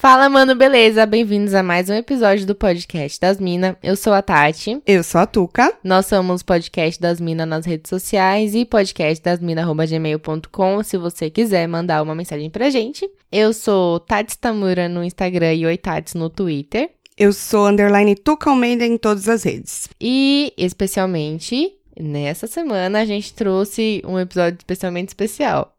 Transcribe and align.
Fala, 0.00 0.28
mano, 0.30 0.54
beleza? 0.54 1.04
Bem-vindos 1.04 1.52
a 1.52 1.62
mais 1.62 1.90
um 1.90 1.92
episódio 1.92 2.46
do 2.46 2.54
podcast 2.54 3.20
das 3.20 3.38
Minas. 3.38 3.76
Eu 3.82 3.94
sou 3.94 4.14
a 4.14 4.22
Tati. 4.22 4.80
Eu 4.86 5.04
sou 5.04 5.20
a 5.20 5.26
Tuca. 5.26 5.74
Nós 5.84 6.06
somos 6.06 6.42
podcast 6.42 6.98
das 6.98 7.20
Minas 7.20 7.46
nas 7.46 7.66
redes 7.66 7.90
sociais 7.90 8.54
e 8.54 8.64
podcastdasmina.gmail.com 8.64 10.82
se 10.82 10.96
você 10.96 11.28
quiser 11.28 11.68
mandar 11.68 12.02
uma 12.02 12.14
mensagem 12.14 12.48
pra 12.48 12.70
gente. 12.70 13.06
Eu 13.30 13.52
sou 13.52 14.00
Tati 14.00 14.38
Tamura 14.38 14.88
no 14.88 15.04
Instagram 15.04 15.52
e 15.52 15.66
Oi 15.66 15.76
Tats 15.76 16.14
no 16.14 16.30
Twitter. 16.30 16.88
Eu 17.14 17.34
sou 17.34 17.66
underline 17.66 18.14
Tuca 18.14 18.48
Almeida 18.48 18.86
em 18.86 18.96
todas 18.96 19.28
as 19.28 19.42
redes. 19.42 19.86
E, 20.00 20.54
especialmente, 20.56 21.74
nessa 21.94 22.46
semana 22.46 23.00
a 23.00 23.04
gente 23.04 23.34
trouxe 23.34 24.00
um 24.06 24.18
episódio 24.18 24.60
especialmente 24.60 25.08
especial. 25.08 25.76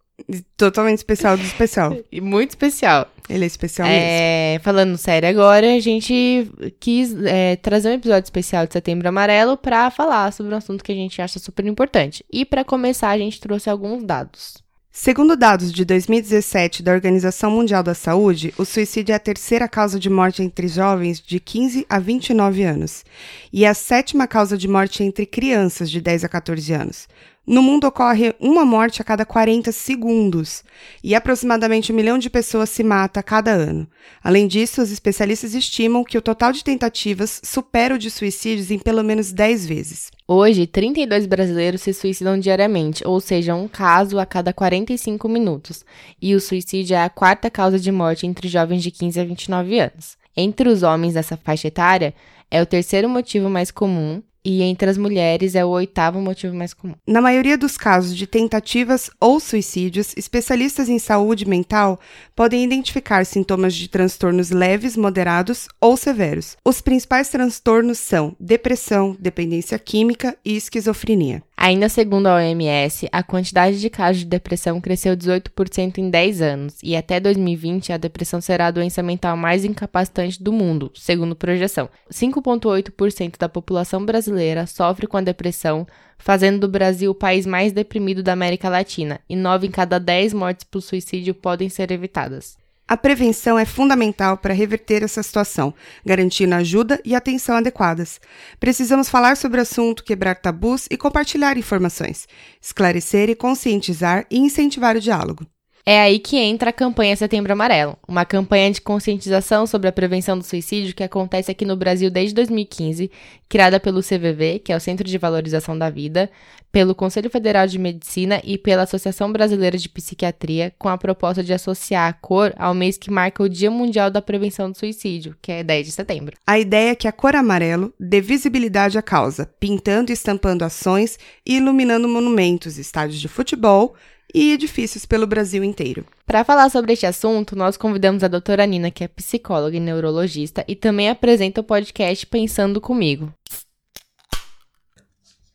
Totalmente 0.58 0.98
especial 0.98 1.38
do 1.38 1.44
especial. 1.44 1.98
E 2.12 2.22
muito 2.22 2.52
especial. 2.52 3.08
Ele 3.30 3.44
é 3.44 3.48
especial 3.48 3.88
é, 3.88 4.52
mesmo. 4.52 4.64
Falando 4.64 4.98
sério 4.98 5.30
agora, 5.30 5.76
a 5.76 5.80
gente 5.80 6.52
quis 6.80 7.16
é, 7.26 7.56
trazer 7.56 7.90
um 7.90 7.94
episódio 7.94 8.26
especial 8.26 8.68
de 8.68 8.74
Setembro 8.74 9.08
Amarelo 9.08 9.58
para 9.58 9.90
falar 9.90 10.32
sobre 10.34 10.54
um 10.54 10.58
assunto 10.58 10.84
que 10.84 10.92
a 10.92 10.96
gente 10.96 11.22
acha 11.22 11.40
super 11.40 11.66
importante. 11.66 12.26
E 12.32 12.46
para 12.46 12.64
começar, 12.64 13.10
a 13.10 13.18
gente 13.18 13.40
trouxe 13.40 13.70
alguns 13.70 14.04
dados. 14.04 14.62
Segundo 14.94 15.38
dados 15.38 15.72
de 15.72 15.86
2017 15.86 16.84
da 16.84 16.92
Organização 16.92 17.50
Mundial 17.50 17.82
da 17.82 17.94
Saúde, 17.94 18.54
o 18.58 18.66
suicídio 18.66 19.14
é 19.14 19.16
a 19.16 19.20
terceira 19.20 19.66
causa 19.66 19.98
de 19.98 20.10
morte 20.10 20.44
entre 20.44 20.68
jovens 20.68 21.22
de 21.22 21.40
15 21.40 21.86
a 21.90 21.98
29 21.98 22.62
anos 22.64 23.06
e 23.54 23.66
a 23.66 23.74
sétima 23.74 24.28
causa 24.28 24.58
de 24.58 24.68
morte 24.68 25.02
entre 25.02 25.26
crianças 25.26 25.90
de 25.90 26.02
10 26.02 26.26
a 26.26 26.30
14 26.30 26.74
anos. 26.74 27.08
No 27.52 27.62
mundo 27.62 27.86
ocorre 27.86 28.34
uma 28.40 28.64
morte 28.64 29.02
a 29.02 29.04
cada 29.04 29.26
40 29.26 29.74
segundos 29.74 30.64
e 31.04 31.14
aproximadamente 31.14 31.92
um 31.92 31.96
milhão 31.98 32.18
de 32.18 32.30
pessoas 32.30 32.70
se 32.70 32.82
mata 32.82 33.20
a 33.20 33.24
cada 33.24 33.52
ano. 33.52 33.86
Além 34.24 34.48
disso, 34.48 34.82
os 34.82 34.90
especialistas 34.90 35.54
estimam 35.54 36.06
que 36.06 36.18
o 36.18 36.22
total 36.22 36.54
de 36.54 36.64
tentativas 36.64 37.42
supera 37.44 37.96
o 37.96 37.98
de 37.98 38.10
suicídios 38.10 38.72
em 38.72 38.80
pelo 38.80 39.04
menos 39.04 39.34
10 39.34 39.66
vezes. 39.66 40.12
Hoje, 40.26 40.66
32 40.66 41.26
brasileiros 41.26 41.82
se 41.82 41.94
suicidam 41.94 42.40
diariamente, 42.40 43.06
ou 43.06 43.20
seja, 43.20 43.54
um 43.54 43.68
caso 43.68 44.18
a 44.18 44.26
cada 44.26 44.54
45 44.54 45.28
minutos. 45.28 45.84
E 46.22 46.34
o 46.34 46.40
suicídio 46.40 46.96
é 46.96 47.04
a 47.04 47.10
quarta 47.10 47.50
causa 47.50 47.78
de 47.78 47.92
morte 47.92 48.26
entre 48.26 48.48
jovens 48.48 48.82
de 48.82 48.92
15 48.92 49.20
a 49.20 49.26
29 49.26 49.78
anos. 49.78 50.16
Entre 50.38 50.70
os 50.70 50.84
homens 50.84 51.16
dessa 51.16 51.36
faixa 51.36 51.68
etária, 51.68 52.14
é 52.50 52.62
o 52.62 52.66
terceiro 52.66 53.10
motivo 53.10 53.50
mais 53.50 53.72
comum 53.72 54.24
e 54.44 54.62
entre 54.64 54.90
as 54.90 54.98
mulheres 54.98 55.56
é 55.56 55.64
o 55.64 55.70
oitavo 55.70 56.20
motivo 56.20 56.56
mais 56.56 56.74
comum. 56.74 56.96
Na 57.08 57.22
maioria 57.22 57.58
dos 57.58 57.78
casos 57.78 58.16
de 58.16 58.26
tentativas 58.26 59.10
ou 59.20 59.40
suicídios, 59.40 60.14
especialistas 60.18 60.90
em 60.90 61.00
saúde 61.00 61.48
mental 61.48 62.00
podem 62.36 62.64
identificar 62.64 63.26
sintomas 63.26 63.74
de 63.76 63.88
transtornos 63.88 64.52
leves, 64.52 64.98
moderados 64.98 65.68
ou 65.80 65.96
severos. 65.96 66.58
Os 66.66 66.82
principais 66.82 67.30
transtornos 67.30 68.00
são 68.00 68.36
depressão, 68.40 69.16
dependência 69.20 69.78
química 69.78 70.38
e 70.44 70.56
esquizofrenia. 70.56 71.44
Ainda 71.64 71.88
segundo 71.90 72.26
a 72.26 72.38
OMS, 72.38 73.08
a 73.12 73.22
quantidade 73.22 73.80
de 73.80 73.88
casos 73.88 74.22
de 74.22 74.26
depressão 74.26 74.82
cresceu 74.82 75.16
18% 75.16 76.00
em 76.00 76.10
10 76.10 76.42
anos, 76.42 76.78
e 76.82 76.96
até 76.96 77.20
2020 77.20 77.94
a 77.94 77.98
depressão 77.98 78.42
será 78.42 78.66
a 78.66 78.72
doença 78.72 79.04
mental 79.04 79.38
mais 79.38 79.64
incapacitante 79.64 80.42
do 80.42 80.52
mundo, 80.52 80.92
segundo 80.96 81.36
projeção. 81.36 81.88
5,8% 82.12 83.38
da 83.38 83.48
população 83.48 84.04
brasileira 84.04 84.66
sofre 84.66 85.06
com 85.06 85.18
a 85.18 85.22
depressão, 85.22 85.86
fazendo 86.18 86.62
do 86.62 86.68
Brasil 86.68 87.12
o 87.12 87.16
país 87.16 87.46
mais 87.46 87.72
deprimido 87.72 88.24
da 88.24 88.34
América 88.34 88.68
Latina, 88.68 89.20
e 89.30 89.36
9 89.36 89.68
em 89.68 89.72
cada 89.72 90.00
10 90.00 90.34
mortes 90.34 90.64
por 90.64 90.82
suicídio 90.82 91.36
podem 91.36 91.70
ser 91.70 91.92
evitadas. 91.92 92.58
A 92.92 92.98
prevenção 92.98 93.58
é 93.58 93.64
fundamental 93.64 94.38
para 94.38 94.54
reverter 94.54 95.02
essa 95.02 95.24
situação, 95.24 95.74
garantindo 96.06 96.56
ajuda 96.56 97.00
e 97.06 97.16
atenção 97.16 97.56
adequadas. 97.56 98.20
Precisamos 98.60 99.08
falar 99.08 99.38
sobre 99.38 99.60
o 99.60 99.62
assunto, 99.62 100.04
quebrar 100.04 100.36
tabus 100.36 100.88
e 100.92 100.98
compartilhar 100.98 101.58
informações, 101.58 102.28
esclarecer 102.62 103.30
e 103.30 103.36
conscientizar 103.36 104.26
e 104.30 104.38
incentivar 104.40 104.98
o 104.98 105.00
diálogo. 105.00 105.48
É 105.86 106.00
aí 106.00 106.20
que 106.20 106.38
entra 106.38 106.70
a 106.70 106.74
campanha 106.74 107.16
Setembro 107.16 107.54
Amarelo, 107.54 107.98
uma 108.08 108.24
campanha 108.24 108.72
de 108.72 108.82
conscientização 108.82 109.66
sobre 109.66 109.88
a 109.88 109.92
prevenção 109.92 110.38
do 110.38 110.44
suicídio 110.44 110.94
que 110.94 111.04
acontece 111.04 111.50
aqui 111.50 111.66
no 111.66 111.76
Brasil 111.76 112.12
desde 112.12 112.36
2015, 112.36 113.10
criada 113.50 113.80
pelo 113.80 114.02
CVV, 114.02 114.60
que 114.60 114.72
é 114.72 114.76
o 114.76 114.80
Centro 114.80 115.08
de 115.08 115.18
Valorização 115.18 115.78
da 115.78 115.90
Vida, 115.90 116.30
pelo 116.72 116.96
Conselho 116.96 117.30
Federal 117.30 117.68
de 117.68 117.78
Medicina 117.78 118.40
e 118.44 118.58
pela 118.58 118.84
Associação 118.84 119.32
Brasileira 119.32 119.78
de 119.78 119.90
Psiquiatria, 119.90 120.74
com 120.78 120.88
a 120.88 120.98
proposta 120.98 121.44
de 121.44 121.52
associar 121.52 122.08
a 122.08 122.14
cor 122.14 122.54
ao 122.58 122.74
mês 122.74 122.98
que 122.98 123.12
marca 123.12 123.44
o 123.44 123.50
Dia 123.50 123.70
Mundial 123.70 124.10
da 124.10 124.22
Prevenção 124.22 124.72
do 124.72 124.78
Suicídio, 124.78 125.36
que 125.42 125.52
é 125.52 125.64
10 125.64 125.88
de 125.88 125.92
setembro. 125.92 126.38
A 126.46 126.60
ideia 126.60 126.92
é 126.92 126.96
que 126.96 127.08
a 127.08 127.12
cor 127.12 127.36
amarelo 127.36 127.94
dê 128.00 128.22
visibilidade 128.22 128.98
à 128.98 129.02
causa, 129.02 129.50
pintando 129.60 130.12
e 130.12 130.14
estampando 130.14 130.64
ações 130.64 131.20
e 131.46 131.58
iluminando 131.58 132.08
monumentos, 132.08 132.78
estádios 132.78 133.20
de 133.20 133.28
futebol, 133.28 133.96
e 134.34 134.52
edifícios 134.52 135.06
pelo 135.06 135.28
Brasil 135.28 135.64
inteiro. 135.64 136.06
Para 136.26 136.44
falar 136.44 136.70
sobre 136.70 136.94
este 136.94 137.06
assunto, 137.06 137.56
nós 137.56 137.78
convidamos 137.78 138.24
a 138.24 138.28
doutora 138.28 138.66
Nina, 138.66 138.92
que 138.92 139.04
é 139.04 139.08
psicóloga 139.08 139.78
e 139.78 139.80
neurologista 139.80 140.64
e 140.68 140.76
também 140.76 141.10
apresenta 141.10 141.62
o 141.62 141.64
podcast 141.64 142.26
Pensando 142.28 142.80
Comigo. 142.80 143.34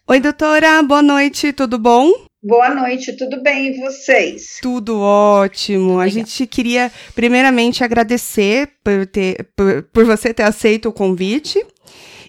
Oi, 0.08 0.20
doutora, 0.20 0.82
boa 0.82 1.02
noite, 1.02 1.52
tudo 1.52 1.78
bom? 1.78 2.12
Boa 2.40 2.72
noite, 2.72 3.16
tudo 3.16 3.42
bem 3.42 3.74
e 3.74 3.80
vocês? 3.80 4.60
Tudo 4.62 5.00
ótimo. 5.00 5.88
Legal. 5.88 6.00
A 6.00 6.08
gente 6.08 6.46
queria 6.46 6.92
primeiramente 7.12 7.82
agradecer 7.82 8.68
por, 8.84 9.04
ter, 9.06 9.48
por, 9.56 9.82
por 9.84 10.04
você 10.04 10.32
ter 10.32 10.44
aceito 10.44 10.88
o 10.88 10.92
convite 10.92 11.60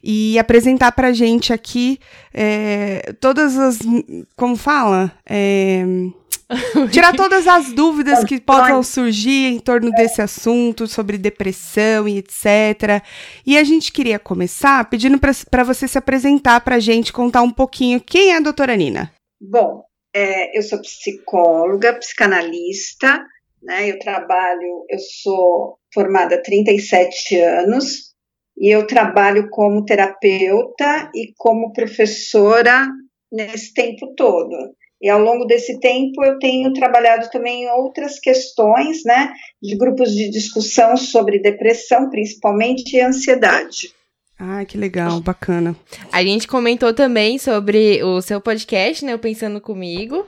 e 0.03 0.39
apresentar 0.39 0.91
para 0.93 1.09
a 1.09 1.13
gente 1.13 1.53
aqui 1.53 1.99
é, 2.33 3.13
todas 3.19 3.57
as. 3.59 3.77
Como 4.35 4.55
fala? 4.55 5.11
É, 5.29 5.85
Tirar 6.91 7.13
todas 7.15 7.45
as 7.45 7.73
dúvidas 7.73 8.23
que 8.23 8.39
possam 8.39 8.81
surgir 8.81 9.53
em 9.53 9.59
torno 9.59 9.91
desse 9.91 10.21
assunto, 10.21 10.87
sobre 10.87 11.17
depressão 11.17 12.07
e 12.07 12.19
etc. 12.19 13.03
E 13.45 13.57
a 13.57 13.63
gente 13.63 13.91
queria 13.91 14.17
começar 14.17 14.89
pedindo 14.89 15.19
para 15.19 15.63
você 15.63 15.87
se 15.87 15.97
apresentar 15.97 16.61
para 16.61 16.75
a 16.75 16.79
gente, 16.79 17.11
contar 17.11 17.41
um 17.41 17.51
pouquinho 17.51 17.99
quem 17.99 18.31
é 18.31 18.37
a 18.37 18.41
doutora 18.41 18.75
Nina. 18.77 19.13
Bom, 19.41 19.83
é, 20.15 20.57
eu 20.57 20.63
sou 20.63 20.81
psicóloga, 20.81 21.93
psicanalista, 21.99 23.25
né? 23.61 23.91
Eu 23.91 23.99
trabalho, 23.99 24.85
eu 24.89 24.99
sou 25.21 25.77
formada 25.93 26.35
há 26.35 26.41
37 26.41 27.39
anos 27.41 28.13
e 28.57 28.73
eu 28.73 28.87
trabalho 28.87 29.49
como 29.49 29.83
terapeuta 29.83 31.11
e 31.13 31.33
como 31.37 31.73
professora 31.73 32.87
nesse 33.31 33.73
tempo 33.73 34.13
todo. 34.15 34.76
E 35.01 35.09
ao 35.09 35.19
longo 35.19 35.45
desse 35.45 35.79
tempo 35.79 36.23
eu 36.23 36.39
tenho 36.39 36.73
trabalhado 36.73 37.29
também 37.29 37.63
em 37.63 37.69
outras 37.69 38.19
questões, 38.19 39.03
né, 39.05 39.31
de 39.61 39.77
grupos 39.77 40.11
de 40.11 40.29
discussão 40.29 40.97
sobre 40.97 41.39
depressão, 41.39 42.09
principalmente 42.09 42.95
e 42.95 43.01
ansiedade. 43.01 43.91
Ah, 44.39 44.63
que 44.65 44.77
legal, 44.77 45.19
bacana. 45.19 45.75
A 46.11 46.23
gente 46.23 46.47
comentou 46.47 46.93
também 46.93 47.37
sobre 47.39 48.03
o 48.03 48.21
seu 48.21 48.39
podcast, 48.39 49.03
né, 49.03 49.15
o 49.15 49.19
Pensando 49.19 49.59
Comigo, 49.59 50.27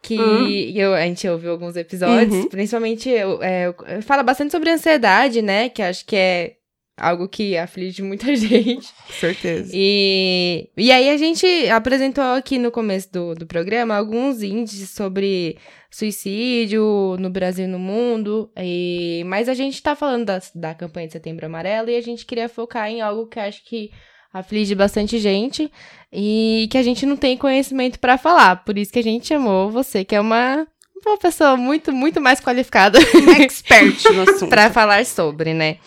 que 0.00 0.18
uhum. 0.18 0.48
eu, 0.74 0.94
a 0.94 1.02
gente 1.02 1.28
ouviu 1.28 1.52
alguns 1.52 1.76
episódios, 1.76 2.34
uhum. 2.34 2.48
principalmente 2.48 3.08
eu, 3.08 3.40
é, 3.42 3.72
fala 4.02 4.22
bastante 4.22 4.50
sobre 4.50 4.70
ansiedade, 4.70 5.42
né, 5.42 5.68
que 5.68 5.82
acho 5.82 6.04
que 6.04 6.16
é 6.16 6.54
algo 6.96 7.28
que 7.28 7.56
aflige 7.56 8.02
muita 8.02 8.34
gente. 8.36 8.88
Certeza. 9.10 9.70
E, 9.74 10.68
e 10.76 10.90
aí 10.92 11.10
a 11.10 11.16
gente 11.16 11.46
apresentou 11.70 12.24
aqui 12.24 12.58
no 12.58 12.70
começo 12.70 13.12
do, 13.12 13.34
do 13.34 13.46
programa 13.46 13.96
alguns 13.96 14.42
índices 14.42 14.90
sobre 14.90 15.58
suicídio 15.90 17.16
no 17.18 17.30
Brasil 17.30 17.64
e 17.64 17.68
no 17.68 17.78
mundo. 17.78 18.50
E, 18.56 19.22
mas 19.26 19.48
a 19.48 19.54
gente 19.54 19.82
tá 19.82 19.94
falando 19.94 20.26
da, 20.26 20.40
da 20.54 20.74
campanha 20.74 21.06
de 21.06 21.12
Setembro 21.12 21.46
Amarelo 21.46 21.90
e 21.90 21.96
a 21.96 22.00
gente 22.00 22.24
queria 22.24 22.48
focar 22.48 22.88
em 22.88 23.00
algo 23.00 23.26
que 23.26 23.38
acho 23.38 23.64
que 23.64 23.90
aflige 24.32 24.74
bastante 24.74 25.18
gente 25.18 25.70
e 26.10 26.66
que 26.70 26.78
a 26.78 26.82
gente 26.82 27.04
não 27.04 27.16
tem 27.16 27.36
conhecimento 27.36 27.98
para 27.98 28.16
falar. 28.16 28.64
Por 28.64 28.78
isso 28.78 28.92
que 28.92 28.98
a 28.98 29.02
gente 29.02 29.26
chamou 29.26 29.70
você, 29.70 30.04
que 30.04 30.14
é 30.14 30.20
uma 30.20 30.66
uma 31.04 31.18
pessoa 31.18 31.56
muito, 31.56 31.92
muito 31.92 32.20
mais 32.20 32.40
qualificada. 32.40 32.98
Expert 33.40 34.04
no 34.12 34.22
assunto. 34.30 34.48
para 34.48 34.70
falar 34.70 35.04
sobre, 35.04 35.52
né? 35.52 35.78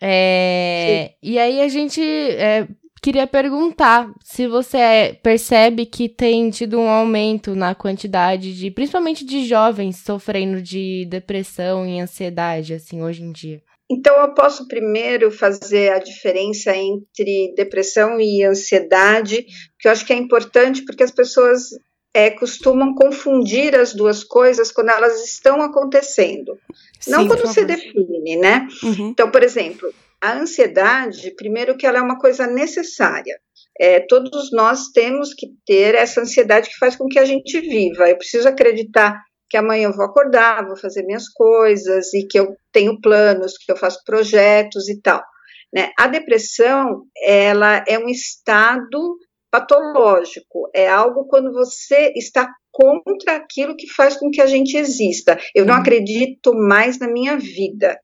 É, 0.00 1.12
e 1.22 1.38
aí 1.38 1.60
a 1.60 1.68
gente 1.68 2.00
é, 2.02 2.66
queria 3.02 3.26
perguntar 3.26 4.10
se 4.22 4.46
você 4.48 5.18
percebe 5.22 5.86
que 5.86 6.08
tem 6.08 6.50
tido 6.50 6.78
um 6.78 6.88
aumento 6.88 7.54
na 7.54 7.74
quantidade 7.74 8.56
de, 8.56 8.70
principalmente 8.70 9.24
de 9.24 9.46
jovens 9.46 9.98
sofrendo 9.98 10.60
de 10.60 11.06
depressão 11.06 11.86
e 11.86 12.00
ansiedade, 12.00 12.74
assim, 12.74 13.02
hoje 13.02 13.22
em 13.22 13.32
dia. 13.32 13.62
Então, 13.88 14.20
eu 14.20 14.34
posso 14.34 14.66
primeiro 14.66 15.30
fazer 15.30 15.92
a 15.92 16.00
diferença 16.00 16.76
entre 16.76 17.54
depressão 17.54 18.20
e 18.20 18.42
ansiedade, 18.42 19.46
que 19.78 19.86
eu 19.86 19.92
acho 19.92 20.04
que 20.04 20.12
é 20.12 20.16
importante 20.16 20.84
porque 20.84 21.04
as 21.04 21.12
pessoas 21.12 21.68
é, 22.16 22.30
costumam 22.30 22.94
confundir 22.94 23.76
as 23.76 23.92
duas 23.92 24.24
coisas 24.24 24.72
quando 24.72 24.88
elas 24.88 25.22
estão 25.22 25.60
acontecendo. 25.60 26.58
Sim, 26.98 27.10
Não 27.10 27.26
quando 27.28 27.46
se 27.46 27.62
define, 27.62 28.36
né? 28.36 28.66
Uhum. 28.82 29.08
Então, 29.08 29.30
por 29.30 29.42
exemplo, 29.42 29.92
a 30.18 30.32
ansiedade, 30.32 31.34
primeiro 31.36 31.76
que 31.76 31.86
ela 31.86 31.98
é 31.98 32.00
uma 32.00 32.18
coisa 32.18 32.46
necessária. 32.46 33.38
É, 33.78 34.00
todos 34.00 34.50
nós 34.50 34.88
temos 34.94 35.34
que 35.34 35.48
ter 35.66 35.94
essa 35.94 36.22
ansiedade 36.22 36.70
que 36.70 36.78
faz 36.78 36.96
com 36.96 37.06
que 37.06 37.18
a 37.18 37.24
gente 37.26 37.60
viva. 37.60 38.08
Eu 38.08 38.16
preciso 38.16 38.48
acreditar 38.48 39.22
que 39.50 39.58
amanhã 39.58 39.88
eu 39.88 39.92
vou 39.92 40.06
acordar, 40.06 40.66
vou 40.66 40.76
fazer 40.78 41.02
minhas 41.02 41.28
coisas 41.28 42.14
e 42.14 42.26
que 42.26 42.40
eu 42.40 42.56
tenho 42.72 42.98
planos, 42.98 43.58
que 43.58 43.70
eu 43.70 43.76
faço 43.76 44.02
projetos 44.06 44.88
e 44.88 44.98
tal. 45.02 45.22
Né? 45.70 45.90
A 45.98 46.06
depressão, 46.06 47.02
ela 47.22 47.84
é 47.86 47.98
um 47.98 48.08
estado 48.08 49.18
patológico, 49.56 50.68
é 50.74 50.88
algo 50.88 51.26
quando 51.26 51.50
você 51.52 52.12
está 52.14 52.48
contra 52.70 53.36
aquilo 53.36 53.74
que 53.74 53.88
faz 53.88 54.16
com 54.16 54.30
que 54.30 54.42
a 54.42 54.46
gente 54.46 54.76
exista. 54.76 55.38
Eu 55.54 55.64
não 55.64 55.74
uhum. 55.74 55.80
acredito 55.80 56.54
mais 56.54 56.98
na 56.98 57.08
minha 57.08 57.38
vida. 57.38 57.98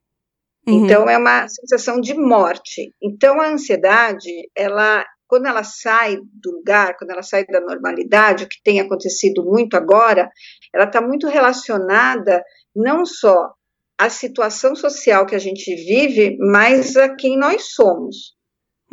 Uhum. 0.66 0.84
Então 0.84 1.08
é 1.08 1.18
uma 1.18 1.46
sensação 1.48 2.00
de 2.00 2.14
morte. 2.14 2.90
Então 3.02 3.40
a 3.40 3.48
ansiedade, 3.48 4.30
ela 4.56 5.04
quando 5.26 5.46
ela 5.46 5.64
sai 5.64 6.16
do 6.16 6.50
lugar, 6.58 6.94
quando 6.98 7.10
ela 7.10 7.22
sai 7.22 7.46
da 7.46 7.58
normalidade, 7.58 8.44
o 8.44 8.48
que 8.48 8.62
tem 8.62 8.80
acontecido 8.80 9.42
muito 9.42 9.78
agora, 9.78 10.30
ela 10.74 10.84
está 10.84 11.00
muito 11.00 11.26
relacionada 11.26 12.42
não 12.76 13.06
só 13.06 13.50
à 13.98 14.10
situação 14.10 14.74
social 14.74 15.24
que 15.24 15.34
a 15.34 15.38
gente 15.38 15.74
vive, 15.74 16.36
mas 16.38 16.98
a 16.98 17.14
quem 17.16 17.38
nós 17.38 17.72
somos. 17.72 18.34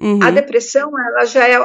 Uhum. 0.02 0.20
A 0.24 0.32
depressão, 0.32 0.90
ela 0.98 1.26
já 1.26 1.48
é 1.48 1.58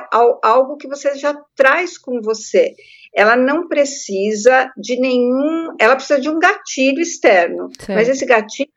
algo 0.43 0.77
que 0.77 0.89
você 0.89 1.15
já 1.15 1.35
traz 1.55 1.97
com 1.97 2.21
você. 2.21 2.75
Ela 3.15 3.37
não 3.37 3.69
precisa 3.69 4.73
de 4.77 4.99
nenhum, 4.99 5.75
ela 5.79 5.95
precisa 5.95 6.21
de 6.21 6.29
um 6.29 6.39
gatilho 6.39 7.01
externo, 7.01 7.69
mas 7.89 8.09
esse 8.09 8.27
gatilho 8.27 8.69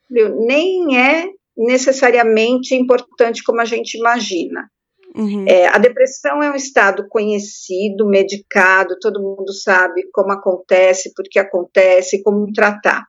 nem 0.46 1.00
é 1.00 1.26
necessariamente 1.58 2.76
importante 2.76 3.44
como 3.44 3.60
a 3.60 3.66
gente 3.66 3.98
imagina. 3.98 4.70
Uhum. 5.16 5.46
É, 5.48 5.68
a 5.68 5.80
depressão 5.80 6.44
é 6.44 6.52
um 6.52 6.56
estado 6.56 7.08
conhecido, 7.10 8.08
medicado, 8.08 9.00
todo 9.02 9.24
mundo 9.24 9.52
sabe 9.52 10.08
como 10.14 10.32
acontece, 10.32 11.12
por 11.16 11.26
que 11.28 11.40
acontece, 11.40 12.22
como 12.22 12.54
tratar. 12.54 13.04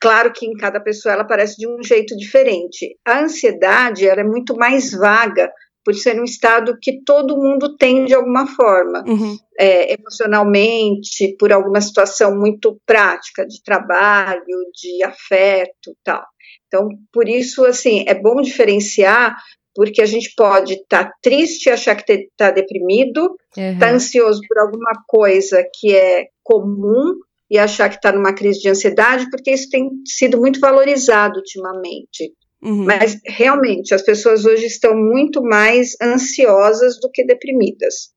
Claro 0.00 0.32
que 0.32 0.46
em 0.46 0.56
cada 0.56 0.80
pessoa 0.80 1.12
ela 1.12 1.22
aparece 1.22 1.56
de 1.56 1.68
um 1.68 1.82
jeito 1.82 2.16
diferente. 2.16 2.96
A 3.04 3.20
ansiedade 3.20 4.06
ela 4.06 4.20
é 4.20 4.24
muito 4.24 4.56
mais 4.56 4.92
vaga, 4.92 5.52
por 5.88 5.94
ser 5.94 6.20
um 6.20 6.24
estado 6.24 6.76
que 6.78 7.02
todo 7.02 7.38
mundo 7.38 7.74
tem 7.74 8.04
de 8.04 8.12
alguma 8.12 8.46
forma, 8.46 9.02
uhum. 9.06 9.38
é, 9.58 9.94
emocionalmente, 9.94 11.34
por 11.38 11.50
alguma 11.50 11.80
situação 11.80 12.36
muito 12.36 12.78
prática, 12.84 13.46
de 13.46 13.62
trabalho, 13.62 14.42
de 14.74 15.02
afeto 15.02 15.96
tal. 16.04 16.22
Então, 16.66 16.90
por 17.10 17.26
isso, 17.26 17.64
assim, 17.64 18.04
é 18.06 18.14
bom 18.14 18.42
diferenciar, 18.42 19.34
porque 19.74 20.02
a 20.02 20.04
gente 20.04 20.34
pode 20.36 20.74
estar 20.74 21.06
tá 21.06 21.12
triste, 21.22 21.70
achar 21.70 21.94
que 21.94 22.12
está 22.12 22.50
deprimido, 22.50 23.34
estar 23.56 23.78
tá 23.78 23.86
uhum. 23.86 23.94
ansioso 23.94 24.42
por 24.46 24.58
alguma 24.58 24.92
coisa 25.06 25.66
que 25.80 25.96
é 25.96 26.26
comum 26.42 27.14
e 27.50 27.56
achar 27.56 27.88
que 27.88 27.96
está 27.96 28.12
numa 28.12 28.34
crise 28.34 28.60
de 28.60 28.68
ansiedade, 28.68 29.30
porque 29.30 29.52
isso 29.52 29.70
tem 29.70 29.88
sido 30.04 30.36
muito 30.36 30.60
valorizado 30.60 31.38
ultimamente. 31.38 32.30
Uhum. 32.62 32.84
Mas 32.84 33.18
realmente 33.24 33.94
as 33.94 34.02
pessoas 34.02 34.44
hoje 34.44 34.66
estão 34.66 34.96
muito 34.96 35.42
mais 35.42 35.96
ansiosas 36.02 36.98
do 37.00 37.10
que 37.10 37.24
deprimidas. 37.24 38.12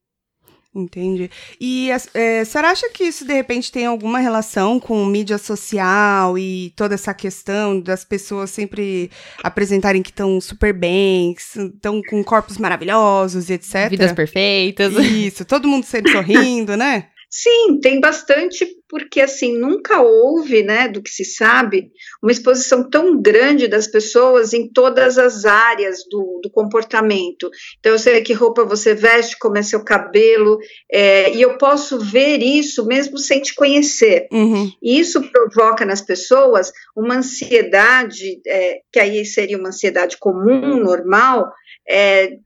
Entendi. 0.74 1.30
E 1.60 1.90
é, 2.14 2.46
você 2.46 2.58
acha 2.60 2.90
que 2.90 3.04
isso 3.04 3.26
de 3.26 3.34
repente 3.34 3.70
tem 3.70 3.86
alguma 3.86 4.20
relação 4.20 4.80
com 4.80 5.06
mídia 5.06 5.38
social 5.38 6.38
e 6.38 6.72
toda 6.78 6.96
essa 6.96 7.14
questão 7.14 7.78
das 7.82 8.06
pessoas 8.06 8.52
sempre 8.52 9.12
apresentarem 9.44 10.02
que 10.02 10.12
estão 10.12 10.40
super 10.40 10.74
bem, 10.74 11.36
estão 11.38 12.02
com 12.02 12.24
corpos 12.24 12.58
maravilhosos 12.58 13.50
e 13.50 13.54
etc? 13.54 13.90
Vidas 13.90 14.14
perfeitas. 14.14 14.94
Isso, 14.96 15.44
todo 15.44 15.68
mundo 15.68 15.84
sempre 15.84 16.14
sorrindo, 16.14 16.78
né? 16.78 17.08
Sim, 17.34 17.80
tem 17.80 18.02
bastante, 18.02 18.68
porque 18.90 19.22
assim, 19.22 19.58
nunca 19.58 20.02
houve, 20.02 20.64
né, 20.64 20.90
do 20.90 21.02
que 21.02 21.10
se 21.10 21.24
sabe, 21.24 21.90
uma 22.22 22.30
exposição 22.30 22.90
tão 22.90 23.22
grande 23.22 23.70
das 23.70 23.88
pessoas 23.88 24.52
em 24.52 24.68
todas 24.68 25.18
as 25.18 25.46
áreas 25.46 26.04
do, 26.10 26.42
do 26.44 26.50
comportamento. 26.52 27.50
Então, 27.80 27.94
eu 27.94 27.98
sei 27.98 28.22
que 28.22 28.34
roupa 28.34 28.66
você 28.66 28.94
veste, 28.94 29.40
como 29.40 29.58
é 29.58 29.64
seu 29.64 29.82
cabelo, 29.82 30.60
é, 30.92 31.34
e 31.34 31.42
eu 31.42 31.58
posso 31.58 31.98
ver 32.00 32.40
isso 32.40 32.86
mesmo 32.86 33.18
sem 33.18 33.42
te 33.42 33.56
conhecer. 33.56 34.28
Uhum. 34.30 34.70
E 34.84 35.00
isso 35.00 35.22
provoca 35.32 35.86
nas 35.86 36.02
pessoas 36.02 36.74
uma 36.94 37.16
ansiedade, 37.20 38.42
é, 38.46 38.82
que 38.92 39.00
aí 39.00 39.24
seria 39.24 39.58
uma 39.58 39.70
ansiedade 39.70 40.18
comum, 40.20 40.76
normal, 40.84 41.50
é, 41.88 42.38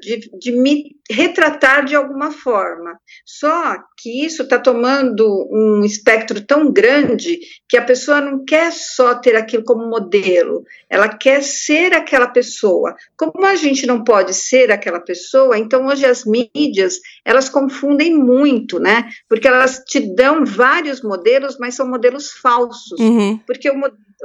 de, 0.00 0.30
de, 0.38 0.52
me 0.52 0.94
retratar 1.10 1.84
de 1.84 1.96
alguma 1.96 2.30
forma. 2.30 2.98
Só 3.24 3.76
que 3.98 4.24
isso 4.24 4.42
está 4.42 4.58
tomando 4.58 5.26
um 5.50 5.84
espectro 5.84 6.40
tão 6.40 6.72
grande 6.72 7.40
que 7.68 7.76
a 7.76 7.84
pessoa 7.84 8.20
não 8.20 8.44
quer 8.44 8.72
só 8.72 9.14
ter 9.14 9.34
aquilo 9.34 9.64
como 9.64 9.88
modelo, 9.88 10.64
ela 10.88 11.08
quer 11.08 11.42
ser 11.42 11.92
aquela 11.92 12.28
pessoa. 12.28 12.94
Como 13.16 13.44
a 13.44 13.56
gente 13.56 13.86
não 13.86 14.04
pode 14.04 14.32
ser 14.32 14.70
aquela 14.70 15.00
pessoa, 15.00 15.58
então 15.58 15.86
hoje 15.86 16.06
as 16.06 16.24
mídias 16.24 17.00
elas 17.24 17.48
confundem 17.48 18.14
muito, 18.14 18.78
né? 18.78 19.08
Porque 19.28 19.48
elas 19.48 19.82
te 19.84 20.00
dão 20.00 20.44
vários 20.44 21.02
modelos, 21.02 21.58
mas 21.58 21.74
são 21.74 21.88
modelos 21.88 22.30
falsos. 22.30 22.98
Uhum. 23.00 23.38
Porque 23.38 23.68
o, 23.68 23.74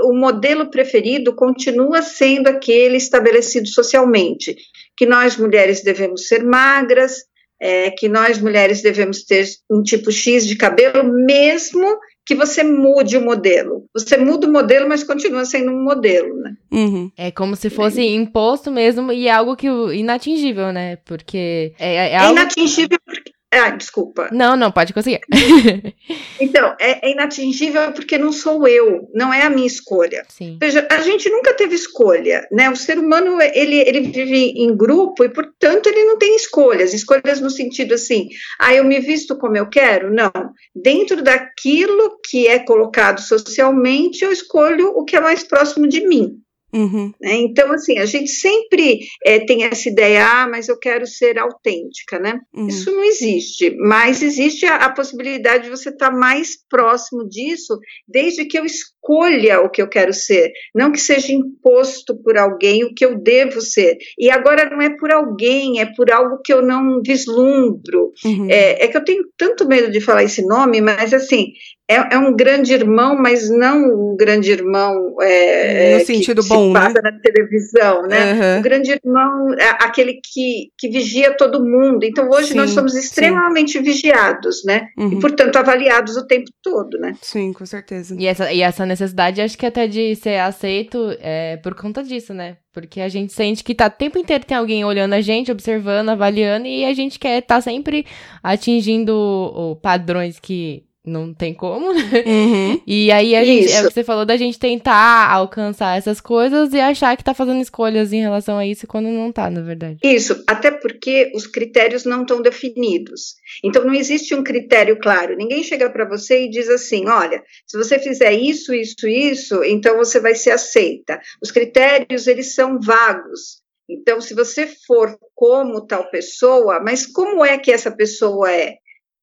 o 0.02 0.14
modelo 0.14 0.70
preferido 0.70 1.36
continua 1.36 2.02
sendo 2.02 2.48
aquele 2.48 2.98
estabelecido 2.98 3.68
socialmente 3.68 4.56
que 4.96 5.06
nós 5.06 5.38
mulheres 5.38 5.82
devemos 5.82 6.28
ser 6.28 6.44
magras, 6.44 7.24
é, 7.62 7.92
que 7.92 8.08
nós 8.08 8.40
mulheres 8.40 8.82
devemos 8.82 9.24
ter 9.24 9.46
um 9.70 9.82
tipo 9.82 10.12
X 10.12 10.48
de 10.48 10.56
cabelo, 10.56 11.04
mesmo 11.04 12.00
que 12.26 12.36
você 12.36 12.64
mude 12.64 13.18
o 13.18 13.22
modelo. 13.26 13.86
Você 13.92 14.16
muda 14.16 14.46
o 14.46 14.52
modelo, 14.52 14.88
mas 14.88 15.04
continua 15.04 15.46
sendo 15.46 15.72
um 15.72 15.84
modelo, 15.84 16.36
né? 16.38 16.54
Uhum. 16.72 17.12
É 17.18 17.32
como 17.32 17.56
se 17.56 17.72
fosse 17.72 18.02
é. 18.02 18.06
imposto 18.06 18.70
mesmo 18.70 19.12
e 19.12 19.28
algo 19.28 19.56
que 19.56 19.66
inatingível, 19.68 20.72
né? 20.72 20.98
Porque 21.06 21.74
é, 21.80 21.96
é, 21.96 22.12
é 22.12 22.18
algo... 22.18 22.34
inatingível 22.34 23.00
porque 23.04 23.19
ah, 23.52 23.72
desculpa. 23.72 24.30
Não, 24.32 24.56
não, 24.56 24.72
pode 24.72 24.94
conseguir. 24.94 25.22
então, 26.40 26.76
é, 26.80 27.08
é, 27.08 27.12
inatingível 27.12 27.92
porque 27.94 28.16
não 28.16 28.32
sou 28.32 28.68
eu, 28.68 29.10
não 29.12 29.34
é 29.34 29.42
a 29.42 29.50
minha 29.50 29.66
escolha. 29.66 30.24
Sim. 30.30 30.58
Veja, 30.62 30.88
a 30.90 31.02
gente 31.02 31.28
nunca 31.30 31.54
teve 31.56 31.74
escolha, 31.74 32.48
né? 32.52 32.70
O 32.70 32.76
ser 32.76 33.00
humano, 33.00 33.42
ele, 33.42 33.78
ele 33.78 34.02
vive 34.02 34.54
em 34.56 34.76
grupo 34.78 35.24
e, 35.24 35.30
portanto, 35.30 35.88
ele 35.88 36.04
não 36.04 36.20
tem 36.20 36.36
escolhas. 36.36 36.94
Escolhas 36.94 37.42
no 37.42 37.50
sentido 37.50 37.96
assim, 37.96 38.30
ah, 38.60 38.74
eu 38.74 38.84
me 38.84 39.00
visto 39.00 39.36
como 39.36 39.58
eu 39.58 39.68
quero? 39.68 40.14
Não. 40.14 40.32
Dentro 40.76 41.24
daquilo 41.24 42.20
que 42.30 42.48
é 42.48 42.60
colocado 42.60 43.20
socialmente, 43.20 44.24
eu 44.24 44.32
escolho 44.32 44.90
o 44.90 45.04
que 45.04 45.16
é 45.16 45.20
mais 45.20 45.44
próximo 45.44 45.88
de 45.88 46.08
mim. 46.08 46.40
Uhum. 46.74 47.12
Né? 47.20 47.36
Então, 47.38 47.72
assim, 47.72 47.98
a 47.98 48.06
gente 48.06 48.30
sempre 48.30 49.00
é, 49.26 49.40
tem 49.40 49.64
essa 49.64 49.90
ideia, 49.90 50.26
ah, 50.26 50.48
mas 50.48 50.68
eu 50.68 50.78
quero 50.78 51.06
ser 51.08 51.40
autêntica, 51.40 52.20
né? 52.20 52.40
Uhum. 52.54 52.68
Isso 52.68 52.92
não 52.92 53.04
existe, 53.04 53.76
mas 53.78 54.22
existe 54.22 54.66
a, 54.66 54.76
a 54.76 54.90
possibilidade 54.90 55.64
de 55.64 55.70
você 55.70 55.90
estar 55.90 56.12
tá 56.12 56.16
mais 56.16 56.58
próximo 56.70 57.28
disso, 57.28 57.78
desde 58.08 58.46
que 58.46 58.58
eu 58.58 58.66
escolha 58.66 59.62
o 59.62 59.70
que 59.70 59.82
eu 59.82 59.88
quero 59.88 60.14
ser, 60.14 60.52
não 60.76 60.92
que 60.92 61.00
seja 61.00 61.32
imposto 61.32 62.16
por 62.22 62.38
alguém 62.38 62.84
o 62.84 62.94
que 62.94 63.06
eu 63.06 63.18
devo 63.18 63.62
ser. 63.62 63.98
E 64.18 64.30
agora 64.30 64.70
não 64.70 64.82
é 64.82 64.90
por 64.98 65.12
alguém, 65.12 65.80
é 65.80 65.86
por 65.96 66.12
algo 66.12 66.40
que 66.44 66.54
eu 66.54 66.62
não 66.62 67.02
vislumbro. 67.04 68.12
Uhum. 68.24 68.48
É, 68.50 68.86
é 68.86 68.88
que 68.88 68.98
eu 68.98 69.04
tenho 69.04 69.24
tanto 69.38 69.68
medo 69.68 69.92
de 69.92 70.02
falar 70.02 70.24
esse 70.24 70.46
nome, 70.46 70.82
mas 70.82 71.14
assim, 71.14 71.54
é, 71.90 72.14
é, 72.14 72.18
um 72.20 72.36
grande 72.36 72.72
irmão, 72.72 73.18
mas 73.18 73.50
não 73.50 74.12
um 74.12 74.16
grande 74.16 74.52
irmão 74.52 75.16
é, 75.24 75.98
no 75.98 76.06
sentido 76.06 76.44
que 76.44 76.50
bom, 76.50 76.72
passa 76.72 77.02
né? 77.02 77.10
na 77.10 77.20
televisão, 77.20 78.04
né? 78.04 78.34
Uhum. 78.34 78.60
O 78.60 78.62
grande 78.62 78.92
irmão 78.92 79.54
é 79.56 79.70
aquele 79.84 80.22
que, 80.24 80.70
que 80.78 80.88
vigia 80.88 81.36
todo 81.36 81.66
mundo. 81.66 82.04
Então 82.04 82.30
hoje 82.30 82.50
sim, 82.50 82.54
nós 82.54 82.70
somos 82.70 82.94
extremamente 82.94 83.72
sim. 83.72 83.82
vigiados, 83.82 84.64
né? 84.64 84.90
Uhum. 84.96 85.14
E 85.14 85.20
portanto 85.20 85.56
avaliados 85.56 86.16
o 86.16 86.28
tempo 86.28 86.52
todo, 86.62 87.00
né? 87.00 87.16
Sim, 87.24 87.52
com 87.54 87.66
certeza. 87.66 88.16
E 88.20 88.28
essa, 88.28 88.54
e 88.54 88.62
essa 88.62 88.86
necessidade, 88.86 89.42
acho 89.42 89.58
que 89.58 89.66
até 89.66 89.88
de 89.88 90.16
ser 90.16 90.40
aceito 90.40 91.18
é 91.20 91.58
por 91.58 91.74
conta 91.74 92.04
disso, 92.04 92.36
né? 92.36 92.58
Porque 92.72 93.02
a 93.02 93.10
gente 93.10 93.34
sente 93.34 93.64
que 93.64 93.74
tá 93.74 93.88
o 93.88 93.90
tempo 93.90 94.20
inteiro 94.20 94.46
tem 94.46 94.56
alguém 94.56 94.86
olhando 94.86 95.14
a 95.14 95.22
gente, 95.22 95.52
observando, 95.52 96.10
avaliando, 96.10 96.68
e 96.68 96.86
a 96.86 96.94
gente 96.94 97.18
quer 97.18 97.40
estar 97.40 97.56
tá 97.56 97.62
sempre 97.62 98.06
atingindo 98.44 99.12
o 99.12 99.76
padrões 99.76 100.40
que 100.40 100.84
não 101.06 101.34
tem 101.34 101.54
como, 101.54 101.94
né? 101.94 102.02
Uhum. 102.26 102.82
E 102.86 103.12
aí 103.12 103.36
a 103.36 103.44
gente, 103.44 103.72
é 103.72 103.82
o 103.82 103.88
que 103.88 103.94
você 103.94 104.04
falou 104.04 104.26
da 104.26 104.36
gente 104.36 104.60
tentar 104.60 105.32
alcançar 105.32 105.98
essas 105.98 106.20
coisas 106.20 106.74
e 106.74 106.80
achar 106.80 107.16
que 107.16 107.24
tá 107.24 107.34
fazendo 107.34 107.62
escolhas 107.62 108.12
em 108.12 108.22
relação 108.22 108.58
a 108.58 108.66
isso 108.66 108.86
quando 108.86 109.08
não 109.08 109.32
tá, 109.32 109.50
na 109.50 109.62
verdade. 109.62 109.98
Isso, 110.04 110.44
até 110.48 110.72
porque 110.72 111.32
os 111.34 111.48
critérios 111.48 112.04
não 112.04 112.22
estão 112.22 112.42
definidos. 112.42 113.36
Então 113.64 113.86
não 113.86 113.94
existe 113.94 114.36
um 114.36 114.44
critério 114.44 115.00
claro. 115.00 115.36
Ninguém 115.36 115.64
chega 115.64 115.90
para 115.90 116.08
você 116.08 116.46
e 116.46 116.50
diz 116.50 116.70
assim: 116.70 117.08
olha, 117.08 117.42
se 117.66 117.78
você 117.78 117.98
fizer 117.98 118.34
isso, 118.34 118.74
isso, 118.74 119.08
isso, 119.08 119.64
então 119.64 119.98
você 119.98 120.20
vai 120.20 120.36
ser 120.36 120.52
aceita. 120.52 121.20
Os 121.42 121.52
critérios, 121.52 122.28
eles 122.28 122.54
são 122.54 122.80
vagos. 122.80 123.60
Então, 123.90 124.22
se 124.22 124.36
você 124.36 124.68
for 124.86 125.18
como 125.34 125.86
tal 125.88 126.12
pessoa, 126.12 126.80
mas 126.80 127.08
como 127.08 127.44
é 127.44 127.58
que 127.58 127.72
essa 127.72 127.90
pessoa 127.90 128.52
é? 128.52 128.76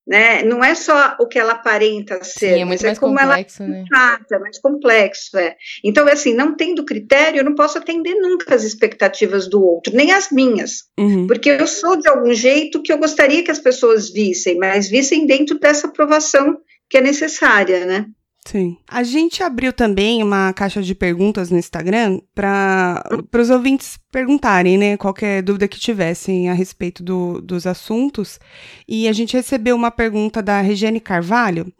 Né? 0.06 0.42
Não 0.44 0.62
é 0.62 0.74
só 0.74 1.16
o 1.18 1.26
que 1.26 1.38
ela 1.38 1.52
aparenta 1.52 2.22
ser, 2.22 2.54
Sim, 2.54 2.60
é 2.60 2.64
muito 2.64 2.82
mais 2.82 2.98
como 2.98 3.18
complexo, 3.18 3.62
ela 3.62 3.72
né? 3.72 3.84
é 4.30 4.38
mais 4.38 4.58
complexo, 4.58 5.36
é. 5.36 5.56
Então, 5.82 6.08
é 6.08 6.12
assim, 6.12 6.32
não 6.32 6.54
tendo 6.54 6.84
critério, 6.84 7.40
eu 7.40 7.44
não 7.44 7.54
posso 7.54 7.78
atender 7.78 8.14
nunca 8.14 8.54
as 8.54 8.62
expectativas 8.62 9.48
do 9.48 9.62
outro, 9.62 9.94
nem 9.94 10.12
as 10.12 10.30
minhas, 10.30 10.84
uhum. 10.98 11.26
porque 11.26 11.50
eu 11.50 11.66
sou 11.66 11.96
de 11.96 12.08
algum 12.08 12.32
jeito 12.32 12.82
que 12.82 12.92
eu 12.92 12.98
gostaria 12.98 13.42
que 13.42 13.50
as 13.50 13.58
pessoas 13.58 14.10
vissem, 14.10 14.56
mas 14.58 14.88
vissem 14.88 15.26
dentro 15.26 15.58
dessa 15.58 15.88
aprovação 15.88 16.58
que 16.88 16.98
é 16.98 17.00
necessária, 17.00 17.84
né? 17.84 18.06
Sim. 18.46 18.76
A 18.88 19.02
gente 19.02 19.42
abriu 19.42 19.72
também 19.72 20.22
uma 20.22 20.52
caixa 20.52 20.80
de 20.80 20.94
perguntas 20.94 21.50
no 21.50 21.58
Instagram 21.58 22.20
para 22.32 23.02
os 23.36 23.50
ouvintes 23.50 23.98
perguntarem, 24.10 24.78
né, 24.78 24.96
qualquer 24.96 25.42
dúvida 25.42 25.66
que 25.66 25.80
tivessem 25.80 26.48
a 26.48 26.52
respeito 26.52 27.02
do, 27.02 27.40
dos 27.40 27.66
assuntos. 27.66 28.38
E 28.86 29.08
a 29.08 29.12
gente 29.12 29.36
recebeu 29.36 29.74
uma 29.74 29.90
pergunta 29.90 30.40
da 30.40 30.60
Regiane 30.60 31.00
Carvalho 31.00 31.72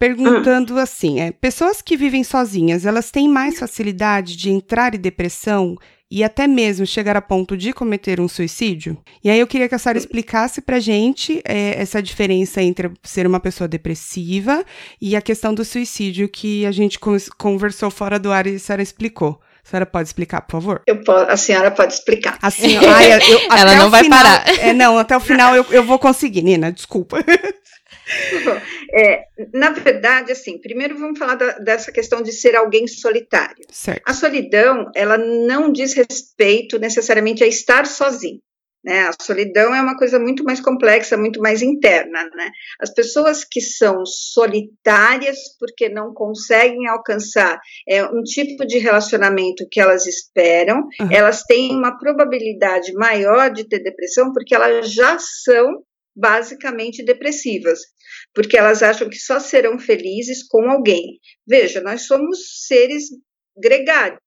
perguntando 0.00 0.80
assim: 0.80 1.20
é, 1.20 1.30
pessoas 1.30 1.80
que 1.80 1.96
vivem 1.96 2.24
sozinhas, 2.24 2.84
elas 2.84 3.12
têm 3.12 3.28
mais 3.28 3.60
facilidade 3.60 4.36
de 4.36 4.50
entrar 4.50 4.94
em 4.96 4.98
depressão 4.98 5.76
e 6.10 6.24
até 6.24 6.46
mesmo 6.46 6.84
chegar 6.84 7.16
a 7.16 7.22
ponto 7.22 7.56
de 7.56 7.72
cometer 7.72 8.20
um 8.20 8.28
suicídio? 8.28 8.98
E 9.22 9.30
aí 9.30 9.38
eu 9.38 9.46
queria 9.46 9.68
que 9.68 9.74
a 9.74 9.78
Sara 9.78 9.96
explicasse 9.96 10.60
pra 10.60 10.80
gente 10.80 11.40
é, 11.44 11.80
essa 11.80 12.02
diferença 12.02 12.60
entre 12.62 12.90
ser 13.02 13.26
uma 13.26 13.38
pessoa 13.38 13.68
depressiva 13.68 14.64
e 15.00 15.14
a 15.14 15.22
questão 15.22 15.54
do 15.54 15.64
suicídio 15.64 16.28
que 16.28 16.66
a 16.66 16.72
gente 16.72 16.98
conversou 17.38 17.90
fora 17.90 18.18
do 18.18 18.32
ar 18.32 18.46
e 18.46 18.56
a 18.56 18.58
Sara 18.58 18.82
explicou. 18.82 19.40
A 19.64 19.68
senhora 19.70 19.86
pode 19.86 20.08
explicar, 20.08 20.40
por 20.40 20.52
favor? 20.52 20.82
a 21.28 21.36
senhora 21.36 21.70
pode 21.70 21.92
explicar. 21.92 22.38
A 22.40 22.50
senhora, 22.50 23.04
eu, 23.28 23.38
Ela 23.56 23.74
não 23.76 23.90
vai 23.90 24.02
final, 24.02 24.18
parar. 24.18 24.48
É, 24.58 24.72
não, 24.72 24.98
até 24.98 25.16
o 25.16 25.20
final 25.20 25.54
eu, 25.54 25.64
eu 25.70 25.84
vou 25.84 25.98
conseguir, 25.98 26.42
Nina, 26.42 26.72
desculpa. 26.72 27.18
É, 28.92 29.24
na 29.54 29.70
verdade, 29.70 30.32
assim, 30.32 30.60
primeiro 30.60 30.98
vamos 30.98 31.18
falar 31.18 31.36
da, 31.36 31.58
dessa 31.58 31.92
questão 31.92 32.22
de 32.22 32.32
ser 32.32 32.56
alguém 32.56 32.88
solitário. 32.88 33.64
Certo. 33.70 34.02
A 34.04 34.12
solidão, 34.12 34.90
ela 34.96 35.16
não 35.16 35.70
diz 35.70 35.94
respeito 35.94 36.78
necessariamente 36.78 37.44
a 37.44 37.46
estar 37.46 37.86
sozinho. 37.86 38.40
Né? 38.82 39.08
A 39.08 39.12
solidão 39.22 39.74
é 39.74 39.80
uma 39.80 39.96
coisa 39.96 40.18
muito 40.18 40.42
mais 40.42 40.60
complexa, 40.60 41.16
muito 41.16 41.40
mais 41.40 41.62
interna. 41.62 42.24
Né? 42.34 42.50
As 42.80 42.92
pessoas 42.92 43.44
que 43.44 43.60
são 43.60 44.04
solitárias 44.06 45.36
porque 45.58 45.88
não 45.88 46.14
conseguem 46.14 46.88
alcançar 46.88 47.60
é, 47.86 48.04
um 48.04 48.22
tipo 48.22 48.66
de 48.66 48.78
relacionamento 48.78 49.66
que 49.70 49.80
elas 49.80 50.06
esperam, 50.06 50.88
uhum. 51.00 51.08
elas 51.10 51.42
têm 51.42 51.76
uma 51.76 51.96
probabilidade 51.96 52.92
maior 52.94 53.50
de 53.50 53.68
ter 53.68 53.80
depressão 53.80 54.32
porque 54.32 54.54
elas 54.54 54.90
já 54.90 55.18
são 55.18 55.82
basicamente 56.14 57.04
depressivas 57.04 57.80
porque 58.34 58.56
elas 58.56 58.82
acham 58.82 59.08
que 59.08 59.18
só 59.18 59.40
serão 59.40 59.78
felizes 59.78 60.42
com 60.46 60.70
alguém. 60.70 61.18
Veja, 61.46 61.80
nós 61.80 62.02
somos 62.02 62.66
seres 62.66 63.04
gregários. 63.56 64.20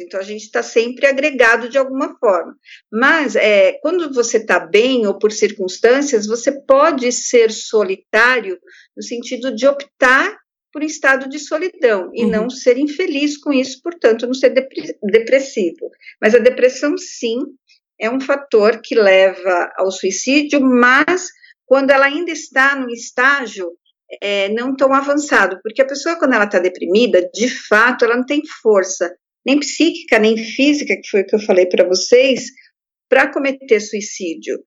Então 0.00 0.18
a 0.18 0.24
gente 0.24 0.42
está 0.42 0.62
sempre 0.62 1.06
agregado 1.06 1.68
de 1.68 1.78
alguma 1.78 2.16
forma. 2.18 2.56
Mas 2.92 3.36
é, 3.36 3.72
quando 3.80 4.12
você 4.12 4.38
está 4.38 4.58
bem 4.58 5.06
ou 5.06 5.16
por 5.18 5.30
circunstâncias, 5.30 6.26
você 6.26 6.52
pode 6.64 7.10
ser 7.12 7.52
solitário 7.52 8.58
no 8.96 9.02
sentido 9.02 9.54
de 9.54 9.66
optar 9.68 10.36
por 10.72 10.82
um 10.82 10.86
estado 10.86 11.28
de 11.28 11.38
solidão 11.38 12.10
e 12.12 12.24
uhum. 12.24 12.30
não 12.30 12.50
ser 12.50 12.76
infeliz 12.76 13.38
com 13.38 13.52
isso, 13.52 13.80
portanto, 13.82 14.26
não 14.26 14.34
ser 14.34 14.50
depressivo. 14.50 15.90
Mas 16.20 16.34
a 16.34 16.38
depressão, 16.38 16.98
sim, 16.98 17.38
é 18.00 18.10
um 18.10 18.20
fator 18.20 18.80
que 18.82 18.94
leva 18.94 19.72
ao 19.76 19.90
suicídio, 19.90 20.60
mas 20.60 21.28
quando 21.66 21.90
ela 21.90 22.06
ainda 22.06 22.30
está 22.30 22.76
no 22.76 22.90
estágio 22.90 23.70
é, 24.22 24.48
não 24.48 24.74
tão 24.74 24.92
avançado, 24.94 25.58
porque 25.62 25.82
a 25.82 25.86
pessoa, 25.86 26.16
quando 26.18 26.32
ela 26.32 26.44
está 26.44 26.58
deprimida, 26.58 27.28
de 27.34 27.48
fato, 27.48 28.04
ela 28.04 28.16
não 28.16 28.24
tem 28.24 28.40
força, 28.62 29.14
nem 29.44 29.58
psíquica, 29.60 30.18
nem 30.18 30.36
física, 30.36 30.94
que 30.96 31.08
foi 31.08 31.22
o 31.22 31.26
que 31.26 31.34
eu 31.34 31.40
falei 31.40 31.66
para 31.66 31.86
vocês, 31.86 32.44
para 33.08 33.30
cometer 33.32 33.80
suicídio. 33.80 34.58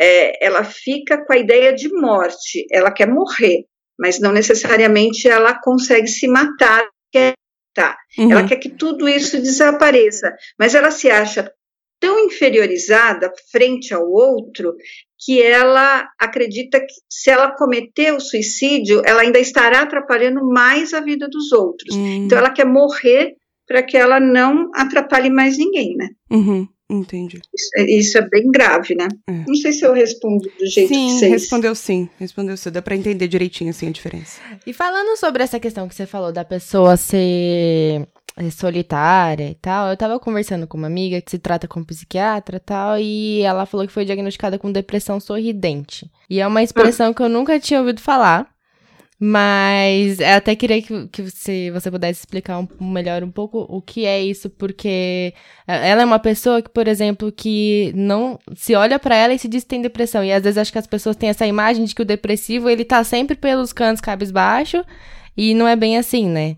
É, 0.00 0.44
ela 0.44 0.64
fica 0.64 1.24
com 1.24 1.32
a 1.32 1.38
ideia 1.38 1.72
de 1.72 1.88
morte, 1.92 2.66
ela 2.70 2.90
quer 2.90 3.08
morrer, 3.08 3.64
mas 3.98 4.20
não 4.20 4.32
necessariamente 4.32 5.28
ela 5.28 5.60
consegue 5.60 6.06
se 6.06 6.28
matar, 6.28 6.88
quer 7.12 7.34
tá. 7.74 7.96
Uhum. 8.18 8.32
Ela 8.32 8.46
quer 8.46 8.56
que 8.56 8.70
tudo 8.70 9.08
isso 9.08 9.40
desapareça, 9.40 10.34
mas 10.58 10.74
ela 10.74 10.90
se 10.90 11.10
acha 11.10 11.52
tão 12.00 12.18
inferiorizada 12.26 13.32
frente 13.50 13.92
ao 13.92 14.08
outro 14.10 14.74
que 15.18 15.42
ela 15.42 16.08
acredita 16.18 16.78
que 16.80 16.94
se 17.10 17.30
ela 17.30 17.50
cometer 17.50 18.12
o 18.12 18.20
suicídio, 18.20 19.02
ela 19.04 19.22
ainda 19.22 19.38
estará 19.38 19.82
atrapalhando 19.82 20.46
mais 20.46 20.94
a 20.94 21.00
vida 21.00 21.28
dos 21.28 21.50
outros. 21.52 21.94
Uhum. 21.94 22.24
Então 22.26 22.38
ela 22.38 22.50
quer 22.50 22.64
morrer 22.64 23.34
para 23.66 23.82
que 23.82 23.96
ela 23.96 24.20
não 24.20 24.70
atrapalhe 24.74 25.28
mais 25.28 25.58
ninguém, 25.58 25.96
né? 25.96 26.08
Uhum. 26.30 26.66
Entendi. 26.90 27.38
Isso, 27.54 27.68
é, 27.76 27.82
isso, 27.82 28.18
é 28.18 28.26
bem 28.26 28.50
grave, 28.50 28.94
né? 28.94 29.08
É. 29.28 29.44
Não 29.46 29.54
sei 29.56 29.72
se 29.72 29.84
eu 29.84 29.92
respondo 29.92 30.50
do 30.58 30.66
jeito 30.66 30.88
sim, 30.88 31.08
que 31.08 31.12
vocês... 31.12 31.32
respondeu 31.32 31.74
sim. 31.74 32.08
Respondeu 32.18 32.56
sim. 32.56 32.70
Dá 32.70 32.80
pra 32.80 32.96
entender 32.96 33.28
direitinho, 33.28 33.68
assim, 33.68 33.88
a 33.88 33.92
diferença. 33.92 34.40
E 34.66 34.72
falando 34.72 35.14
sobre 35.18 35.42
essa 35.42 35.60
questão 35.60 35.86
que 35.86 35.94
você 35.94 36.06
falou 36.06 36.32
da 36.32 36.46
pessoa 36.46 36.96
ser 36.96 38.08
solitária 38.50 39.50
e 39.50 39.54
tal. 39.54 39.88
Eu 39.88 39.96
tava 39.96 40.18
conversando 40.18 40.66
com 40.66 40.78
uma 40.78 40.86
amiga 40.86 41.20
que 41.20 41.30
se 41.30 41.38
trata 41.38 41.66
como 41.66 41.86
psiquiatra 41.86 42.56
e 42.56 42.60
tal, 42.60 42.98
e 42.98 43.40
ela 43.42 43.66
falou 43.66 43.86
que 43.86 43.92
foi 43.92 44.04
diagnosticada 44.04 44.58
com 44.58 44.70
depressão 44.70 45.18
sorridente. 45.20 46.10
E 46.30 46.40
é 46.40 46.46
uma 46.46 46.62
expressão 46.62 47.12
que 47.12 47.22
eu 47.22 47.28
nunca 47.28 47.58
tinha 47.58 47.80
ouvido 47.80 48.00
falar. 48.00 48.48
Mas 49.20 50.20
eu 50.20 50.28
até 50.36 50.54
queria 50.54 50.80
que, 50.80 51.08
que 51.08 51.22
você, 51.22 51.72
pudesse 51.90 52.20
explicar 52.20 52.60
um, 52.60 52.68
melhor 52.80 53.24
um 53.24 53.30
pouco 53.32 53.66
o 53.68 53.82
que 53.82 54.06
é 54.06 54.22
isso, 54.22 54.48
porque 54.48 55.34
ela 55.66 56.02
é 56.02 56.04
uma 56.04 56.20
pessoa 56.20 56.62
que, 56.62 56.70
por 56.70 56.86
exemplo, 56.86 57.32
que 57.32 57.92
não 57.96 58.38
se 58.54 58.76
olha 58.76 58.96
para 58.96 59.16
ela 59.16 59.34
e 59.34 59.38
se 59.38 59.48
diz 59.48 59.64
que 59.64 59.70
tem 59.70 59.82
depressão. 59.82 60.22
E 60.24 60.32
às 60.32 60.44
vezes 60.44 60.56
acho 60.56 60.70
que 60.70 60.78
as 60.78 60.86
pessoas 60.86 61.16
têm 61.16 61.30
essa 61.30 61.44
imagem 61.48 61.84
de 61.84 61.96
que 61.96 62.02
o 62.02 62.04
depressivo 62.04 62.70
ele 62.70 62.84
tá 62.84 63.02
sempre 63.02 63.34
pelos 63.34 63.72
cantos 63.72 64.00
cabisbaixo, 64.00 64.84
e 65.36 65.52
não 65.52 65.66
é 65.66 65.74
bem 65.74 65.98
assim, 65.98 66.28
né? 66.28 66.56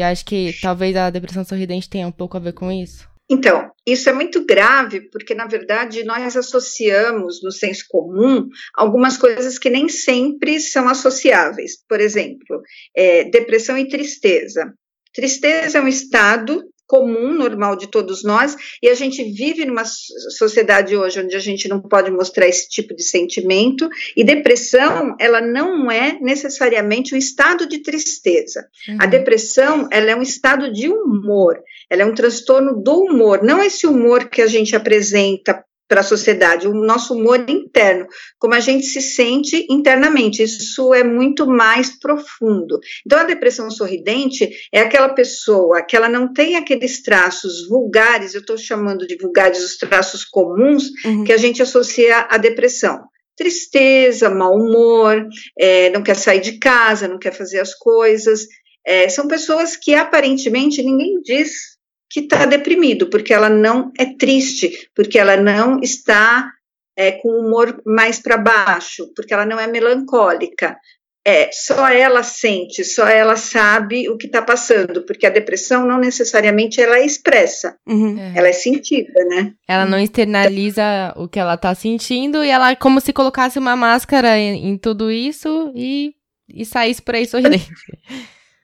E 0.00 0.02
acho 0.02 0.24
que 0.24 0.54
talvez 0.62 0.96
a 0.96 1.10
depressão 1.10 1.44
sorridente 1.44 1.90
tenha 1.90 2.08
um 2.08 2.12
pouco 2.12 2.34
a 2.34 2.40
ver 2.40 2.54
com 2.54 2.72
isso. 2.72 3.06
Então, 3.30 3.70
isso 3.86 4.08
é 4.08 4.14
muito 4.14 4.46
grave, 4.46 5.10
porque, 5.10 5.34
na 5.34 5.46
verdade, 5.46 6.04
nós 6.04 6.34
associamos 6.34 7.42
no 7.42 7.52
senso 7.52 7.84
comum 7.86 8.48
algumas 8.74 9.18
coisas 9.18 9.58
que 9.58 9.68
nem 9.68 9.90
sempre 9.90 10.58
são 10.58 10.88
associáveis. 10.88 11.72
Por 11.86 12.00
exemplo, 12.00 12.62
é, 12.96 13.24
depressão 13.24 13.76
e 13.76 13.88
tristeza. 13.88 14.72
Tristeza 15.12 15.76
é 15.76 15.82
um 15.82 15.88
estado 15.88 16.64
comum, 16.90 17.32
normal 17.32 17.76
de 17.76 17.86
todos 17.86 18.24
nós, 18.24 18.56
e 18.82 18.88
a 18.88 18.94
gente 18.94 19.22
vive 19.22 19.64
numa 19.64 19.84
sociedade 19.84 20.96
hoje 20.96 21.20
onde 21.20 21.36
a 21.36 21.38
gente 21.38 21.68
não 21.68 21.80
pode 21.80 22.10
mostrar 22.10 22.48
esse 22.48 22.68
tipo 22.68 22.96
de 22.96 23.04
sentimento, 23.04 23.88
e 24.16 24.24
depressão, 24.24 25.14
ela 25.20 25.40
não 25.40 25.88
é 25.88 26.18
necessariamente 26.20 27.14
um 27.14 27.18
estado 27.18 27.64
de 27.68 27.78
tristeza. 27.78 28.66
Uhum. 28.88 28.96
A 28.98 29.06
depressão, 29.06 29.88
ela 29.92 30.10
é 30.10 30.16
um 30.16 30.22
estado 30.22 30.72
de 30.72 30.88
humor, 30.88 31.62
ela 31.88 32.02
é 32.02 32.04
um 32.04 32.14
transtorno 32.14 32.82
do 32.82 33.04
humor, 33.04 33.40
não 33.44 33.62
esse 33.62 33.86
humor 33.86 34.28
que 34.28 34.42
a 34.42 34.48
gente 34.48 34.74
apresenta 34.74 35.64
para 35.90 36.02
a 36.02 36.04
sociedade, 36.04 36.68
o 36.68 36.72
nosso 36.72 37.14
humor 37.14 37.44
interno, 37.48 38.06
como 38.38 38.54
a 38.54 38.60
gente 38.60 38.86
se 38.86 39.02
sente 39.02 39.66
internamente, 39.68 40.40
isso 40.40 40.94
é 40.94 41.02
muito 41.02 41.48
mais 41.48 41.98
profundo. 41.98 42.78
Então, 43.04 43.18
a 43.18 43.24
depressão 43.24 43.68
sorridente 43.72 44.48
é 44.72 44.82
aquela 44.82 45.08
pessoa 45.08 45.82
que 45.82 45.96
ela 45.96 46.08
não 46.08 46.32
tem 46.32 46.54
aqueles 46.54 47.02
traços 47.02 47.68
vulgares, 47.68 48.34
eu 48.34 48.40
estou 48.40 48.56
chamando 48.56 49.04
de 49.04 49.16
vulgares 49.16 49.64
os 49.64 49.76
traços 49.76 50.24
comuns 50.24 50.84
uhum. 51.04 51.24
que 51.24 51.32
a 51.32 51.36
gente 51.36 51.60
associa 51.60 52.20
à 52.30 52.38
depressão 52.38 53.00
tristeza, 53.36 54.28
mau 54.28 54.52
humor, 54.52 55.26
é, 55.58 55.88
não 55.88 56.02
quer 56.02 56.14
sair 56.14 56.40
de 56.40 56.58
casa, 56.58 57.08
não 57.08 57.18
quer 57.18 57.32
fazer 57.32 57.58
as 57.58 57.74
coisas. 57.74 58.46
É, 58.86 59.08
são 59.08 59.26
pessoas 59.26 59.76
que 59.76 59.94
aparentemente 59.94 60.82
ninguém 60.82 61.22
diz 61.22 61.69
que 62.10 62.20
está 62.20 62.44
deprimido, 62.44 63.08
porque 63.08 63.32
ela 63.32 63.48
não 63.48 63.92
é 63.98 64.04
triste, 64.04 64.90
porque 64.94 65.18
ela 65.18 65.36
não 65.36 65.78
está 65.80 66.50
é, 66.98 67.12
com 67.12 67.28
o 67.28 67.46
humor 67.46 67.80
mais 67.86 68.20
para 68.20 68.36
baixo, 68.36 69.12
porque 69.14 69.32
ela 69.32 69.46
não 69.46 69.60
é 69.60 69.66
melancólica. 69.66 70.76
é, 71.24 71.50
só 71.52 71.88
ela 71.88 72.22
sente, 72.22 72.82
só 72.82 73.06
ela 73.06 73.36
sabe 73.36 74.08
o 74.08 74.16
que 74.16 74.26
está 74.26 74.40
passando, 74.40 75.04
porque 75.04 75.26
a 75.26 75.30
depressão 75.30 75.86
não 75.86 75.98
necessariamente 75.98 76.80
ela 76.80 76.96
é 76.96 77.04
expressa, 77.04 77.76
uhum. 77.86 78.18
é. 78.18 78.32
ela 78.36 78.48
é 78.48 78.52
sentida, 78.52 79.22
né? 79.26 79.52
Ela 79.68 79.84
não 79.84 79.98
externaliza 79.98 81.12
o 81.16 81.28
que 81.28 81.38
ela 81.38 81.54
está 81.54 81.74
sentindo 81.74 82.42
e 82.42 82.48
ela 82.48 82.74
como 82.74 83.00
se 83.00 83.12
colocasse 83.12 83.58
uma 83.58 83.76
máscara 83.76 84.38
em, 84.38 84.70
em 84.70 84.78
tudo 84.78 85.10
isso 85.10 85.70
e, 85.76 86.14
e 86.48 86.64
saísse 86.64 87.02
por 87.02 87.14
aí 87.14 87.26
sorridente. 87.26 87.70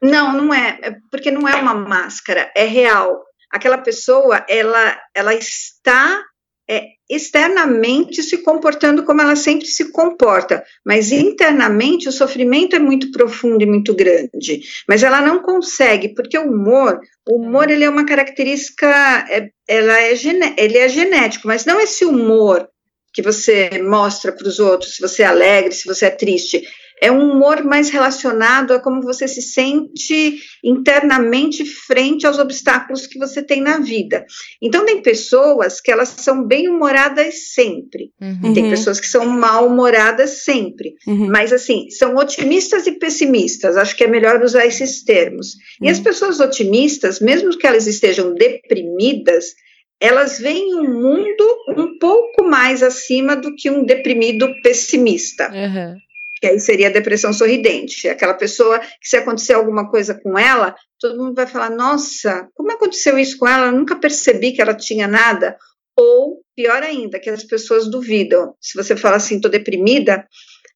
Não, 0.03 0.33
não 0.33 0.55
é, 0.55 0.79
é, 0.83 0.97
porque 1.11 1.31
não 1.31 1.49
é 1.49 1.57
uma 1.57 1.75
máscara, 1.75 2.51
é 2.57 2.65
real. 2.65 3.26
Aquela 3.51 3.79
pessoa, 3.79 4.45
ela, 4.49 5.01
ela 5.15 5.35
está 5.35 6.23
é, 6.69 6.85
externamente 7.09 8.23
se 8.23 8.39
comportando 8.39 9.05
como 9.05 9.23
ela 9.23 9.37
sempre 9.37 9.67
se 9.67 9.93
comporta, 9.93 10.65
mas 10.85 11.13
internamente 11.13 12.09
o 12.09 12.13
sofrimento 12.13 12.75
é 12.75 12.79
muito 12.79 13.13
profundo 13.13 13.63
e 13.63 13.67
muito 13.67 13.95
grande. 13.95 14.63
Mas 14.89 15.03
ela 15.03 15.21
não 15.21 15.41
consegue, 15.41 16.09
porque 16.09 16.37
o 16.37 16.51
humor, 16.51 16.99
o 17.29 17.37
humor 17.37 17.71
ele 17.71 17.85
é 17.85 17.89
uma 17.91 18.05
característica, 18.05 18.87
é, 19.31 19.51
ela 19.69 20.01
é 20.01 20.13
ele 20.59 20.79
é 20.79 20.89
genético, 20.89 21.47
mas 21.47 21.65
não 21.65 21.81
esse 21.81 22.05
humor 22.05 22.69
que 23.13 23.23
você 23.23 23.71
mostra 23.83 24.31
para 24.31 24.47
os 24.47 24.59
outros, 24.59 24.97
se 24.97 25.01
você 25.01 25.23
é 25.23 25.27
alegre, 25.27 25.73
se 25.73 25.87
você 25.87 26.07
é 26.07 26.11
triste 26.11 26.63
é 27.01 27.13
um 27.13 27.33
humor 27.33 27.63
mais 27.63 27.91
relacionado 27.91 28.73
a 28.73 28.81
como 28.81 29.03
você 29.03 29.29
se 29.29 29.43
sente 29.43 30.39
internamente 30.65 31.65
frente 31.65 32.27
aos 32.27 32.39
obstáculos 32.39 33.07
que 33.07 33.19
você 33.19 33.43
tem 33.43 33.61
na 33.61 33.79
vida. 33.79 34.25
Então, 34.63 34.85
tem 34.87 35.03
pessoas 35.03 35.81
que 35.81 35.91
elas 35.91 36.09
são 36.09 36.47
bem-humoradas 36.47 37.53
sempre, 37.53 38.11
uhum. 38.21 38.55
tem 38.55 38.71
pessoas 38.71 38.99
que 38.99 39.07
são 39.07 39.27
mal-humoradas 39.27 40.45
sempre, 40.45 40.95
uhum. 41.07 41.29
mas 41.29 41.53
assim, 41.53 41.91
são 41.91 42.17
otimistas 42.17 42.87
e 42.87 42.93
pessimistas, 42.93 43.77
acho 43.77 43.97
que 43.97 44.05
é 44.05 44.09
melhor 44.09 44.43
usar 44.43 44.67
esses 44.67 45.05
termos. 45.05 45.55
Uhum. 45.81 45.87
E 45.87 45.91
as 45.91 45.99
uhum. 45.99 46.05
pessoas 46.05 46.41
otimistas, 46.41 47.21
mesmo 47.21 47.57
que 47.57 47.67
elas 47.67 47.87
estejam 47.87 48.35
deprimidas, 48.35 49.55
elas 50.01 50.39
veem 50.39 50.75
o 50.75 50.81
um 50.81 51.03
mundo 51.03 51.57
um 51.77 51.99
pouco 51.99 52.45
mais 52.45 52.83
acima 52.83 53.35
do 53.35 53.55
que 53.55 53.71
um 53.71 53.85
deprimido 53.85 54.49
pessimista. 54.63 55.51
Uhum 55.51 55.97
que 56.41 56.47
aí 56.47 56.61
seria 56.61 56.89
a 56.89 56.93
depressão 56.93 57.33
sorridente. 57.33 58.09
Aquela 58.09 58.35
pessoa 58.35 58.79
que, 58.79 59.09
se 59.09 59.17
acontecer 59.17 59.55
alguma 59.55 59.91
coisa 59.91 60.15
com 60.15 60.39
ela, 60.39 60.75
todo 61.01 61.19
mundo 61.19 61.35
vai 61.35 61.47
falar: 61.47 61.71
Nossa, 61.71 62.49
como 62.55 62.73
aconteceu 62.73 63.19
isso 63.19 63.39
com 63.39 63.49
ela? 63.49 63.67
Eu 63.67 63.73
nunca 63.73 63.97
percebi 63.97 64.53
que 64.53 64.63
ela 64.63 64.75
tinha 64.75 65.09
nada. 65.09 65.57
Ou, 65.99 66.43
pior 66.55 66.83
ainda, 66.83 67.19
que 67.19 67.31
as 67.31 67.43
pessoas 67.43 67.89
duvidam. 67.91 68.55
Se 68.61 68.77
você 68.77 68.95
fala 68.95 69.17
assim, 69.17 69.37
estou 69.37 69.51
deprimida, 69.51 70.27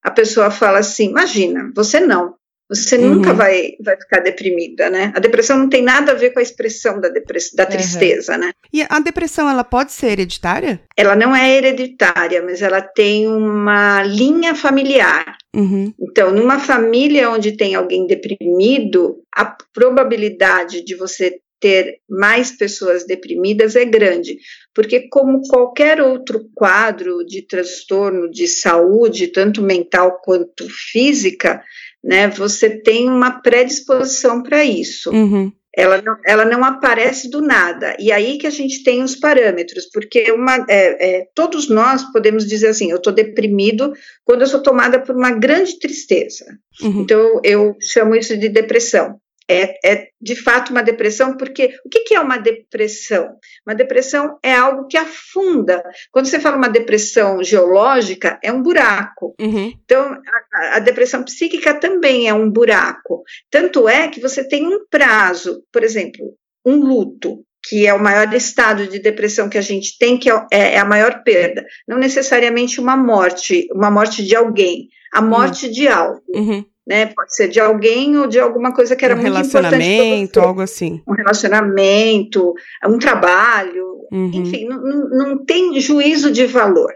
a 0.02 0.10
pessoa 0.10 0.50
fala 0.50 0.78
assim: 0.78 1.10
Imagina, 1.10 1.70
você 1.74 2.00
não. 2.00 2.39
Você 2.70 2.96
uhum. 2.96 3.16
nunca 3.16 3.34
vai, 3.34 3.72
vai 3.80 3.96
ficar 3.96 4.20
deprimida, 4.20 4.88
né? 4.88 5.12
A 5.14 5.18
depressão 5.18 5.58
não 5.58 5.68
tem 5.68 5.82
nada 5.82 6.12
a 6.12 6.14
ver 6.14 6.30
com 6.30 6.38
a 6.38 6.42
expressão 6.42 7.00
da, 7.00 7.08
da 7.08 7.66
tristeza, 7.66 8.34
uhum. 8.34 8.38
né? 8.38 8.52
E 8.72 8.86
a 8.88 9.00
depressão, 9.00 9.50
ela 9.50 9.64
pode 9.64 9.90
ser 9.90 10.12
hereditária? 10.12 10.80
Ela 10.96 11.16
não 11.16 11.34
é 11.34 11.56
hereditária, 11.56 12.40
mas 12.42 12.62
ela 12.62 12.80
tem 12.80 13.26
uma 13.26 14.04
linha 14.04 14.54
familiar. 14.54 15.36
Uhum. 15.54 15.92
Então, 16.00 16.30
numa 16.30 16.60
família 16.60 17.28
onde 17.28 17.56
tem 17.56 17.74
alguém 17.74 18.06
deprimido, 18.06 19.16
a 19.34 19.56
probabilidade 19.74 20.84
de 20.84 20.94
você 20.94 21.40
ter 21.60 21.98
mais 22.08 22.52
pessoas 22.52 23.04
deprimidas 23.04 23.76
é 23.76 23.84
grande, 23.84 24.38
porque 24.74 25.08
como 25.10 25.42
qualquer 25.42 26.00
outro 26.00 26.48
quadro 26.54 27.24
de 27.24 27.42
transtorno 27.42 28.30
de 28.30 28.48
saúde, 28.48 29.28
tanto 29.28 29.60
mental 29.60 30.20
quanto 30.24 30.66
física, 30.70 31.62
né? 32.02 32.28
Você 32.30 32.70
tem 32.70 33.08
uma 33.08 33.40
predisposição 33.40 34.42
para 34.42 34.64
isso. 34.64 35.10
Uhum. 35.10 35.52
Ela 35.76 36.02
não, 36.02 36.16
ela 36.26 36.44
não 36.44 36.64
aparece 36.64 37.30
do 37.30 37.40
nada. 37.40 37.96
E 37.98 38.10
aí 38.10 38.38
que 38.38 38.46
a 38.46 38.50
gente 38.50 38.82
tem 38.82 39.04
os 39.04 39.14
parâmetros, 39.14 39.88
porque 39.92 40.32
uma, 40.32 40.66
é, 40.68 41.18
é, 41.18 41.26
todos 41.32 41.68
nós 41.68 42.02
podemos 42.12 42.46
dizer 42.46 42.68
assim: 42.68 42.90
eu 42.90 42.96
estou 42.96 43.12
deprimido 43.12 43.92
quando 44.24 44.40
eu 44.40 44.48
sou 44.48 44.62
tomada 44.62 44.98
por 45.00 45.14
uma 45.14 45.30
grande 45.30 45.78
tristeza. 45.78 46.44
Uhum. 46.82 47.02
Então, 47.02 47.40
eu 47.44 47.76
chamo 47.80 48.16
isso 48.16 48.36
de 48.36 48.48
depressão 48.48 49.20
é, 49.50 49.74
é, 49.84 50.08
de 50.20 50.36
fato 50.36 50.70
uma 50.70 50.82
depressão, 50.82 51.36
porque 51.36 51.74
o 51.84 51.88
que, 51.88 52.00
que, 52.00 52.14
é 52.14 52.20
uma 52.20 52.38
depressão? 52.38 53.36
Uma 53.66 53.74
depressão 53.74 54.38
é 54.42 54.54
algo 54.54 54.86
que 54.86 54.96
afunda. 54.96 55.82
Quando 56.12 56.26
você 56.26 56.38
fala 56.38 56.56
uma 56.56 56.68
depressão 56.68 57.42
geológica, 57.42 58.38
é 58.44 58.52
um 58.52 58.62
buraco. 58.62 59.34
Uhum. 59.40 59.72
Então, 59.84 60.16
a, 60.54 60.76
a, 60.76 60.78
depressão 60.78 61.24
psíquica 61.24 61.74
também 61.74 62.28
é 62.28 62.34
um 62.34 62.48
buraco. 62.48 63.24
Tanto 63.50 63.88
é 63.88 64.06
que 64.06 64.20
você 64.20 64.46
tem 64.46 64.64
um 64.66 64.86
prazo, 64.88 65.64
por 65.72 65.82
exemplo, 65.82 66.34
um 66.64 66.76
luto. 66.76 67.44
Que 67.68 67.86
é 67.86 67.92
o 67.92 68.02
maior 68.02 68.32
estado 68.32 68.86
de 68.86 68.98
depressão 68.98 69.50
que 69.50 69.58
a 69.58 69.60
gente 69.60 69.98
tem, 69.98 70.16
que 70.16 70.30
é, 70.30 70.46
é, 70.50 70.74
é 70.76 70.78
a 70.78 70.84
maior 70.84 71.22
perda. 71.22 71.62
Não 71.86 71.98
necessariamente 71.98 72.80
uma 72.80 72.96
morte, 72.96 73.68
uma 73.74 73.90
morte 73.90 74.24
de 74.24 74.34
alguém, 74.34 74.88
a 75.12 75.20
morte 75.20 75.66
uhum. 75.66 75.72
de 75.72 75.86
algo. 75.86 76.22
Uhum 76.34 76.64
né? 76.86 77.06
Pode 77.06 77.34
ser 77.34 77.48
de 77.48 77.60
alguém 77.60 78.16
ou 78.16 78.26
de 78.26 78.38
alguma 78.38 78.74
coisa 78.74 78.96
que 78.96 79.04
era 79.04 79.14
um 79.14 79.18
muito 79.18 79.28
importante. 79.28 79.56
Um 79.56 79.60
relacionamento, 79.60 80.40
algo 80.40 80.60
assim. 80.60 81.02
Um 81.06 81.14
relacionamento, 81.14 82.54
um 82.86 82.98
trabalho, 82.98 84.06
uhum. 84.10 84.30
enfim, 84.34 84.66
não, 84.66 85.08
não, 85.08 85.44
tem 85.44 85.80
juízo 85.80 86.30
de 86.30 86.46
valor 86.46 86.92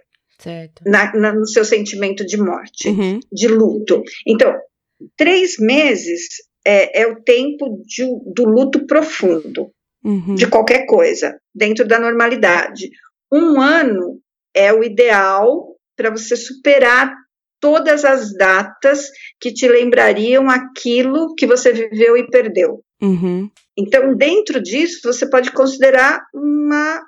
na, 0.85 1.15
na, 1.15 1.33
no 1.33 1.47
seu 1.47 1.65
sentimento 1.65 2.25
de 2.25 2.37
morte, 2.37 2.89
uhum. 2.89 3.21
de 3.33 3.49
luto. 3.49 4.03
Então, 4.27 4.55
três 5.17 5.59
meses 5.59 6.29
é, 6.67 7.03
é 7.03 7.07
o 7.07 7.23
tempo 7.23 7.83
de, 7.87 8.05
do 8.35 8.45
luto 8.45 8.87
profundo, 8.87 9.71
uhum. 10.05 10.35
de 10.35 10.47
qualquer 10.47 10.87
coisa, 10.87 11.39
dentro 11.55 11.87
da 11.87 11.99
normalidade. 11.99 12.91
Um 13.33 13.61
ano 13.61 14.21
é 14.55 14.73
o 14.73 14.83
ideal 14.83 15.75
para 15.97 16.11
você 16.11 16.37
superar 16.37 17.15
todas 17.65 18.05
as 18.05 18.37
datas 18.37 19.09
que 19.41 19.51
te 19.51 19.67
lembrariam 19.67 20.51
aquilo 20.51 21.35
que 21.35 21.47
você 21.47 21.73
viveu 21.73 22.15
e 22.15 22.29
perdeu. 22.29 22.85
Uhum. 23.03 23.49
Então, 23.75 24.15
dentro 24.15 24.63
disso, 24.63 25.01
você 25.03 25.27
pode 25.31 25.51
considerar 25.51 26.23
uma, 26.35 27.03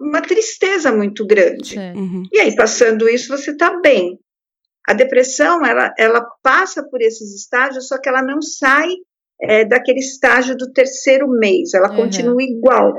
uma 0.00 0.20
tristeza 0.20 0.90
muito 0.90 1.24
grande. 1.24 1.78
Uhum. 1.78 2.24
E 2.32 2.40
aí, 2.40 2.56
passando 2.56 3.08
isso, 3.08 3.28
você 3.28 3.52
está 3.52 3.78
bem. 3.80 4.18
A 4.88 4.94
depressão, 4.94 5.64
ela, 5.64 5.94
ela 5.96 6.26
passa 6.42 6.82
por 6.82 7.00
esses 7.00 7.32
estágios, 7.32 7.86
só 7.86 8.00
que 8.00 8.08
ela 8.08 8.20
não 8.20 8.42
sai 8.42 8.88
é, 9.40 9.64
daquele 9.64 10.00
estágio 10.00 10.56
do 10.56 10.72
terceiro 10.72 11.28
mês, 11.28 11.72
ela 11.72 11.90
uhum. 11.90 11.98
continua 11.98 12.42
igual 12.42 12.92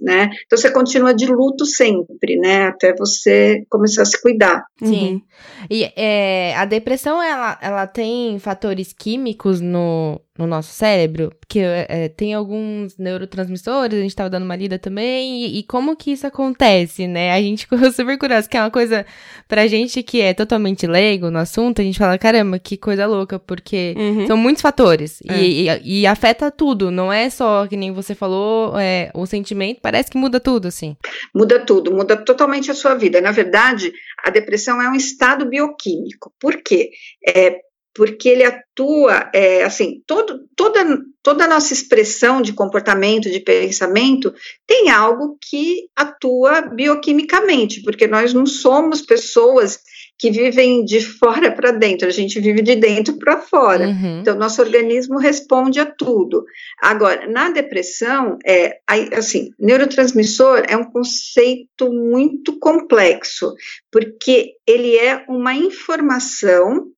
né? 0.00 0.30
Então 0.46 0.56
você 0.56 0.70
continua 0.70 1.12
de 1.12 1.26
luto 1.26 1.66
sempre, 1.66 2.36
né? 2.36 2.66
Até 2.66 2.94
você 2.94 3.64
começar 3.68 4.02
a 4.02 4.06
se 4.06 4.20
cuidar. 4.20 4.64
Sim. 4.82 5.14
Uhum. 5.14 5.22
E 5.70 5.92
é, 5.96 6.54
a 6.56 6.64
depressão, 6.64 7.22
ela, 7.22 7.58
ela 7.60 7.86
tem 7.86 8.38
fatores 8.38 8.92
químicos 8.92 9.60
no, 9.60 10.20
no 10.38 10.46
nosso 10.46 10.72
cérebro, 10.72 11.32
porque 11.40 11.58
é, 11.58 12.08
tem 12.08 12.32
alguns 12.32 12.96
neurotransmissores, 12.96 13.98
a 13.98 14.00
gente 14.00 14.10
estava 14.10 14.30
dando 14.30 14.44
uma 14.44 14.54
lida 14.54 14.78
também, 14.78 15.44
e, 15.44 15.58
e, 15.58 15.62
como 15.64 15.96
que 15.96 16.12
isso 16.12 16.26
acontece, 16.26 17.08
né? 17.08 17.32
A 17.32 17.42
gente 17.42 17.66
ficou 17.68 17.90
super 17.90 18.16
curioso, 18.16 18.48
que 18.48 18.56
é 18.56 18.60
uma 18.60 18.70
coisa 18.70 19.04
pra 19.48 19.66
gente 19.66 20.00
que 20.02 20.20
é 20.20 20.32
totalmente 20.32 20.86
leigo 20.86 21.28
no 21.28 21.38
assunto, 21.38 21.80
a 21.80 21.84
gente 21.84 21.98
fala, 21.98 22.16
caramba, 22.16 22.58
que 22.58 22.76
coisa 22.76 23.04
louca, 23.04 23.38
porque 23.38 23.94
uhum. 23.98 24.26
são 24.28 24.36
muitos 24.36 24.62
fatores, 24.62 25.20
é. 25.28 25.36
e, 25.36 25.68
e, 25.68 26.00
e, 26.02 26.06
afeta 26.06 26.52
tudo, 26.52 26.90
não 26.90 27.12
é 27.12 27.28
só, 27.28 27.66
que 27.66 27.76
nem 27.76 27.92
você 27.92 28.14
falou, 28.14 28.78
é, 28.78 29.10
o 29.14 29.26
sentimento, 29.26 29.80
parece 29.82 30.08
que 30.08 30.16
muda 30.16 30.38
tudo, 30.38 30.68
assim. 30.68 30.96
Muda 31.34 31.58
tudo, 31.58 31.92
muda 31.92 32.16
totalmente 32.16 32.70
a 32.70 32.74
sua 32.74 32.94
vida. 32.94 33.20
Na 33.20 33.32
verdade, 33.32 33.92
a 34.24 34.30
depressão 34.30 34.80
é 34.80 34.88
um 34.88 34.94
estado 34.94 35.46
bioquímico. 35.46 36.32
Por 36.40 36.62
quê? 36.62 36.90
É, 37.26 37.58
porque 37.98 38.28
ele 38.28 38.44
atua, 38.44 39.28
é, 39.34 39.64
assim, 39.64 40.00
todo, 40.06 40.44
toda, 40.54 40.78
toda 41.20 41.46
a 41.46 41.48
nossa 41.48 41.72
expressão 41.72 42.40
de 42.40 42.52
comportamento, 42.52 43.28
de 43.28 43.40
pensamento, 43.40 44.32
tem 44.64 44.88
algo 44.88 45.36
que 45.50 45.88
atua 45.96 46.60
bioquimicamente, 46.60 47.82
porque 47.82 48.06
nós 48.06 48.32
não 48.32 48.46
somos 48.46 49.02
pessoas 49.02 49.80
que 50.16 50.30
vivem 50.30 50.84
de 50.84 51.00
fora 51.00 51.50
para 51.50 51.72
dentro, 51.72 52.06
a 52.06 52.12
gente 52.12 52.38
vive 52.38 52.62
de 52.62 52.76
dentro 52.76 53.18
para 53.18 53.40
fora. 53.40 53.88
Uhum. 53.88 54.20
Então, 54.20 54.38
nosso 54.38 54.62
organismo 54.62 55.18
responde 55.18 55.80
a 55.80 55.86
tudo. 55.86 56.44
Agora, 56.80 57.26
na 57.28 57.50
depressão, 57.50 58.38
é, 58.46 58.78
assim, 59.12 59.50
neurotransmissor 59.58 60.62
é 60.68 60.76
um 60.76 60.84
conceito 60.84 61.92
muito 61.92 62.60
complexo, 62.60 63.54
porque 63.90 64.52
ele 64.64 64.96
é 64.96 65.24
uma 65.28 65.52
informação 65.52 66.92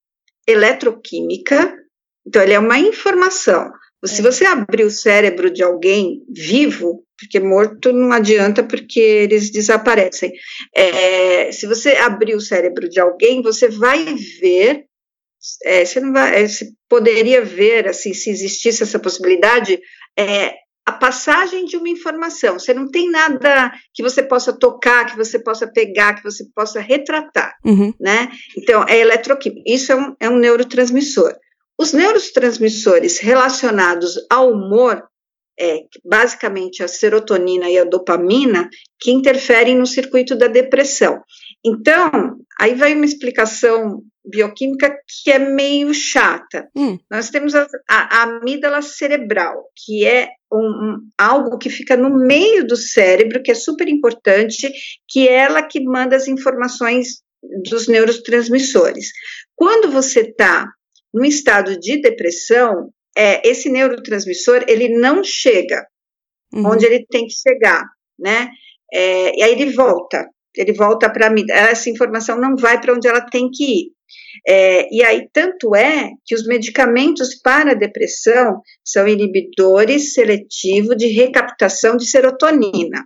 eletroquímica, 0.50 1.74
então 2.26 2.42
ele 2.42 2.52
é 2.52 2.58
uma 2.58 2.78
informação. 2.78 3.70
Se 4.04 4.20
é. 4.20 4.24
você 4.24 4.44
abrir 4.46 4.84
o 4.84 4.90
cérebro 4.90 5.50
de 5.50 5.62
alguém 5.62 6.22
vivo, 6.28 7.04
porque 7.18 7.38
morto 7.38 7.92
não 7.92 8.12
adianta 8.12 8.62
porque 8.62 9.00
eles 9.00 9.50
desaparecem. 9.50 10.32
É, 10.74 11.52
se 11.52 11.66
você 11.66 11.90
abrir 11.96 12.34
o 12.34 12.40
cérebro 12.40 12.88
de 12.88 12.98
alguém, 12.98 13.42
você 13.42 13.68
vai 13.68 14.04
ver 14.40 14.86
é, 15.64 15.84
você 15.84 16.00
não 16.00 16.12
vai, 16.12 16.42
é, 16.42 16.46
você 16.46 16.70
poderia 16.88 17.42
ver, 17.42 17.88
assim, 17.88 18.12
se 18.12 18.30
existisse 18.30 18.82
essa 18.82 18.98
possibilidade, 18.98 19.80
é, 20.18 20.54
a 20.90 20.92
passagem 20.92 21.64
de 21.64 21.76
uma 21.76 21.88
informação. 21.88 22.58
Você 22.58 22.74
não 22.74 22.90
tem 22.90 23.08
nada 23.08 23.72
que 23.94 24.02
você 24.02 24.22
possa 24.22 24.52
tocar, 24.52 25.06
que 25.06 25.16
você 25.16 25.38
possa 25.38 25.66
pegar, 25.66 26.14
que 26.14 26.24
você 26.24 26.44
possa 26.54 26.80
retratar, 26.80 27.54
uhum. 27.64 27.94
né? 27.98 28.28
Então, 28.58 28.84
é 28.88 28.98
eletroquímico. 28.98 29.62
Isso 29.64 29.92
é 29.92 29.96
um, 29.96 30.16
é 30.18 30.28
um 30.28 30.36
neurotransmissor. 30.36 31.32
Os 31.78 31.92
neurotransmissores 31.92 33.18
relacionados 33.18 34.16
ao 34.28 34.50
humor, 34.50 35.04
é, 35.58 35.84
basicamente 36.04 36.82
a 36.82 36.88
serotonina 36.88 37.70
e 37.70 37.78
a 37.78 37.84
dopamina, 37.84 38.68
que 39.00 39.12
interferem 39.12 39.78
no 39.78 39.86
circuito 39.86 40.34
da 40.34 40.48
depressão. 40.48 41.22
Então, 41.64 42.36
aí 42.58 42.74
vai 42.74 42.94
uma 42.94 43.04
explicação 43.04 44.02
bioquímica 44.24 44.94
que 45.22 45.30
é 45.30 45.38
meio 45.38 45.92
chata. 45.94 46.68
Hum. 46.76 46.98
Nós 47.10 47.30
temos 47.30 47.54
a, 47.54 47.66
a, 47.88 48.22
amígdala 48.22 48.82
cerebral, 48.82 49.64
que 49.76 50.06
é 50.06 50.28
um, 50.52 50.58
um, 50.58 50.98
algo 51.18 51.58
que 51.58 51.70
fica 51.70 51.96
no 51.96 52.10
meio 52.10 52.66
do 52.66 52.76
cérebro, 52.76 53.42
que 53.42 53.50
é 53.50 53.54
super 53.54 53.88
importante, 53.88 54.70
que 55.08 55.28
é 55.28 55.32
ela 55.32 55.62
que 55.62 55.80
manda 55.80 56.16
as 56.16 56.28
informações 56.28 57.22
dos 57.68 57.88
neurotransmissores. 57.88 59.08
Quando 59.56 59.90
você 59.90 60.20
está 60.20 60.66
no 61.12 61.24
estado 61.24 61.78
de 61.78 62.00
depressão, 62.00 62.92
é, 63.16 63.46
esse 63.48 63.68
neurotransmissor 63.68 64.64
ele 64.68 64.88
não 64.88 65.24
chega 65.24 65.86
uhum. 66.52 66.70
onde 66.70 66.86
ele 66.86 67.04
tem 67.10 67.26
que 67.26 67.34
chegar, 67.34 67.84
né? 68.18 68.50
É, 68.92 69.38
e 69.38 69.42
aí 69.42 69.52
ele 69.52 69.72
volta, 69.72 70.28
ele 70.56 70.72
volta 70.72 71.10
para 71.10 71.30
mim. 71.30 71.44
Essa 71.50 71.90
informação 71.90 72.40
não 72.40 72.56
vai 72.56 72.80
para 72.80 72.94
onde 72.94 73.08
ela 73.08 73.20
tem 73.20 73.50
que 73.50 73.64
ir. 73.64 73.92
É, 74.46 74.88
e 74.94 75.02
aí, 75.04 75.28
tanto 75.32 75.74
é 75.74 76.10
que 76.24 76.34
os 76.34 76.46
medicamentos 76.46 77.34
para 77.42 77.72
a 77.72 77.74
depressão 77.74 78.60
são 78.84 79.06
inibidores 79.06 80.14
seletivos 80.14 80.96
de 80.96 81.06
recaptação 81.06 81.96
de 81.96 82.06
serotonina. 82.06 83.04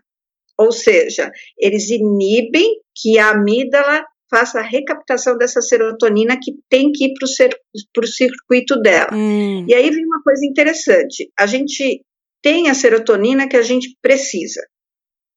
Ou 0.59 0.71
seja, 0.71 1.31
eles 1.59 1.91
inibem 1.91 2.77
que 2.95 3.19
a 3.19 3.31
amígdala 3.31 4.05
faça 4.31 4.61
a 4.61 4.63
recaptação 4.63 5.37
dessa 5.37 5.61
serotonina 5.61 6.39
que 6.41 6.53
tem 6.69 6.91
que 6.93 7.07
ir 7.07 7.15
para 7.15 8.05
o 8.05 8.07
circuito 8.07 8.81
dela. 8.81 9.11
Hum. 9.13 9.67
E 9.69 9.75
aí 9.75 9.91
vem 9.91 10.05
uma 10.05 10.23
coisa 10.23 10.45
interessante: 10.47 11.31
a 11.39 11.47
gente 11.47 12.03
tem 12.43 12.69
a 12.69 12.75
serotonina 12.75 13.49
que 13.49 13.57
a 13.57 13.63
gente 13.63 13.97
precisa. 14.01 14.61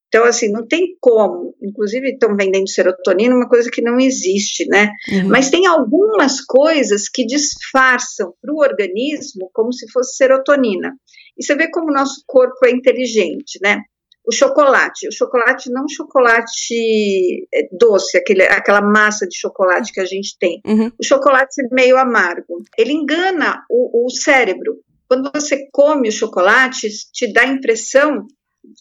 Então, 0.08 0.24
assim, 0.24 0.50
não 0.50 0.66
tem 0.66 0.96
como. 1.00 1.54
Inclusive, 1.62 2.12
estão 2.12 2.34
vendendo 2.34 2.68
serotonina, 2.68 3.34
uma 3.34 3.48
coisa 3.48 3.70
que 3.70 3.82
não 3.82 4.00
existe, 4.00 4.66
né? 4.66 4.90
Uhum. 5.12 5.28
Mas 5.28 5.50
tem 5.50 5.66
algumas 5.66 6.40
coisas 6.40 7.08
que 7.08 7.26
disfarçam 7.26 8.32
para 8.40 8.52
o 8.52 8.58
organismo 8.58 9.50
como 9.52 9.72
se 9.72 9.90
fosse 9.92 10.16
serotonina. 10.16 10.94
E 11.36 11.44
você 11.44 11.54
vê 11.54 11.70
como 11.70 11.90
o 11.90 11.94
nosso 11.94 12.22
corpo 12.26 12.66
é 12.66 12.70
inteligente, 12.70 13.58
né? 13.62 13.82
O 14.26 14.32
chocolate, 14.32 15.08
o 15.08 15.12
chocolate 15.12 15.70
não 15.70 15.88
chocolate 15.88 17.46
é, 17.54 17.66
doce, 17.72 18.18
aquele, 18.18 18.42
aquela 18.42 18.82
massa 18.82 19.26
de 19.26 19.38
chocolate 19.38 19.92
que 19.92 20.00
a 20.00 20.04
gente 20.04 20.36
tem. 20.38 20.60
Uhum. 20.66 20.92
O 20.98 21.04
chocolate 21.04 21.62
meio 21.70 21.96
amargo. 21.96 22.62
Ele 22.76 22.92
engana 22.92 23.62
o, 23.70 24.06
o 24.06 24.10
cérebro. 24.10 24.80
Quando 25.08 25.30
você 25.34 25.66
come 25.72 26.10
o 26.10 26.12
chocolate, 26.12 26.88
te 27.10 27.32
dá 27.32 27.42
a 27.42 27.46
impressão 27.46 28.26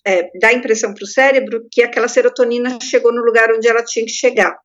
é, 0.06 0.30
dá 0.40 0.50
a 0.50 0.54
impressão 0.54 0.94
para 0.94 1.04
o 1.04 1.08
cérebro 1.08 1.66
que 1.72 1.82
aquela 1.82 2.08
serotonina 2.08 2.78
chegou 2.82 3.14
no 3.14 3.24
lugar 3.24 3.52
onde 3.52 3.68
ela 3.68 3.84
tinha 3.84 4.06
que 4.06 4.12
chegar. 4.12 4.58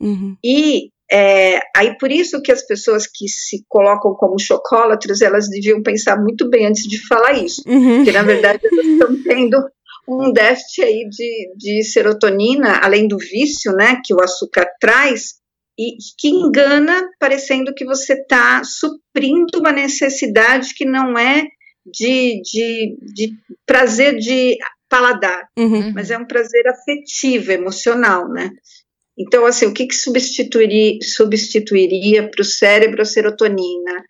Uhum. 0.00 0.36
E 0.44 0.90
é, 1.10 1.60
aí 1.76 1.98
por 1.98 2.10
isso 2.10 2.40
que 2.40 2.52
as 2.52 2.64
pessoas 2.66 3.06
que 3.06 3.28
se 3.28 3.64
colocam 3.68 4.14
como 4.14 4.38
chocólatras, 4.38 5.20
elas 5.20 5.48
deviam 5.48 5.82
pensar 5.82 6.16
muito 6.16 6.48
bem 6.48 6.66
antes 6.66 6.84
de 6.84 7.04
falar 7.06 7.32
isso, 7.32 7.62
uhum. 7.66 7.96
porque 7.96 8.12
na 8.12 8.22
verdade 8.22 8.60
elas 8.64 8.86
estão 8.86 9.22
tendo 9.22 9.58
um 10.08 10.32
déficit 10.32 10.82
aí 10.82 11.08
de, 11.08 11.52
de 11.56 11.84
serotonina, 11.84 12.80
além 12.82 13.06
do 13.06 13.18
vício, 13.18 13.72
né, 13.72 14.00
que 14.04 14.14
o 14.14 14.22
açúcar 14.22 14.66
traz, 14.80 15.40
e 15.78 15.96
que 16.18 16.28
engana, 16.28 17.08
parecendo 17.18 17.72
que 17.74 17.84
você 17.84 18.12
está 18.12 18.62
suprindo 18.64 19.58
uma 19.58 19.72
necessidade 19.72 20.74
que 20.74 20.84
não 20.84 21.18
é 21.18 21.44
de, 21.86 22.40
de, 22.42 22.96
de 23.14 23.32
prazer 23.66 24.18
de 24.18 24.56
paladar, 24.88 25.48
uhum. 25.56 25.92
mas 25.94 26.10
é 26.10 26.18
um 26.18 26.26
prazer 26.26 26.66
afetivo, 26.66 27.52
emocional, 27.52 28.28
né? 28.28 28.50
Então, 29.16 29.44
assim, 29.44 29.66
o 29.66 29.74
que, 29.74 29.86
que 29.86 29.94
substituiria, 29.94 30.98
substituiria 31.02 32.28
para 32.28 32.40
o 32.42 32.44
cérebro 32.44 33.02
a 33.02 33.04
serotonina? 33.04 34.04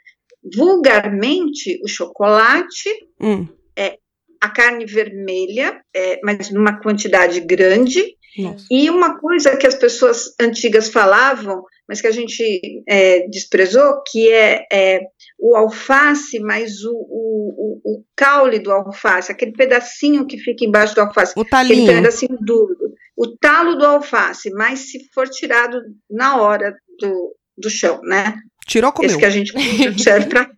Vulgarmente, 0.54 1.78
o 1.85 1.88
chocolate, 1.88 2.88
hum. 3.20 3.46
é, 3.76 3.98
a 4.40 4.48
carne 4.48 4.87
vermelha, 4.87 5.80
é, 5.94 6.20
mas 6.22 6.50
numa 6.50 6.80
quantidade 6.80 7.40
grande, 7.40 8.16
Nossa. 8.38 8.64
e 8.70 8.88
uma 8.88 9.18
coisa 9.18 9.56
que 9.56 9.66
as 9.66 9.74
pessoas 9.74 10.35
antigas 10.40 10.88
falavam, 10.88 11.62
mas 11.87 12.00
que 12.00 12.06
a 12.06 12.12
gente 12.12 12.83
é, 12.88 13.26
desprezou, 13.28 14.02
que 14.11 14.30
é, 14.30 14.64
é 14.72 15.00
o 15.40 15.57
alface, 15.57 16.38
mas 16.38 16.85
o, 16.85 16.92
o, 16.92 17.81
o, 17.85 18.05
caule 18.14 18.59
do 18.59 18.70
alface, 18.70 19.33
aquele 19.33 19.53
pedacinho 19.53 20.26
que 20.26 20.37
fica 20.37 20.64
embaixo 20.64 20.94
do 20.94 21.00
alface, 21.00 21.33
o 21.37 21.44
talinho. 21.44 21.85
aquele 21.85 21.96
pedacinho 21.96 22.38
duro, 22.40 22.76
o 23.16 23.37
talo 23.38 23.76
do 23.76 23.87
alface, 23.87 24.50
mas 24.50 24.90
se 24.90 25.09
for 25.14 25.29
tirado 25.29 25.81
na 26.11 26.37
hora 26.37 26.74
do, 26.98 27.35
do 27.57 27.70
chão, 27.70 28.00
né? 28.03 28.35
Tirou 28.66 28.92
comeu. 28.92 29.11
Esse 29.11 29.18
que 29.18 29.24
a 29.24 29.31
gente 29.31 29.53
serve 30.00 30.29
para 30.29 30.50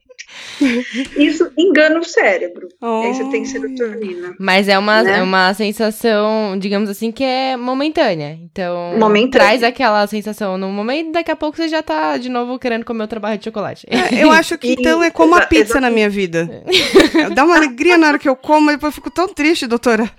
Isso 1.17 1.51
engana 1.57 1.99
o 1.99 2.05
cérebro. 2.05 2.69
Oh. 2.81 3.03
Aí 3.03 3.15
você 3.15 3.25
tem 3.31 3.45
serotonina. 3.45 4.35
Mas 4.39 4.69
é 4.69 4.79
uma, 4.79 5.03
né? 5.03 5.19
é 5.19 5.23
uma 5.23 5.53
sensação, 5.55 6.59
digamos 6.59 6.89
assim, 6.89 7.11
que 7.11 7.25
é 7.25 7.57
momentânea. 7.57 8.39
Então, 8.43 8.97
momentânea. 8.99 9.31
traz 9.31 9.63
aquela 9.63 10.07
sensação 10.07 10.57
no 10.57 10.69
momento 10.69 11.09
e 11.09 11.13
daqui 11.13 11.31
a 11.31 11.37
pouco 11.37 11.57
você 11.57 11.69
já 11.69 11.83
tá 11.83 12.17
de 12.17 12.29
novo 12.29 12.59
querendo 12.59 12.85
comer 12.85 13.05
o 13.05 13.09
trabalho 13.09 13.39
de 13.39 13.45
chocolate. 13.45 13.87
É, 13.89 14.23
eu 14.23 14.31
acho 14.31 14.57
que 14.59 14.73
então 14.73 15.03
é 15.03 15.11
como 15.11 15.35
a 15.35 15.47
pizza 15.47 15.81
na 15.81 15.91
minha 15.91 16.09
vida. 16.09 16.65
Dá 17.35 17.45
uma 17.45 17.57
alegria 17.57 17.99
na 17.99 18.09
hora 18.09 18.19
que 18.19 18.29
eu 18.29 18.37
como, 18.37 18.71
e 18.71 18.75
depois 18.75 18.93
eu 18.93 18.95
fico 18.95 19.11
tão 19.11 19.29
triste, 19.29 19.67
doutora. 19.67 20.11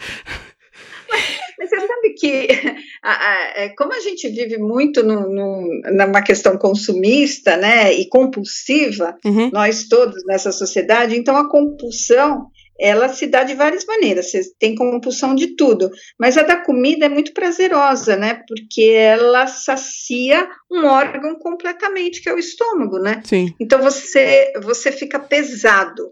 Mas 1.57 1.69
você 1.69 1.79
sabe 1.79 2.09
que, 2.17 2.47
a, 3.03 3.11
a, 3.11 3.53
é, 3.55 3.69
como 3.69 3.93
a 3.93 3.99
gente 3.99 4.27
vive 4.29 4.57
muito 4.57 5.03
no, 5.03 5.29
no, 5.29 5.81
numa 5.91 6.21
questão 6.21 6.57
consumista 6.57 7.57
né, 7.57 7.93
e 7.93 8.07
compulsiva, 8.07 9.15
uhum. 9.25 9.49
nós 9.51 9.87
todos 9.87 10.23
nessa 10.25 10.51
sociedade, 10.51 11.17
então 11.17 11.35
a 11.35 11.49
compulsão 11.49 12.47
ela 12.79 13.07
se 13.07 13.27
dá 13.27 13.43
de 13.43 13.53
várias 13.53 13.85
maneiras. 13.85 14.31
Você 14.31 14.41
tem 14.59 14.75
compulsão 14.75 15.35
de 15.35 15.55
tudo, 15.55 15.89
mas 16.19 16.37
a 16.37 16.43
da 16.43 16.57
comida 16.57 17.05
é 17.05 17.09
muito 17.09 17.33
prazerosa, 17.33 18.15
né? 18.15 18.41
Porque 18.47 18.83
ela 18.83 19.47
sacia 19.47 20.49
um 20.71 20.85
órgão 20.85 21.35
completamente, 21.35 22.21
que 22.21 22.29
é 22.29 22.33
o 22.33 22.39
estômago, 22.39 22.99
né? 22.99 23.21
Sim. 23.23 23.53
Então 23.59 23.81
você 23.81 24.51
você 24.61 24.91
fica 24.91 25.19
pesado. 25.19 26.09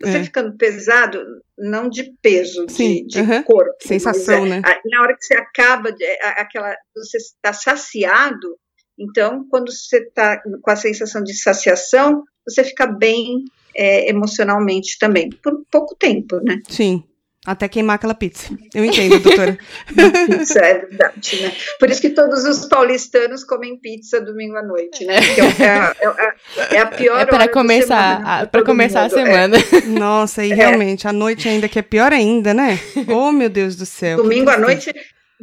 Você 0.00 0.18
é. 0.18 0.24
ficando 0.24 0.56
pesado, 0.56 1.20
não 1.58 1.88
de 1.88 2.12
peso, 2.20 2.66
Sim, 2.68 3.06
de, 3.06 3.06
de 3.06 3.20
uhum. 3.20 3.42
corpo. 3.42 3.76
Sensação, 3.80 4.46
é, 4.46 4.48
né? 4.48 4.62
Na 4.86 5.02
hora 5.02 5.16
que 5.16 5.24
você 5.24 5.34
acaba, 5.34 5.92
de, 5.92 6.04
aquela, 6.20 6.74
você 6.94 7.18
está 7.18 7.52
saciado, 7.52 8.58
então, 8.98 9.46
quando 9.48 9.72
você 9.72 9.98
está 9.98 10.40
com 10.40 10.70
a 10.70 10.76
sensação 10.76 11.22
de 11.22 11.34
saciação, 11.34 12.22
você 12.46 12.62
fica 12.62 12.86
bem 12.86 13.44
é, 13.74 14.08
emocionalmente 14.08 14.98
também, 14.98 15.30
por 15.42 15.64
pouco 15.70 15.96
tempo, 15.96 16.40
né? 16.40 16.60
Sim. 16.68 17.02
Até 17.46 17.68
queimar 17.68 17.96
aquela 17.96 18.14
pizza. 18.14 18.56
Eu 18.74 18.84
entendo, 18.84 19.18
doutora. 19.18 19.58
pizza, 20.26 20.60
é 20.60 20.78
verdade, 20.78 21.42
né? 21.42 21.52
Por 21.78 21.90
isso 21.90 22.00
que 22.00 22.08
todos 22.08 22.42
os 22.44 22.64
paulistanos 22.64 23.44
comem 23.44 23.76
pizza 23.76 24.18
domingo 24.18 24.56
à 24.56 24.62
noite, 24.62 25.04
né? 25.04 25.20
Porque 25.20 25.62
é, 25.62 25.68
a, 25.68 25.96
é, 26.00 26.06
a, 26.06 26.34
é 26.74 26.78
a 26.78 26.86
pior 26.86 27.20
é 27.20 27.26
para 27.26 27.46
começar, 27.48 28.46
para 28.46 28.64
começar 28.64 29.02
mundo. 29.02 29.12
a 29.12 29.24
semana. 29.24 29.56
É. 29.58 29.80
Nossa, 29.86 30.42
e 30.42 30.54
realmente, 30.54 31.06
a 31.06 31.12
noite 31.12 31.46
ainda 31.46 31.68
que 31.68 31.78
é 31.78 31.82
pior 31.82 32.12
ainda, 32.12 32.54
né? 32.54 32.78
Oh, 33.06 33.30
meu 33.30 33.50
Deus 33.50 33.76
do 33.76 33.84
céu. 33.84 34.16
Domingo 34.16 34.48
à 34.48 34.56
noite, 34.56 34.92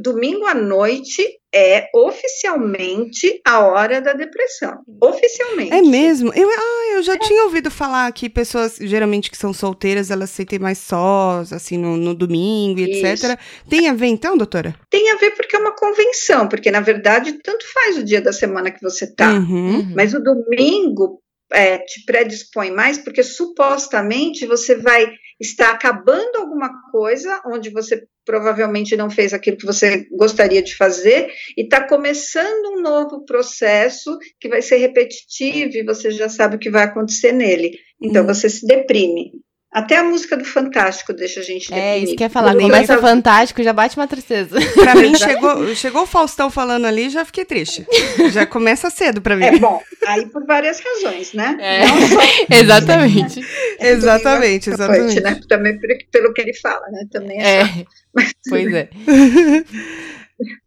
domingo 0.02 0.46
à 0.46 0.54
noite 0.54 1.24
é 1.54 1.90
oficialmente 1.94 3.42
a 3.46 3.60
hora 3.60 4.02
da 4.02 4.14
depressão. 4.14 4.80
Oficialmente. 5.02 5.74
É 5.74 5.82
mesmo? 5.82 6.34
Eu, 6.34 6.50
ah, 6.50 6.94
eu 6.94 7.04
já 7.04 7.16
é. 7.16 7.18
tinha 7.18 7.44
ouvido 7.44 7.70
falar 7.70 8.12
que 8.14 8.30
pessoas, 8.30 8.78
geralmente 8.80 9.30
que 9.30 9.38
são 9.38 9.54
solteiras, 9.54 10.10
elas 10.10 10.30
se 10.30 10.38
sentem 10.38 10.60
mais 10.60 10.78
sós, 10.78 11.52
assim, 11.52 11.78
no, 11.78 11.98
no 11.98 12.16
domingo 12.16 12.80
e 12.80 13.04
etc. 13.04 13.38
Tem 13.70 13.90
a 13.90 13.94
ver 13.94 14.08
então, 14.08 14.38
doutora? 14.38 14.76
Tem 14.90 15.12
a 15.12 15.16
ver 15.16 15.32
porque 15.32 15.56
é 15.56 15.60
uma 15.60 15.76
convenção, 15.76 16.48
porque 16.48 16.72
na 16.72 16.82
verdade 16.82 17.34
tanto 17.44 17.66
faz 17.74 17.98
o 17.98 18.04
dia 18.04 18.22
da 18.22 18.32
semana 18.32 18.72
que 18.72 18.82
você 18.82 19.14
tá. 19.14 19.32
Uhum. 19.34 19.94
Mas 19.96 20.14
o 20.14 20.24
domingo 20.24 21.22
é, 21.52 21.78
te 21.80 22.06
predispõe 22.06 22.72
mais, 22.72 22.98
porque 22.98 23.24
supostamente 23.24 24.46
você 24.46 24.76
vai 24.76 25.12
está 25.42 25.72
acabando 25.72 26.38
alguma 26.38 26.70
coisa 26.92 27.42
onde 27.48 27.72
você 27.72 28.04
provavelmente 28.26 28.96
não 28.96 29.10
fez 29.10 29.34
aquilo 29.34 29.58
que 29.58 29.66
você 29.66 30.08
gostaria 30.12 30.62
de 30.62 30.76
fazer 30.76 31.32
e 31.58 31.64
está 31.64 31.88
começando 31.88 32.78
um 32.78 32.82
novo 32.82 33.26
processo 33.26 34.18
que 34.40 34.50
vai 34.50 34.62
ser 34.62 34.78
repetitivo 34.78 35.76
e 35.76 35.84
você 35.84 36.12
já 36.12 36.30
sabe 36.30 36.56
o 36.56 36.60
que 36.60 36.70
vai 36.70 36.84
acontecer 36.84 37.32
nele. 37.32 37.78
Então 38.02 38.24
hum. 38.24 38.28
você 38.28 38.50
se 38.50 38.66
deprime. 38.66 39.32
Até 39.72 39.96
a 39.96 40.04
música 40.04 40.36
do 40.36 40.44
Fantástico 40.44 41.14
deixa 41.14 41.40
a 41.40 41.44
gente 41.44 41.74
É, 41.74 41.98
isso 41.98 42.14
que 42.14 42.24
ia 42.24 42.30
falar. 42.30 42.54
Começa 42.56 42.94
eu... 42.94 43.02
Fantástico, 43.02 43.64
já 43.64 43.72
bate 43.72 43.96
uma 43.96 44.08
tristeza. 44.08 44.60
Pra 44.74 44.96
mim, 44.96 45.16
chegou, 45.16 45.74
chegou 45.76 46.02
o 46.04 46.06
Faustão 46.06 46.52
falando 46.52 46.86
ali, 46.86 47.10
já 47.10 47.24
fiquei 47.24 47.46
triste. 47.46 47.88
Já 48.34 48.46
começa 48.46 48.90
cedo 48.90 49.22
pra 49.22 49.38
mim. 49.38 49.46
É 49.46 49.58
bom, 49.58 49.82
aí 50.06 50.26
por 50.26 50.46
várias 50.46 50.82
razões, 50.82 51.32
né? 51.32 51.58
É. 51.62 51.88
Só... 51.88 52.20
exatamente. 52.54 53.40
É 53.80 53.92
exatamente, 53.96 54.70
exatamente. 54.70 55.22
Né? 55.22 55.40
Também 55.48 55.80
pelo 56.12 56.34
que 56.34 56.42
ele 56.42 56.54
fala, 56.54 56.86
né? 56.92 57.06
Também 57.10 57.42
é, 57.42 57.62
é. 57.62 57.86
Mas, 58.14 58.34
pois 58.50 58.74
é. 58.74 58.90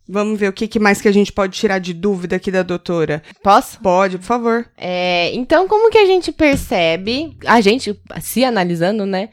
Vamos 0.08 0.38
ver 0.38 0.48
o 0.48 0.52
que, 0.52 0.68
que, 0.68 0.78
mais 0.78 1.00
que 1.00 1.08
a 1.08 1.12
gente 1.12 1.32
pode 1.32 1.58
tirar 1.58 1.78
de 1.78 1.94
dúvida 1.94 2.36
aqui 2.36 2.50
da 2.50 2.62
doutora. 2.62 3.22
Posso? 3.42 3.80
Pode, 3.80 4.18
por 4.18 4.24
favor. 4.24 4.66
É, 4.76 5.34
então, 5.34 5.66
como 5.66 5.90
que 5.90 5.98
a 5.98 6.06
gente 6.06 6.30
percebe, 6.30 7.36
a 7.46 7.60
gente 7.60 7.98
se 8.20 8.44
analisando, 8.44 9.06
né? 9.06 9.30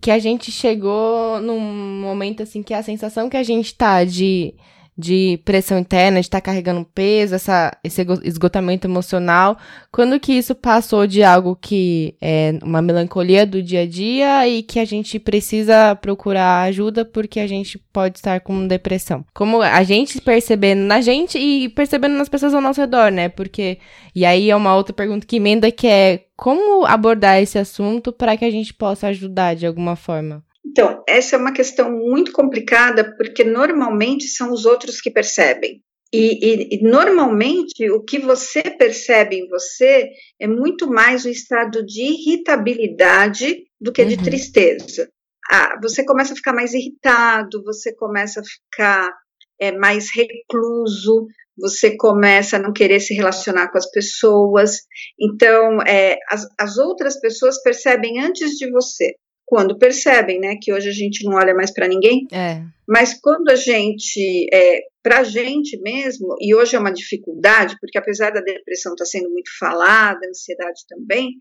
Que 0.00 0.10
a 0.10 0.18
gente 0.18 0.50
chegou 0.50 1.40
num 1.40 1.60
momento 1.60 2.42
assim 2.42 2.62
que 2.62 2.72
a 2.72 2.82
sensação 2.82 3.28
que 3.28 3.36
a 3.36 3.42
gente 3.42 3.74
tá 3.74 4.04
de 4.04 4.54
de 4.96 5.40
pressão 5.44 5.78
interna, 5.78 6.20
de 6.20 6.26
estar 6.26 6.40
tá 6.40 6.44
carregando 6.44 6.86
peso, 6.94 7.34
essa, 7.34 7.76
esse 7.82 8.04
esgotamento 8.24 8.86
emocional. 8.86 9.56
Quando 9.90 10.20
que 10.20 10.32
isso 10.32 10.54
passou 10.54 11.06
de 11.06 11.22
algo 11.22 11.56
que 11.56 12.14
é 12.20 12.58
uma 12.62 12.82
melancolia 12.82 13.46
do 13.46 13.62
dia 13.62 13.82
a 13.82 13.86
dia 13.86 14.48
e 14.48 14.62
que 14.62 14.78
a 14.78 14.84
gente 14.84 15.18
precisa 15.18 15.94
procurar 15.96 16.62
ajuda 16.62 17.04
porque 17.04 17.40
a 17.40 17.46
gente 17.46 17.78
pode 17.78 18.18
estar 18.18 18.40
com 18.40 18.66
depressão? 18.66 19.24
Como 19.34 19.62
a 19.62 19.82
gente 19.82 20.20
percebendo 20.20 20.82
na 20.82 21.00
gente 21.00 21.38
e 21.38 21.68
percebendo 21.70 22.16
nas 22.16 22.28
pessoas 22.28 22.54
ao 22.54 22.60
nosso 22.60 22.80
redor, 22.80 23.10
né? 23.10 23.28
Porque, 23.28 23.78
e 24.14 24.26
aí 24.26 24.50
é 24.50 24.56
uma 24.56 24.76
outra 24.76 24.92
pergunta 24.92 25.26
que 25.26 25.36
emenda 25.36 25.70
que 25.70 25.86
é 25.86 26.24
como 26.36 26.84
abordar 26.84 27.40
esse 27.40 27.58
assunto 27.58 28.12
para 28.12 28.36
que 28.36 28.44
a 28.44 28.50
gente 28.50 28.74
possa 28.74 29.06
ajudar 29.08 29.54
de 29.54 29.66
alguma 29.66 29.96
forma? 29.96 30.42
Então, 30.64 31.02
essa 31.08 31.36
é 31.36 31.38
uma 31.38 31.52
questão 31.52 31.90
muito 31.90 32.32
complicada, 32.32 33.14
porque 33.16 33.42
normalmente 33.44 34.28
são 34.28 34.52
os 34.52 34.64
outros 34.64 35.00
que 35.00 35.10
percebem. 35.10 35.82
E, 36.14 36.44
e, 36.44 36.76
e, 36.76 36.82
normalmente 36.82 37.90
o 37.90 38.02
que 38.02 38.18
você 38.18 38.62
percebe 38.62 39.36
em 39.36 39.48
você 39.48 40.10
é 40.38 40.46
muito 40.46 40.86
mais 40.86 41.24
o 41.24 41.28
estado 41.30 41.84
de 41.84 42.02
irritabilidade 42.02 43.64
do 43.80 43.90
que 43.90 44.02
uhum. 44.02 44.08
de 44.08 44.22
tristeza. 44.22 45.08
Ah, 45.50 45.78
você 45.82 46.04
começa 46.04 46.34
a 46.34 46.36
ficar 46.36 46.52
mais 46.52 46.74
irritado, 46.74 47.64
você 47.64 47.94
começa 47.94 48.40
a 48.40 48.44
ficar 48.44 49.10
é, 49.58 49.72
mais 49.72 50.08
recluso, 50.14 51.26
você 51.56 51.96
começa 51.96 52.56
a 52.56 52.60
não 52.60 52.74
querer 52.74 53.00
se 53.00 53.14
relacionar 53.14 53.68
com 53.70 53.78
as 53.78 53.90
pessoas. 53.90 54.80
Então, 55.18 55.80
é, 55.82 56.18
as, 56.30 56.46
as 56.60 56.76
outras 56.76 57.18
pessoas 57.20 57.60
percebem 57.62 58.20
antes 58.20 58.50
de 58.58 58.70
você 58.70 59.16
quando 59.46 59.78
percebem, 59.78 60.40
né, 60.40 60.56
que 60.60 60.72
hoje 60.72 60.88
a 60.88 60.92
gente 60.92 61.24
não 61.24 61.36
olha 61.36 61.54
mais 61.54 61.72
para 61.72 61.88
ninguém, 61.88 62.26
é. 62.32 62.62
mas 62.88 63.18
quando 63.20 63.50
a 63.50 63.56
gente, 63.56 64.46
é, 64.52 64.80
para 65.02 65.18
a 65.18 65.24
gente 65.24 65.78
mesmo, 65.80 66.36
e 66.40 66.54
hoje 66.54 66.74
é 66.74 66.78
uma 66.78 66.92
dificuldade, 66.92 67.76
porque 67.80 67.98
apesar 67.98 68.30
da 68.30 68.40
depressão 68.40 68.92
estar 68.92 69.04
tá 69.04 69.10
sendo 69.10 69.30
muito 69.30 69.50
falada, 69.58 70.20
a 70.24 70.28
ansiedade 70.28 70.82
também, 70.88 71.32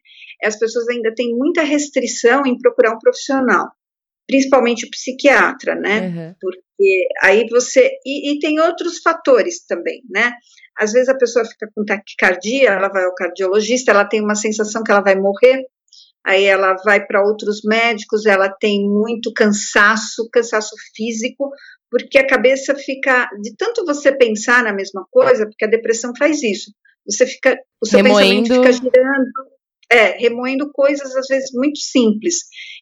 as 0.43 0.57
pessoas 0.57 0.87
ainda 0.89 1.13
têm 1.15 1.35
muita 1.35 1.63
restrição 1.63 2.45
em 2.45 2.57
procurar 2.57 2.93
um 2.93 2.99
profissional, 2.99 3.69
principalmente 4.27 4.85
o 4.85 4.89
psiquiatra, 4.89 5.75
né, 5.75 6.07
uhum. 6.07 6.35
porque 6.41 7.07
aí 7.23 7.47
você, 7.49 7.91
e, 8.05 8.33
e 8.33 8.39
tem 8.39 8.59
outros 8.59 8.99
fatores 8.99 9.65
também, 9.65 10.01
né, 10.09 10.33
às 10.77 10.91
vezes 10.91 11.09
a 11.09 11.17
pessoa 11.17 11.45
fica 11.45 11.69
com 11.75 11.85
taquicardia, 11.85 12.71
ela 12.71 12.89
vai 12.89 13.03
ao 13.05 13.15
cardiologista, 13.15 13.91
ela 13.91 14.05
tem 14.05 14.21
uma 14.21 14.35
sensação 14.35 14.83
que 14.83 14.91
ela 14.91 15.01
vai 15.01 15.15
morrer, 15.15 15.63
aí 16.25 16.45
ela 16.45 16.75
vai 16.83 17.05
para 17.05 17.23
outros 17.23 17.61
médicos, 17.63 18.25
ela 18.25 18.49
tem 18.49 18.87
muito 18.87 19.33
cansaço, 19.33 20.29
cansaço 20.31 20.75
físico, 20.95 21.51
porque 21.89 22.17
a 22.17 22.27
cabeça 22.27 22.75
fica, 22.75 23.29
de 23.41 23.55
tanto 23.57 23.85
você 23.85 24.15
pensar 24.15 24.63
na 24.63 24.73
mesma 24.73 25.05
coisa, 25.11 25.45
porque 25.45 25.65
a 25.65 25.69
depressão 25.69 26.13
faz 26.17 26.41
isso, 26.41 26.71
você 27.05 27.25
fica, 27.25 27.57
o 27.81 27.85
seu 27.85 27.97
remoendo. 28.01 28.47
pensamento 28.47 28.67
fica 28.67 28.71
girando, 28.71 29.31
é, 29.91 30.17
remoendo 30.17 30.71
coisas 30.71 31.13
às 31.15 31.27
vezes 31.27 31.49
muito 31.53 31.79
simples, 31.79 32.35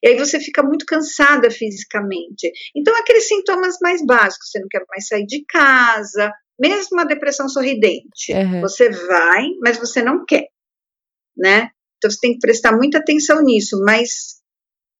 e 0.03 0.09
aí 0.09 0.17
você 0.17 0.39
fica 0.39 0.61
muito 0.61 0.85
cansada 0.85 1.49
fisicamente. 1.49 2.51
Então, 2.75 2.95
aqueles 2.97 3.27
sintomas 3.27 3.77
mais 3.81 4.05
básicos, 4.05 4.49
você 4.51 4.59
não 4.59 4.67
quer 4.69 4.83
mais 4.87 5.07
sair 5.07 5.25
de 5.25 5.43
casa, 5.47 6.31
mesmo 6.59 6.99
a 6.99 7.05
depressão 7.05 7.47
sorridente, 7.47 8.33
uhum. 8.33 8.61
você 8.61 8.89
vai, 8.89 9.47
mas 9.61 9.77
você 9.77 10.03
não 10.03 10.25
quer, 10.25 10.47
né? 11.35 11.71
Então 11.99 12.09
você 12.09 12.17
tem 12.19 12.33
que 12.33 12.39
prestar 12.39 12.71
muita 12.75 12.97
atenção 12.97 13.43
nisso, 13.43 13.79
mas 13.85 14.39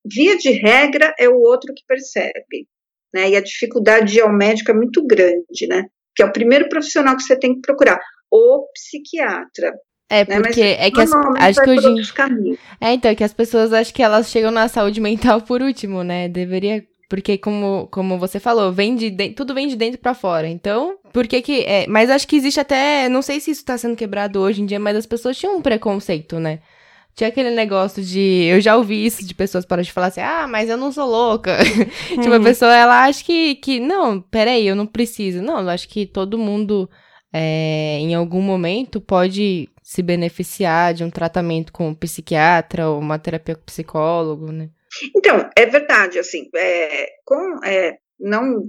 via 0.05 0.37
de 0.37 0.51
regra 0.51 1.13
é 1.17 1.27
o 1.27 1.39
outro 1.39 1.73
que 1.73 1.83
percebe, 1.87 2.67
né? 3.13 3.29
E 3.29 3.35
a 3.35 3.41
dificuldade 3.41 4.11
de 4.11 4.19
ir 4.19 4.21
ao 4.21 4.31
médico 4.31 4.71
é 4.71 4.73
muito 4.73 5.05
grande, 5.07 5.65
né? 5.67 5.85
Que 6.15 6.21
é 6.21 6.25
o 6.25 6.31
primeiro 6.31 6.67
profissional 6.69 7.15
que 7.15 7.23
você 7.23 7.39
tem 7.39 7.55
que 7.55 7.61
procurar, 7.61 7.99
o 8.29 8.67
psiquiatra. 8.73 9.73
É, 10.11 10.25
né? 10.25 10.41
porque 10.41 10.61
né? 10.61 10.87
é 10.87 10.91
que 10.91 11.01
as, 11.01 11.11
acho 11.13 11.61
que 11.61 11.69
hoje 11.69 12.57
É, 12.81 12.93
então, 12.93 13.11
é 13.11 13.15
que 13.15 13.23
as 13.23 13.33
pessoas 13.33 13.71
acham 13.71 13.93
que 13.93 14.01
elas 14.01 14.29
chegam 14.29 14.51
na 14.51 14.67
saúde 14.67 14.99
mental 14.99 15.41
por 15.41 15.61
último, 15.61 16.03
né? 16.03 16.27
Deveria 16.27 16.83
porque, 17.09 17.39
como, 17.39 17.87
como 17.91 18.19
você 18.19 18.39
falou, 18.39 18.71
vem 18.71 18.95
de, 18.95 19.09
de 19.09 19.31
tudo 19.31 19.55
vem 19.55 19.67
de 19.67 19.75
dentro 19.75 19.99
para 19.99 20.13
fora. 20.13 20.47
Então, 20.47 20.95
por 21.11 21.27
que 21.27 21.41
que. 21.41 21.61
É, 21.63 21.87
mas 21.87 22.07
acho 22.07 22.27
que 22.27 22.35
existe 22.35 22.59
até. 22.59 23.09
Não 23.09 23.23
sei 23.23 23.39
se 23.39 23.49
isso 23.49 23.65
tá 23.65 23.75
sendo 23.79 23.95
quebrado 23.95 24.39
hoje 24.39 24.61
em 24.61 24.65
dia, 24.67 24.79
mas 24.79 24.95
as 24.95 25.07
pessoas 25.07 25.35
tinham 25.35 25.57
um 25.57 25.61
preconceito, 25.61 26.39
né? 26.39 26.59
Tinha 27.19 27.27
aquele 27.27 27.51
negócio 27.51 28.01
de. 28.01 28.45
Eu 28.45 28.61
já 28.61 28.77
ouvi 28.77 29.05
isso 29.05 29.27
de 29.27 29.35
pessoas 29.35 29.65
para 29.65 29.83
de 29.83 29.91
falar 29.91 30.07
assim, 30.07 30.21
ah, 30.21 30.47
mas 30.47 30.69
eu 30.69 30.77
não 30.77 30.89
sou 30.89 31.05
louca. 31.05 31.57
Hum. 32.11 32.15
tipo, 32.23 32.33
a 32.33 32.39
pessoa, 32.39 32.73
ela 32.73 33.03
acha 33.03 33.21
que, 33.25 33.55
que. 33.55 33.77
Não, 33.77 34.21
peraí, 34.21 34.65
eu 34.65 34.73
não 34.73 34.87
preciso. 34.87 35.41
Não, 35.41 35.59
eu 35.59 35.67
acho 35.67 35.89
que 35.89 36.05
todo 36.05 36.37
mundo, 36.37 36.89
é, 37.33 37.97
em 37.99 38.15
algum 38.15 38.41
momento, 38.41 39.01
pode 39.01 39.67
se 39.83 40.01
beneficiar 40.01 40.93
de 40.93 41.03
um 41.03 41.09
tratamento 41.09 41.73
com 41.73 41.89
um 41.89 41.93
psiquiatra 41.93 42.87
ou 42.87 42.97
uma 42.97 43.19
terapia 43.19 43.55
com 43.55 43.63
psicólogo, 43.63 44.53
né? 44.53 44.69
Então, 45.13 45.45
é 45.57 45.65
verdade, 45.65 46.19
assim, 46.19 46.49
é, 46.55 47.05
com, 47.25 47.59
é, 47.65 47.97
não 48.17 48.63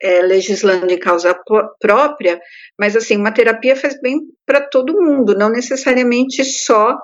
é, 0.00 0.22
legislando 0.22 0.92
em 0.92 0.98
causa 1.00 1.36
própria, 1.80 2.40
mas 2.78 2.94
assim, 2.94 3.16
uma 3.16 3.32
terapia 3.32 3.74
faz 3.74 4.00
bem 4.00 4.20
para 4.46 4.60
todo 4.60 5.02
mundo, 5.02 5.34
não 5.36 5.50
necessariamente 5.50 6.44
só 6.44 6.96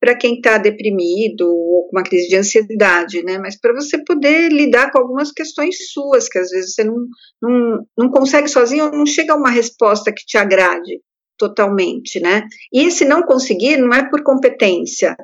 para 0.00 0.16
quem 0.16 0.36
está 0.36 0.56
deprimido 0.56 1.42
ou 1.42 1.86
com 1.86 1.96
uma 1.96 2.02
crise 2.02 2.28
de 2.28 2.36
ansiedade, 2.36 3.22
né? 3.22 3.38
Mas 3.38 3.60
para 3.60 3.74
você 3.74 4.02
poder 4.02 4.50
lidar 4.50 4.90
com 4.90 4.98
algumas 4.98 5.30
questões 5.30 5.92
suas, 5.92 6.26
que 6.28 6.38
às 6.38 6.50
vezes 6.50 6.74
você 6.74 6.82
não, 6.82 6.96
não, 7.40 7.86
não 7.96 8.10
consegue 8.10 8.48
sozinho 8.48 8.86
ou 8.86 8.92
não 8.92 9.04
chega 9.04 9.34
a 9.34 9.36
uma 9.36 9.50
resposta 9.50 10.10
que 10.10 10.24
te 10.24 10.38
agrade 10.38 11.00
totalmente, 11.38 12.18
né? 12.18 12.44
E 12.72 12.90
se 12.90 13.04
não 13.04 13.22
conseguir, 13.22 13.76
não 13.76 13.92
é 13.92 14.08
por 14.08 14.22
competência, 14.22 15.16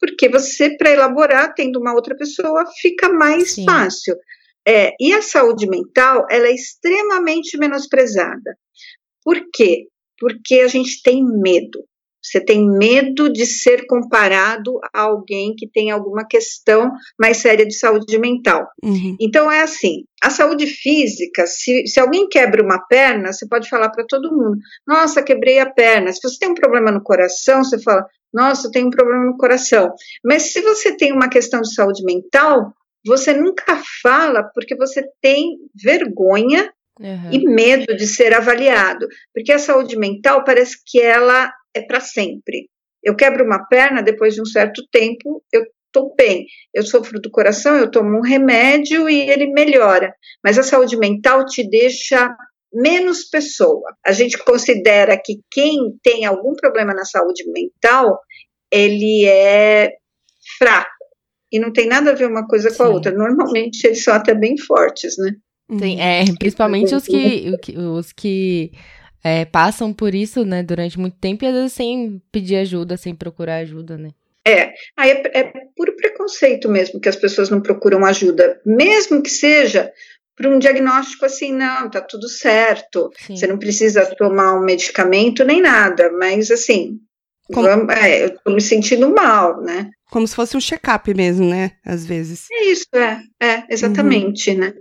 porque 0.00 0.28
você, 0.28 0.76
para 0.76 0.90
elaborar, 0.90 1.54
tendo 1.54 1.80
uma 1.80 1.94
outra 1.94 2.16
pessoa, 2.16 2.64
fica 2.80 3.08
mais 3.08 3.52
Sim. 3.52 3.64
fácil. 3.64 4.16
É, 4.66 4.92
e 5.00 5.12
a 5.12 5.22
saúde 5.22 5.66
mental, 5.68 6.26
ela 6.30 6.46
é 6.46 6.54
extremamente 6.54 7.56
menosprezada. 7.56 8.56
Por 9.24 9.40
quê? 9.52 9.86
Porque 10.18 10.56
a 10.56 10.68
gente 10.68 11.02
tem 11.02 11.24
medo. 11.24 11.84
Você 12.28 12.44
tem 12.44 12.68
medo 12.68 13.32
de 13.32 13.46
ser 13.46 13.86
comparado 13.86 14.78
a 14.94 15.02
alguém 15.02 15.54
que 15.56 15.66
tem 15.66 15.90
alguma 15.90 16.26
questão 16.26 16.90
mais 17.18 17.38
séria 17.38 17.66
de 17.66 17.74
saúde 17.74 18.18
mental. 18.18 18.66
Uhum. 18.82 19.16
Então 19.18 19.50
é 19.50 19.62
assim: 19.62 20.04
a 20.22 20.30
saúde 20.30 20.66
física, 20.66 21.46
se, 21.46 21.86
se 21.86 21.98
alguém 21.98 22.28
quebra 22.28 22.62
uma 22.62 22.78
perna, 22.86 23.32
você 23.32 23.46
pode 23.48 23.68
falar 23.68 23.90
para 23.90 24.04
todo 24.06 24.32
mundo: 24.32 24.58
Nossa, 24.86 25.22
quebrei 25.22 25.58
a 25.58 25.70
perna. 25.70 26.12
Se 26.12 26.20
você 26.22 26.38
tem 26.38 26.50
um 26.50 26.54
problema 26.54 26.90
no 26.90 27.02
coração, 27.02 27.64
você 27.64 27.80
fala: 27.80 28.04
Nossa, 28.32 28.66
eu 28.66 28.70
tenho 28.70 28.88
um 28.88 28.90
problema 28.90 29.24
no 29.24 29.36
coração. 29.36 29.92
Mas 30.24 30.52
se 30.52 30.60
você 30.60 30.96
tem 30.96 31.12
uma 31.12 31.28
questão 31.28 31.60
de 31.60 31.74
saúde 31.74 32.04
mental, 32.04 32.72
você 33.06 33.32
nunca 33.32 33.80
fala 34.02 34.42
porque 34.42 34.76
você 34.76 35.02
tem 35.22 35.56
vergonha 35.74 36.70
Uhum. 37.00 37.30
e 37.32 37.44
medo 37.44 37.96
de 37.96 38.06
ser 38.06 38.34
avaliado, 38.34 39.06
porque 39.32 39.52
a 39.52 39.58
saúde 39.58 39.96
mental 39.96 40.42
parece 40.44 40.76
que 40.84 41.00
ela 41.00 41.52
é 41.74 41.80
para 41.80 42.00
sempre. 42.00 42.68
Eu 43.02 43.14
quebro 43.14 43.44
uma 43.44 43.66
perna, 43.66 44.02
depois 44.02 44.34
de 44.34 44.42
um 44.42 44.44
certo 44.44 44.82
tempo, 44.90 45.42
eu 45.52 45.64
estou 45.86 46.14
bem. 46.16 46.46
Eu 46.74 46.82
sofro 46.84 47.20
do 47.20 47.30
coração, 47.30 47.76
eu 47.76 47.90
tomo 47.90 48.18
um 48.18 48.22
remédio 48.22 49.08
e 49.08 49.30
ele 49.30 49.46
melhora. 49.52 50.14
Mas 50.44 50.58
a 50.58 50.62
saúde 50.62 50.96
mental 50.96 51.44
te 51.44 51.68
deixa 51.68 52.34
menos 52.72 53.24
pessoa. 53.24 53.94
A 54.04 54.12
gente 54.12 54.36
considera 54.38 55.16
que 55.16 55.40
quem 55.50 55.96
tem 56.02 56.24
algum 56.24 56.54
problema 56.54 56.92
na 56.92 57.04
saúde 57.04 57.44
mental, 57.50 58.20
ele 58.70 59.26
é 59.26 59.92
fraco. 60.58 60.90
E 61.50 61.58
não 61.58 61.72
tem 61.72 61.86
nada 61.86 62.10
a 62.10 62.14
ver 62.14 62.26
uma 62.26 62.46
coisa 62.46 62.68
com 62.68 62.76
Sim. 62.76 62.82
a 62.82 62.88
outra. 62.88 63.12
Normalmente 63.12 63.86
eles 63.86 64.04
são 64.04 64.12
até 64.12 64.34
bem 64.34 64.58
fortes, 64.58 65.16
né? 65.18 65.32
Tem, 65.76 66.00
é, 66.00 66.24
principalmente 66.38 66.94
os 66.94 67.04
que, 67.04 67.52
os 67.76 68.12
que 68.12 68.72
é, 69.22 69.44
passam 69.44 69.92
por 69.92 70.14
isso, 70.14 70.44
né, 70.44 70.62
durante 70.62 70.98
muito 70.98 71.18
tempo 71.18 71.44
e 71.44 71.48
às 71.48 71.54
vezes 71.54 71.72
sem 71.74 72.22
pedir 72.32 72.56
ajuda, 72.56 72.96
sem 72.96 73.14
procurar 73.14 73.56
ajuda, 73.56 73.98
né? 73.98 74.10
É, 74.46 74.72
aí 74.96 75.10
é, 75.10 75.40
é 75.40 75.52
puro 75.76 75.94
preconceito 75.94 76.70
mesmo 76.70 76.98
que 76.98 77.08
as 77.08 77.16
pessoas 77.16 77.50
não 77.50 77.60
procuram 77.60 78.04
ajuda, 78.06 78.58
mesmo 78.64 79.22
que 79.22 79.28
seja 79.28 79.92
para 80.34 80.48
um 80.48 80.58
diagnóstico 80.58 81.26
assim, 81.26 81.52
não, 81.52 81.90
tá 81.90 82.00
tudo 82.00 82.28
certo, 82.28 83.10
Sim. 83.18 83.36
você 83.36 83.46
não 83.46 83.58
precisa 83.58 84.06
tomar 84.16 84.54
um 84.54 84.64
medicamento 84.64 85.44
nem 85.44 85.60
nada, 85.60 86.10
mas 86.12 86.50
assim, 86.50 86.98
Como... 87.52 87.66
vamos, 87.66 87.94
é, 87.94 88.24
eu 88.24 88.38
tô 88.38 88.52
me 88.52 88.60
sentindo 88.60 89.12
mal, 89.12 89.60
né? 89.60 89.90
Como 90.10 90.26
se 90.26 90.34
fosse 90.34 90.56
um 90.56 90.60
check-up 90.60 91.12
mesmo, 91.12 91.44
né? 91.44 91.72
Às 91.84 92.06
vezes. 92.06 92.46
É 92.50 92.64
isso, 92.64 92.86
é, 92.94 93.20
é 93.42 93.64
exatamente, 93.68 94.52
uhum. 94.52 94.58
né? 94.58 94.74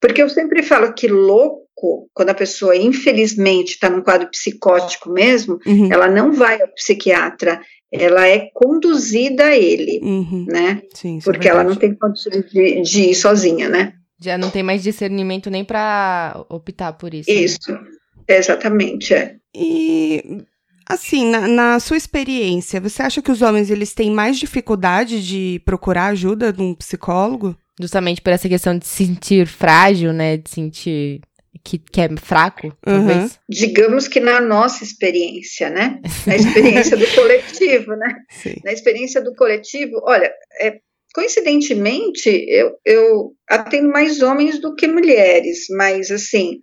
Porque 0.00 0.22
eu 0.22 0.28
sempre 0.28 0.62
falo 0.62 0.92
que 0.92 1.08
louco, 1.08 2.08
quando 2.14 2.30
a 2.30 2.34
pessoa 2.34 2.76
infelizmente 2.76 3.72
está 3.72 3.90
num 3.90 4.02
quadro 4.02 4.30
psicótico 4.30 5.10
mesmo, 5.10 5.58
uhum. 5.66 5.92
ela 5.92 6.08
não 6.08 6.32
vai 6.32 6.60
ao 6.60 6.68
psiquiatra, 6.68 7.60
ela 7.90 8.28
é 8.28 8.50
conduzida 8.52 9.46
a 9.46 9.56
ele, 9.56 10.00
uhum. 10.02 10.46
né? 10.48 10.82
Sim, 10.94 11.18
é 11.18 11.20
Porque 11.22 11.48
é 11.48 11.50
ela 11.50 11.64
não 11.64 11.74
tem 11.74 11.94
condições 11.94 12.44
de, 12.50 12.82
de, 12.82 13.10
ir 13.10 13.14
sozinha, 13.14 13.68
né? 13.68 13.94
Já 14.20 14.36
não 14.36 14.50
tem 14.50 14.62
mais 14.62 14.82
discernimento 14.82 15.50
nem 15.50 15.64
para 15.64 16.44
optar 16.48 16.92
por 16.92 17.14
isso. 17.14 17.30
Né? 17.30 17.36
Isso, 17.36 17.72
né? 17.72 17.80
exatamente, 18.28 19.14
é. 19.14 19.36
E 19.54 20.44
assim, 20.86 21.30
na, 21.30 21.48
na, 21.48 21.80
sua 21.80 21.96
experiência, 21.96 22.80
você 22.80 23.02
acha 23.02 23.22
que 23.22 23.32
os 23.32 23.42
homens 23.42 23.70
eles 23.70 23.94
têm 23.94 24.10
mais 24.10 24.38
dificuldade 24.38 25.26
de 25.26 25.60
procurar 25.64 26.06
ajuda 26.06 26.52
de 26.52 26.60
um 26.60 26.74
psicólogo? 26.74 27.56
Justamente 27.80 28.20
por 28.20 28.32
essa 28.32 28.48
questão 28.48 28.76
de 28.76 28.86
se 28.86 29.06
sentir 29.06 29.46
frágil, 29.46 30.12
né? 30.12 30.36
De 30.36 30.50
sentir 30.50 31.20
que, 31.64 31.78
que 31.78 32.00
é 32.00 32.08
fraco, 32.16 32.76
talvez. 32.80 33.32
Uhum. 33.32 33.38
Digamos 33.48 34.08
que 34.08 34.20
na 34.20 34.40
nossa 34.40 34.84
experiência, 34.84 35.70
né? 35.70 36.00
Na 36.26 36.36
experiência 36.36 36.96
do 36.96 37.06
coletivo, 37.14 37.96
né? 37.96 38.14
Sim. 38.30 38.54
Na 38.64 38.72
experiência 38.72 39.20
do 39.20 39.34
coletivo, 39.34 40.00
olha, 40.04 40.32
é, 40.60 40.78
coincidentemente, 41.14 42.28
eu, 42.48 42.72
eu 42.84 43.32
atendo 43.48 43.88
mais 43.90 44.22
homens 44.22 44.60
do 44.60 44.74
que 44.74 44.86
mulheres, 44.86 45.66
mas 45.70 46.10
assim, 46.10 46.62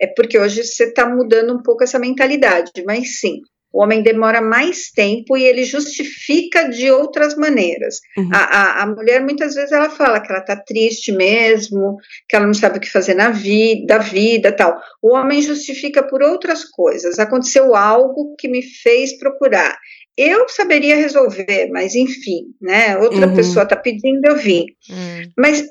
é 0.00 0.06
porque 0.06 0.38
hoje 0.38 0.62
você 0.62 0.84
está 0.84 1.08
mudando 1.08 1.54
um 1.54 1.62
pouco 1.62 1.84
essa 1.84 1.98
mentalidade, 1.98 2.70
mas 2.86 3.20
sim, 3.20 3.40
o 3.74 3.82
homem 3.82 4.04
demora 4.04 4.40
mais 4.40 4.92
tempo 4.92 5.36
e 5.36 5.42
ele 5.42 5.64
justifica 5.64 6.68
de 6.68 6.92
outras 6.92 7.34
maneiras. 7.34 7.96
Uhum. 8.16 8.30
A, 8.32 8.38
a, 8.38 8.82
a, 8.84 8.86
mulher, 8.86 9.20
muitas 9.20 9.56
vezes, 9.56 9.72
ela 9.72 9.90
fala 9.90 10.20
que 10.20 10.30
ela 10.30 10.40
está 10.40 10.54
triste 10.54 11.10
mesmo, 11.10 11.96
que 12.28 12.36
ela 12.36 12.46
não 12.46 12.54
sabe 12.54 12.78
o 12.78 12.80
que 12.80 12.88
fazer 12.88 13.14
na 13.14 13.30
vida, 13.30 13.86
da 13.86 13.98
vida 13.98 14.52
tal. 14.52 14.78
O 15.02 15.16
homem 15.16 15.42
justifica 15.42 16.04
por 16.04 16.22
outras 16.22 16.64
coisas. 16.64 17.18
Aconteceu 17.18 17.74
algo 17.74 18.36
que 18.38 18.46
me 18.46 18.62
fez 18.62 19.18
procurar. 19.18 19.76
Eu 20.16 20.48
saberia 20.48 20.94
resolver, 20.94 21.68
mas 21.72 21.96
enfim, 21.96 22.44
né? 22.62 22.96
Outra 22.98 23.26
uhum. 23.26 23.34
pessoa 23.34 23.64
está 23.64 23.74
pedindo, 23.74 24.24
eu 24.24 24.36
vim. 24.36 24.66
Uhum. 24.88 25.32
Mas 25.36 25.66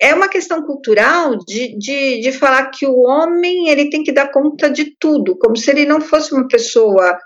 é 0.00 0.14
uma 0.14 0.30
questão 0.30 0.62
cultural 0.62 1.36
de, 1.46 1.76
de, 1.76 2.20
de 2.22 2.32
falar 2.32 2.70
que 2.70 2.86
o 2.86 3.02
homem 3.02 3.68
ele 3.68 3.90
tem 3.90 4.02
que 4.02 4.10
dar 4.10 4.32
conta 4.32 4.70
de 4.70 4.96
tudo, 4.98 5.36
como 5.36 5.54
se 5.54 5.70
ele 5.70 5.84
não 5.84 6.00
fosse 6.00 6.32
uma 6.32 6.48
pessoa 6.48 7.18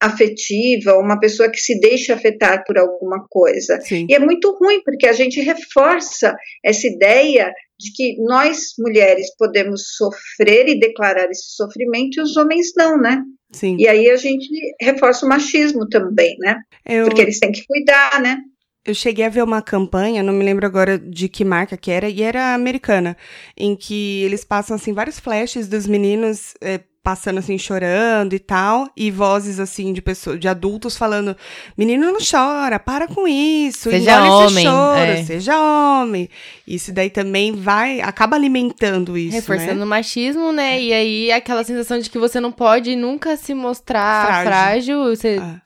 afetiva, 0.00 0.98
uma 0.98 1.18
pessoa 1.18 1.50
que 1.50 1.60
se 1.60 1.78
deixa 1.80 2.14
afetar 2.14 2.64
por 2.66 2.78
alguma 2.78 3.26
coisa. 3.28 3.80
Sim. 3.80 4.06
E 4.08 4.14
é 4.14 4.18
muito 4.18 4.56
ruim, 4.58 4.82
porque 4.84 5.06
a 5.06 5.12
gente 5.12 5.40
reforça 5.40 6.36
essa 6.64 6.86
ideia 6.86 7.52
de 7.78 7.92
que 7.92 8.16
nós, 8.22 8.74
mulheres, 8.78 9.34
podemos 9.36 9.96
sofrer 9.96 10.68
e 10.68 10.78
declarar 10.78 11.30
esse 11.30 11.54
sofrimento 11.54 12.18
e 12.18 12.22
os 12.22 12.36
homens 12.36 12.72
não, 12.76 12.98
né? 12.98 13.22
Sim. 13.52 13.76
E 13.78 13.88
aí 13.88 14.10
a 14.10 14.16
gente 14.16 14.48
reforça 14.80 15.24
o 15.24 15.28
machismo 15.28 15.88
também, 15.88 16.36
né? 16.40 16.56
Eu... 16.84 17.06
Porque 17.06 17.22
eles 17.22 17.38
têm 17.38 17.52
que 17.52 17.64
cuidar, 17.66 18.20
né? 18.20 18.38
Eu 18.84 18.94
cheguei 18.94 19.24
a 19.24 19.28
ver 19.28 19.42
uma 19.42 19.60
campanha, 19.60 20.22
não 20.22 20.32
me 20.32 20.44
lembro 20.44 20.64
agora 20.64 20.96
de 20.96 21.28
que 21.28 21.44
marca 21.44 21.76
que 21.76 21.90
era, 21.90 22.08
e 22.08 22.22
era 22.22 22.54
americana, 22.54 23.16
em 23.56 23.74
que 23.74 24.22
eles 24.22 24.44
passam 24.44 24.76
assim 24.76 24.92
vários 24.92 25.18
flashes 25.18 25.66
dos 25.66 25.88
meninos 25.88 26.54
é, 26.60 26.78
passando 27.06 27.38
assim, 27.38 27.56
chorando 27.56 28.34
e 28.34 28.38
tal, 28.40 28.90
e 28.96 29.12
vozes 29.12 29.60
assim 29.60 29.92
de 29.92 30.02
pessoas, 30.02 30.40
de 30.40 30.48
adultos 30.48 30.96
falando: 30.96 31.36
menino 31.78 32.10
não 32.10 32.18
chora, 32.18 32.80
para 32.80 33.06
com 33.06 33.28
isso, 33.28 33.90
seja 33.90 34.24
homem, 34.24 34.64
choro, 34.64 34.98
é. 34.98 35.22
seja 35.22 35.56
homem. 35.56 36.28
Isso 36.66 36.92
daí 36.92 37.08
também 37.08 37.52
vai, 37.52 38.00
acaba 38.00 38.34
alimentando 38.34 39.16
isso. 39.16 39.36
Reforçando 39.36 39.76
né? 39.76 39.84
o 39.84 39.86
machismo, 39.86 40.50
né? 40.50 40.78
É. 40.78 40.82
E 40.82 40.92
aí 40.92 41.30
aquela 41.30 41.62
sensação 41.62 42.00
de 42.00 42.10
que 42.10 42.18
você 42.18 42.40
não 42.40 42.50
pode 42.50 42.96
nunca 42.96 43.36
se 43.36 43.54
mostrar 43.54 44.42
frágil. 44.42 44.50
frágil 44.50 45.04
você, 45.04 45.38
ah. 45.40 45.60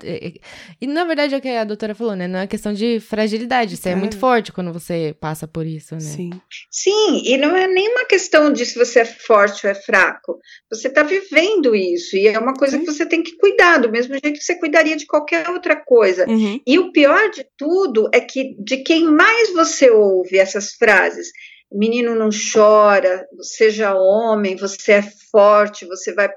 E 0.79 0.87
na 0.87 1.05
verdade 1.05 1.35
é 1.35 1.39
o 1.39 1.41
que 1.41 1.49
a 1.49 1.65
doutora 1.65 1.95
falou, 1.95 2.15
né? 2.15 2.29
Não 2.29 2.41
é 2.41 2.47
questão 2.47 2.75
de 2.75 3.01
fragilidade, 3.01 3.79
você 3.79 3.89
é. 3.89 3.93
é 3.93 3.97
muito 3.97 4.19
forte 4.19 4.53
quando 4.53 4.75
você 4.75 5.17
passa 5.19 5.49
por 5.49 5.65
isso, 5.65 5.95
né? 5.95 6.01
Sim. 6.01 6.31
Sim, 6.71 7.23
e 7.25 7.39
não 7.39 7.57
é 7.57 7.67
nenhuma 7.67 8.05
questão 8.05 8.53
de 8.53 8.67
se 8.67 8.79
você 8.79 9.01
é 9.01 9.05
forte 9.07 9.67
ou 9.67 9.73
é 9.73 9.75
fraco. 9.75 10.39
Você 10.71 10.91
tá 10.91 11.03
vivendo 11.03 11.30
vendo 11.31 11.75
isso, 11.75 12.17
e 12.17 12.29
é 12.29 12.39
uma 12.39 12.55
coisa 12.55 12.79
que 12.79 12.87
você 12.87 13.07
tem 13.07 13.23
que 13.23 13.37
cuidar, 13.37 13.79
do 13.79 13.91
mesmo 13.91 14.13
jeito 14.13 14.39
que 14.39 14.45
você 14.45 14.59
cuidaria 14.59 14.97
de 14.97 15.07
qualquer 15.07 15.49
outra 15.49 15.77
coisa. 15.77 16.29
Uhum. 16.29 16.61
E 16.67 16.79
o 16.79 16.93
pior 16.93 17.31
de 17.31 17.47
tudo 17.57 18.09
é 18.13 18.21
que 18.21 18.55
de 18.59 18.79
quem 18.79 19.05
mais 19.05 19.53
você 19.53 19.91
ouve 19.91 20.39
essas 20.39 20.73
frases, 20.73 21.29
menino 21.73 22.15
não 22.15 22.31
chora, 22.31 23.27
seja 23.41 23.95
homem, 23.95 24.57
você 24.57 24.93
é 24.93 25.05
forte, 25.31 25.87
você 25.87 26.13
vai 26.13 26.29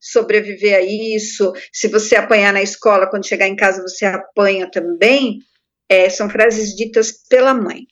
sobreviver 0.00 0.76
a 0.76 0.80
isso, 0.80 1.52
se 1.72 1.88
você 1.88 2.14
apanhar 2.14 2.52
na 2.52 2.62
escola, 2.62 3.08
quando 3.08 3.26
chegar 3.26 3.48
em 3.48 3.56
casa 3.56 3.82
você 3.82 4.04
apanha 4.04 4.70
também, 4.70 5.38
é, 5.88 6.08
são 6.08 6.28
frases 6.28 6.74
ditas 6.76 7.12
pela 7.28 7.52
mãe. 7.52 7.86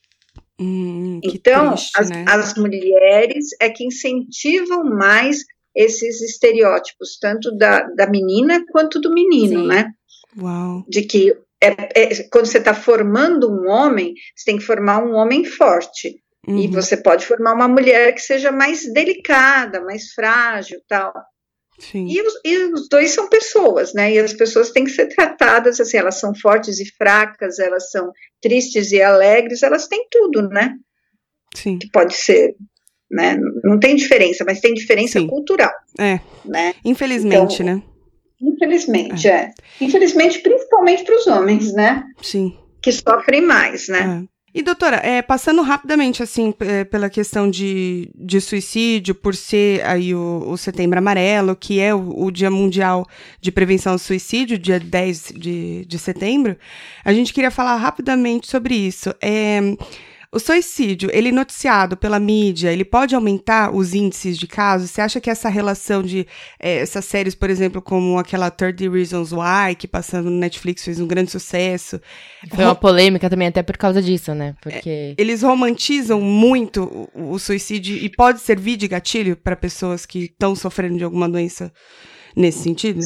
Hum, 0.59 1.21
então, 1.23 1.75
triste, 1.75 1.93
as, 1.97 2.11
né? 2.11 2.25
as 2.29 2.55
mulheres 2.55 3.49
é 3.61 3.69
que 3.69 3.85
incentivam 3.85 4.85
mais 4.85 5.45
esses 5.77 6.23
estereótipos, 6.23 7.19
tanto 7.21 7.55
da, 7.57 7.83
da 7.95 8.09
menina 8.09 8.65
quanto 8.73 8.99
do 9.01 9.13
menino, 9.13 9.61
Sim. 9.61 9.67
né? 9.67 9.91
Uau. 10.39 10.85
De 10.89 11.03
que 11.03 11.37
é, 11.61 12.03
é, 12.03 12.23
quando 12.31 12.47
você 12.47 12.59
está 12.59 12.75
formando 12.75 13.51
um 13.51 13.69
homem, 13.69 14.15
você 14.35 14.45
tem 14.47 14.59
que 14.59 14.65
formar 14.65 15.05
um 15.05 15.15
homem 15.15 15.45
forte. 15.45 16.17
Uhum. 16.47 16.59
E 16.59 16.69
você 16.69 16.97
pode 16.97 17.27
formar 17.27 17.55
uma 17.55 17.69
mulher 17.69 18.15
que 18.15 18.21
seja 18.21 18.53
mais 18.53 18.91
delicada, 18.93 19.81
mais 19.81 20.13
frágil 20.13 20.81
tal. 20.89 21.13
Sim. 21.79 22.07
E, 22.09 22.23
os, 22.23 22.35
e 22.45 22.57
os 22.73 22.89
dois 22.89 23.11
são 23.11 23.29
pessoas, 23.29 23.93
né? 23.93 24.15
E 24.15 24.19
as 24.19 24.33
pessoas 24.33 24.71
têm 24.71 24.85
que 24.85 24.91
ser 24.91 25.09
tratadas 25.09 25.79
assim, 25.81 25.99
elas 25.99 26.19
são 26.19 26.35
fortes 26.35 26.81
e 26.81 26.87
fracas, 26.97 27.59
elas 27.59 27.91
são 27.91 28.11
tristes 28.41 28.93
e 28.93 29.03
alegres, 29.03 29.63
elas 29.63 29.87
têm 29.87 30.07
tudo, 30.11 30.49
né? 30.49 30.75
Sim. 31.55 31.79
Que 31.79 31.91
pode 31.91 32.15
ser 32.15 32.55
né? 33.11 33.39
Não 33.63 33.79
tem 33.79 33.97
diferença, 33.97 34.45
mas 34.45 34.61
tem 34.61 34.75
diferença 34.75 35.21
Sim. 35.21 35.27
cultural. 35.27 35.73
É. 35.99 36.21
Né? 36.45 36.75
Infelizmente, 36.85 37.63
então, 37.63 37.75
né? 37.77 37.83
Infelizmente, 38.41 39.29
é. 39.29 39.31
é. 39.31 39.51
Infelizmente, 39.81 40.41
principalmente 40.41 41.05
para 41.05 41.17
os 41.17 41.27
homens, 41.27 41.73
né? 41.73 42.05
Sim. 42.21 42.57
Que 42.83 42.93
sofrem 42.93 43.41
mais, 43.41 43.89
né? 43.89 44.23
É. 44.23 44.37
E, 44.57 44.63
doutora, 44.63 44.97
é, 45.05 45.21
passando 45.21 45.61
rapidamente, 45.61 46.23
assim, 46.23 46.55
é, 46.61 46.83
pela 46.83 47.11
questão 47.11 47.51
de, 47.51 48.11
de 48.15 48.41
suicídio, 48.41 49.15
por 49.15 49.35
ser 49.35 49.85
aí 49.85 50.15
o, 50.15 50.45
o 50.49 50.57
Setembro 50.57 50.99
Amarelo, 50.99 51.55
que 51.55 51.79
é 51.79 51.95
o, 51.95 52.25
o, 52.25 52.31
Dia 52.31 52.51
Mundial 52.51 53.07
de 53.39 53.53
Prevenção 53.53 53.93
ao 53.93 53.99
Suicídio, 53.99 54.57
dia 54.57 54.81
10 54.81 55.35
de, 55.37 55.85
de 55.85 55.99
setembro, 55.99 56.57
a 57.05 57.13
gente 57.13 57.35
queria 57.35 57.51
falar 57.51 57.77
rapidamente 57.77 58.47
sobre 58.47 58.75
isso. 58.75 59.15
É, 59.21 59.61
o 60.37 60.39
suicídio, 60.39 61.09
ele 61.13 61.33
noticiado 61.33 61.97
pela 61.97 62.21
mídia, 62.21 62.71
ele 62.71 62.85
pode 62.85 63.15
aumentar 63.15 63.75
os 63.75 63.95
índices 63.95 64.37
de 64.37 64.47
casos? 64.47 64.91
Você 64.91 65.01
acha 65.01 65.19
que 65.19 65.31
essa 65.31 65.49
relação 65.49 66.03
de 66.03 66.27
é, 66.61 66.77
essas 66.77 67.07
séries, 67.07 67.35
por 67.35 67.49
exemplo, 67.49 67.81
como 67.81 68.19
aquela 68.19 68.51
30 68.51 68.91
Reasons 68.91 69.33
Why, 69.33 69.75
que 69.77 69.89
passando 69.89 70.31
no 70.31 70.37
Netflix 70.37 70.85
fez 70.85 71.01
um 71.01 71.07
grande 71.07 71.31
sucesso. 71.31 71.99
Foi 72.55 72.65
uma 72.65 72.75
polêmica 72.75 73.31
também 73.31 73.49
até 73.49 73.63
por 73.63 73.79
causa 73.79 74.03
disso, 74.03 74.35
né? 74.35 74.55
Porque 74.61 74.91
é, 74.91 75.15
eles 75.17 75.43
romantizam 75.43 76.21
muito 76.21 77.09
o, 77.15 77.33
o 77.33 77.39
suicídio 77.39 77.97
e 77.97 78.11
pode 78.11 78.41
servir 78.41 78.77
de 78.77 78.87
gatilho 78.89 79.37
para 79.37 79.57
pessoas 79.57 80.05
que 80.05 80.25
estão 80.25 80.55
sofrendo 80.55 80.99
de 80.99 81.05
alguma 81.05 81.29
doença 81.29 81.73
nesse 82.37 82.59
sentido? 82.59 83.01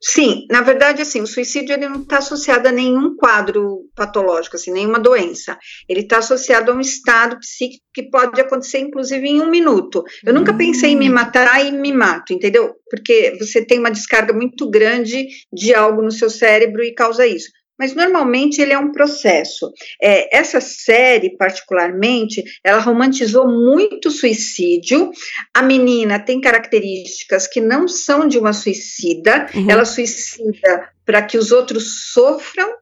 Sim, 0.00 0.46
na 0.48 0.60
verdade, 0.60 1.02
assim, 1.02 1.20
o 1.20 1.26
suicídio 1.26 1.74
ele 1.74 1.88
não 1.88 2.02
está 2.02 2.18
associado 2.18 2.68
a 2.68 2.72
nenhum 2.72 3.16
quadro 3.16 3.88
patológico, 3.96 4.54
assim, 4.54 4.72
nenhuma 4.72 4.98
doença. 4.98 5.58
Ele 5.88 6.00
está 6.00 6.18
associado 6.18 6.70
a 6.70 6.74
um 6.74 6.80
estado 6.80 7.36
psíquico 7.40 7.82
que 7.92 8.08
pode 8.08 8.40
acontecer, 8.40 8.78
inclusive, 8.78 9.26
em 9.26 9.40
um 9.40 9.50
minuto. 9.50 10.04
Eu 10.24 10.32
nunca 10.32 10.54
pensei 10.54 10.92
em 10.92 10.96
me 10.96 11.10
hum. 11.10 11.14
matar 11.14 11.66
e 11.66 11.72
me 11.72 11.92
mato, 11.92 12.32
entendeu? 12.32 12.74
Porque 12.88 13.36
você 13.40 13.64
tem 13.64 13.80
uma 13.80 13.90
descarga 13.90 14.32
muito 14.32 14.70
grande 14.70 15.26
de 15.52 15.74
algo 15.74 16.00
no 16.00 16.12
seu 16.12 16.30
cérebro 16.30 16.84
e 16.84 16.94
causa 16.94 17.26
isso. 17.26 17.48
Mas 17.78 17.94
normalmente 17.94 18.60
ele 18.60 18.72
é 18.72 18.78
um 18.78 18.92
processo. 18.92 19.72
É, 20.02 20.36
essa 20.36 20.60
série, 20.60 21.36
particularmente, 21.36 22.42
ela 22.64 22.80
romantizou 22.80 23.46
muito 23.46 24.08
o 24.08 24.10
suicídio. 24.10 25.10
A 25.54 25.62
menina 25.62 26.18
tem 26.18 26.40
características 26.40 27.46
que 27.46 27.60
não 27.60 27.86
são 27.86 28.26
de 28.26 28.38
uma 28.38 28.52
suicida, 28.52 29.46
uhum. 29.54 29.70
ela 29.70 29.84
suicida 29.84 30.90
para 31.04 31.22
que 31.22 31.38
os 31.38 31.52
outros 31.52 32.12
sofram 32.12 32.74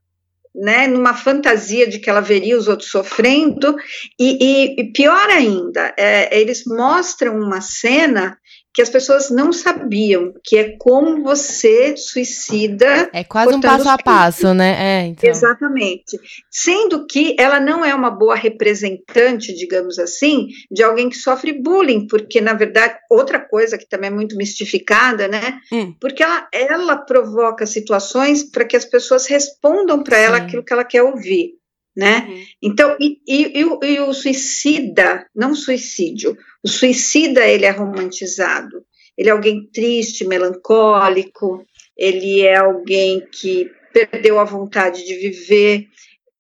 né, 0.57 0.87
numa 0.87 1.13
fantasia 1.13 1.87
de 1.87 1.99
que 1.99 2.09
ela 2.09 2.21
veria 2.21 2.57
os 2.57 2.67
outros 2.67 2.91
sofrendo, 2.91 3.77
e, 4.19 4.39
e, 4.41 4.81
e 4.81 4.93
pior 4.93 5.29
ainda, 5.29 5.95
é, 5.99 6.41
eles 6.41 6.65
mostram 6.65 7.39
uma 7.39 7.61
cena 7.61 8.39
que 8.77 8.83
as 8.83 8.91
pessoas 8.91 9.31
não 9.31 9.55
sabiam, 9.55 10.35
que 10.45 10.55
é 10.55 10.77
como 10.79 11.23
você 11.23 11.97
suicida. 11.97 13.09
É 13.11 13.25
quase 13.25 13.55
um 13.55 13.61
passo 13.61 13.89
a 13.89 13.97
passo, 13.97 14.53
né? 14.53 14.77
É, 14.79 15.07
então. 15.07 15.31
Exatamente. 15.31 16.21
Sendo 16.51 17.07
que 17.07 17.35
ela 17.39 17.59
não 17.59 17.83
é 17.83 17.95
uma 17.95 18.11
boa 18.11 18.35
representante, 18.35 19.55
digamos 19.55 19.99
assim, 19.99 20.49
de 20.71 20.83
alguém 20.83 21.09
que 21.09 21.17
sofre 21.17 21.55
bullying, 21.55 22.07
porque, 22.07 22.39
na 22.39 22.53
verdade, 22.53 22.99
outra 23.11 23.39
coisa 23.39 23.79
que 23.79 23.89
também 23.89 24.11
é 24.11 24.13
muito 24.13 24.37
mistificada, 24.37 25.27
né? 25.27 25.59
Hum. 25.73 25.95
Porque 25.99 26.23
ela, 26.23 26.47
ela 26.53 26.97
provoca 26.99 27.65
situações 27.65 28.43
para 28.43 28.67
que 28.67 28.77
as 28.77 28.85
pessoas 28.85 29.27
respondam 29.27 30.03
para 30.03 30.19
ela 30.19 30.37
aquilo 30.37 30.63
que 30.63 30.75
ela 30.75 30.85
quer 30.85 31.03
ouvir 31.03 31.55
né? 31.97 32.27
Uhum. 32.29 32.45
Então, 32.63 32.97
e, 33.01 33.19
e, 33.27 33.59
e, 33.61 34.01
o 34.01 34.13
suicida, 34.13 35.27
não 35.35 35.55
suicídio, 35.55 36.37
o 36.63 36.69
suicida 36.69 37.47
ele 37.47 37.65
é 37.65 37.71
romantizado, 37.71 38.85
ele 39.17 39.29
é 39.29 39.33
alguém 39.33 39.67
triste, 39.73 40.27
melancólico, 40.27 41.65
ele 41.97 42.43
é 42.43 42.57
alguém 42.57 43.27
que 43.33 43.71
perdeu 43.93 44.39
a 44.39 44.45
vontade 44.45 45.05
de 45.07 45.15
viver, 45.15 45.89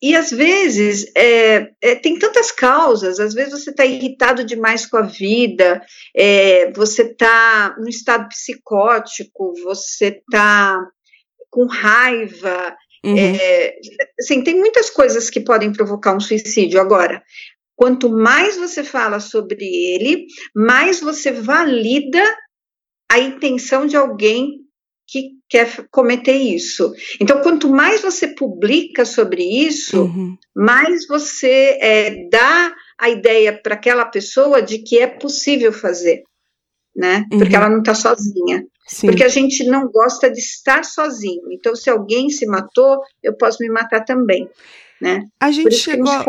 e 0.00 0.14
às 0.14 0.30
vezes 0.30 1.10
é, 1.16 1.70
é, 1.80 1.94
tem 1.94 2.18
tantas 2.18 2.52
causas, 2.52 3.18
às 3.18 3.32
vezes 3.32 3.52
você 3.52 3.70
está 3.70 3.84
irritado 3.84 4.44
demais 4.44 4.84
com 4.84 4.98
a 4.98 5.02
vida, 5.02 5.82
é, 6.14 6.70
você 6.72 7.02
está 7.02 7.74
no 7.78 7.88
estado 7.88 8.28
psicótico, 8.28 9.54
você 9.64 10.08
está 10.08 10.78
com 11.48 11.66
raiva, 11.66 12.76
Uhum. 13.06 13.16
É, 13.16 13.76
assim, 14.18 14.42
tem 14.42 14.58
muitas 14.58 14.90
coisas 14.90 15.30
que 15.30 15.40
podem 15.40 15.72
provocar 15.72 16.16
um 16.16 16.20
suicídio. 16.20 16.80
Agora, 16.80 17.22
quanto 17.76 18.10
mais 18.10 18.56
você 18.56 18.82
fala 18.82 19.20
sobre 19.20 19.64
ele, 19.64 20.26
mais 20.54 21.00
você 21.00 21.30
valida 21.30 22.22
a 23.08 23.20
intenção 23.20 23.86
de 23.86 23.96
alguém 23.96 24.66
que 25.06 25.36
quer 25.48 25.86
cometer 25.88 26.34
isso. 26.34 26.92
Então, 27.20 27.40
quanto 27.40 27.68
mais 27.68 28.02
você 28.02 28.26
publica 28.26 29.04
sobre 29.04 29.44
isso, 29.44 30.02
uhum. 30.02 30.36
mais 30.52 31.06
você 31.06 31.78
é, 31.80 32.28
dá 32.28 32.74
a 32.98 33.08
ideia 33.08 33.56
para 33.56 33.74
aquela 33.74 34.04
pessoa 34.04 34.60
de 34.60 34.78
que 34.78 34.98
é 34.98 35.06
possível 35.06 35.72
fazer, 35.72 36.24
né? 36.94 37.24
Uhum. 37.30 37.38
Porque 37.38 37.54
ela 37.54 37.68
não 37.68 37.78
está 37.78 37.94
sozinha. 37.94 38.66
Sim. 38.86 39.08
Porque 39.08 39.24
a 39.24 39.28
gente 39.28 39.64
não 39.64 39.88
gosta 39.88 40.30
de 40.30 40.38
estar 40.38 40.84
sozinho. 40.84 41.50
Então, 41.50 41.74
se 41.74 41.90
alguém 41.90 42.30
se 42.30 42.46
matou, 42.46 43.00
eu 43.22 43.34
posso 43.36 43.58
me 43.60 43.68
matar 43.68 44.04
também. 44.04 44.48
Né? 45.00 45.24
A 45.40 45.50
gente 45.50 45.74
chegou. 45.74 46.10
A, 46.10 46.24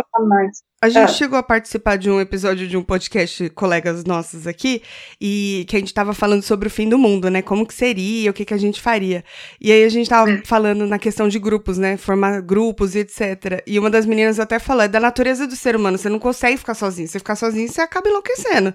a 0.81 0.89
gente 0.89 1.03
ah. 1.03 1.07
chegou 1.07 1.39
a 1.39 1.43
participar 1.43 1.97
de 1.97 2.09
um 2.09 2.19
episódio 2.19 2.67
de 2.67 2.75
um 2.75 2.83
podcast, 2.83 3.49
colegas 3.51 4.03
nossos 4.03 4.45
aqui, 4.45 4.81
e 5.21 5.65
que 5.69 5.75
a 5.75 5.79
gente 5.79 5.87
estava 5.87 6.13
falando 6.13 6.43
sobre 6.43 6.67
o 6.67 6.69
fim 6.69 6.89
do 6.89 6.97
mundo, 6.97 7.29
né? 7.29 7.41
Como 7.41 7.65
que 7.65 7.73
seria, 7.73 8.29
o 8.29 8.33
que, 8.33 8.43
que 8.43 8.53
a 8.53 8.57
gente 8.57 8.81
faria. 8.81 9.23
E 9.61 9.71
aí 9.71 9.83
a 9.85 9.89
gente 9.89 10.03
estava 10.03 10.29
é. 10.29 10.41
falando 10.43 10.85
na 10.85 10.99
questão 10.99 11.29
de 11.29 11.39
grupos, 11.39 11.77
né? 11.77 11.95
Formar 11.95 12.41
grupos 12.41 12.93
e 12.93 12.99
etc. 12.99 13.63
E 13.65 13.79
uma 13.79 13.89
das 13.89 14.05
meninas 14.05 14.39
até 14.39 14.59
falou: 14.59 14.83
é 14.83 14.87
da 14.87 14.99
natureza 14.99 15.47
do 15.47 15.55
ser 15.55 15.75
humano, 15.75 15.97
você 15.97 16.09
não 16.09 16.19
consegue 16.19 16.57
ficar 16.57 16.73
sozinho. 16.73 17.07
Você 17.07 17.19
ficar 17.19 17.35
sozinho, 17.35 17.69
você 17.69 17.81
acaba 17.81 18.09
enlouquecendo. 18.09 18.73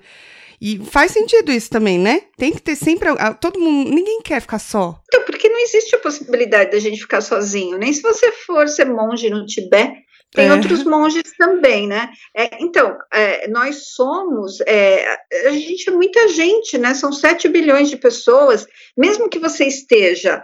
E 0.64 0.78
faz 0.78 1.10
sentido 1.10 1.50
isso 1.50 1.68
também, 1.68 1.98
né? 1.98 2.22
Tem 2.36 2.52
que 2.52 2.62
ter 2.62 2.76
sempre. 2.76 3.08
Todo 3.40 3.58
mundo. 3.58 3.90
Ninguém 3.90 4.22
quer 4.22 4.40
ficar 4.40 4.60
só. 4.60 5.00
Então, 5.08 5.24
porque 5.24 5.48
não 5.48 5.58
existe 5.58 5.96
a 5.96 5.98
possibilidade 5.98 6.70
da 6.70 6.78
gente 6.78 7.00
ficar 7.00 7.20
sozinho. 7.20 7.76
Nem 7.76 7.92
se 7.92 8.00
você 8.00 8.30
for 8.30 8.68
ser 8.68 8.84
monge 8.84 9.28
no 9.28 9.44
Tibete. 9.44 10.00
Tem 10.30 10.46
é. 10.46 10.52
outros 10.54 10.82
monges 10.84 11.24
também, 11.36 11.86
né? 11.86 12.10
É, 12.34 12.62
então, 12.62 12.96
é, 13.12 13.48
nós 13.48 13.88
somos, 13.88 14.60
é, 14.62 15.04
a 15.46 15.50
gente 15.50 15.90
é 15.90 15.92
muita 15.92 16.26
gente, 16.28 16.78
né? 16.78 16.94
São 16.94 17.12
7 17.12 17.48
bilhões 17.48 17.90
de 17.90 17.98
pessoas. 17.98 18.64
Mesmo 18.96 19.28
que 19.28 19.38
você 19.38 19.66
esteja 19.66 20.42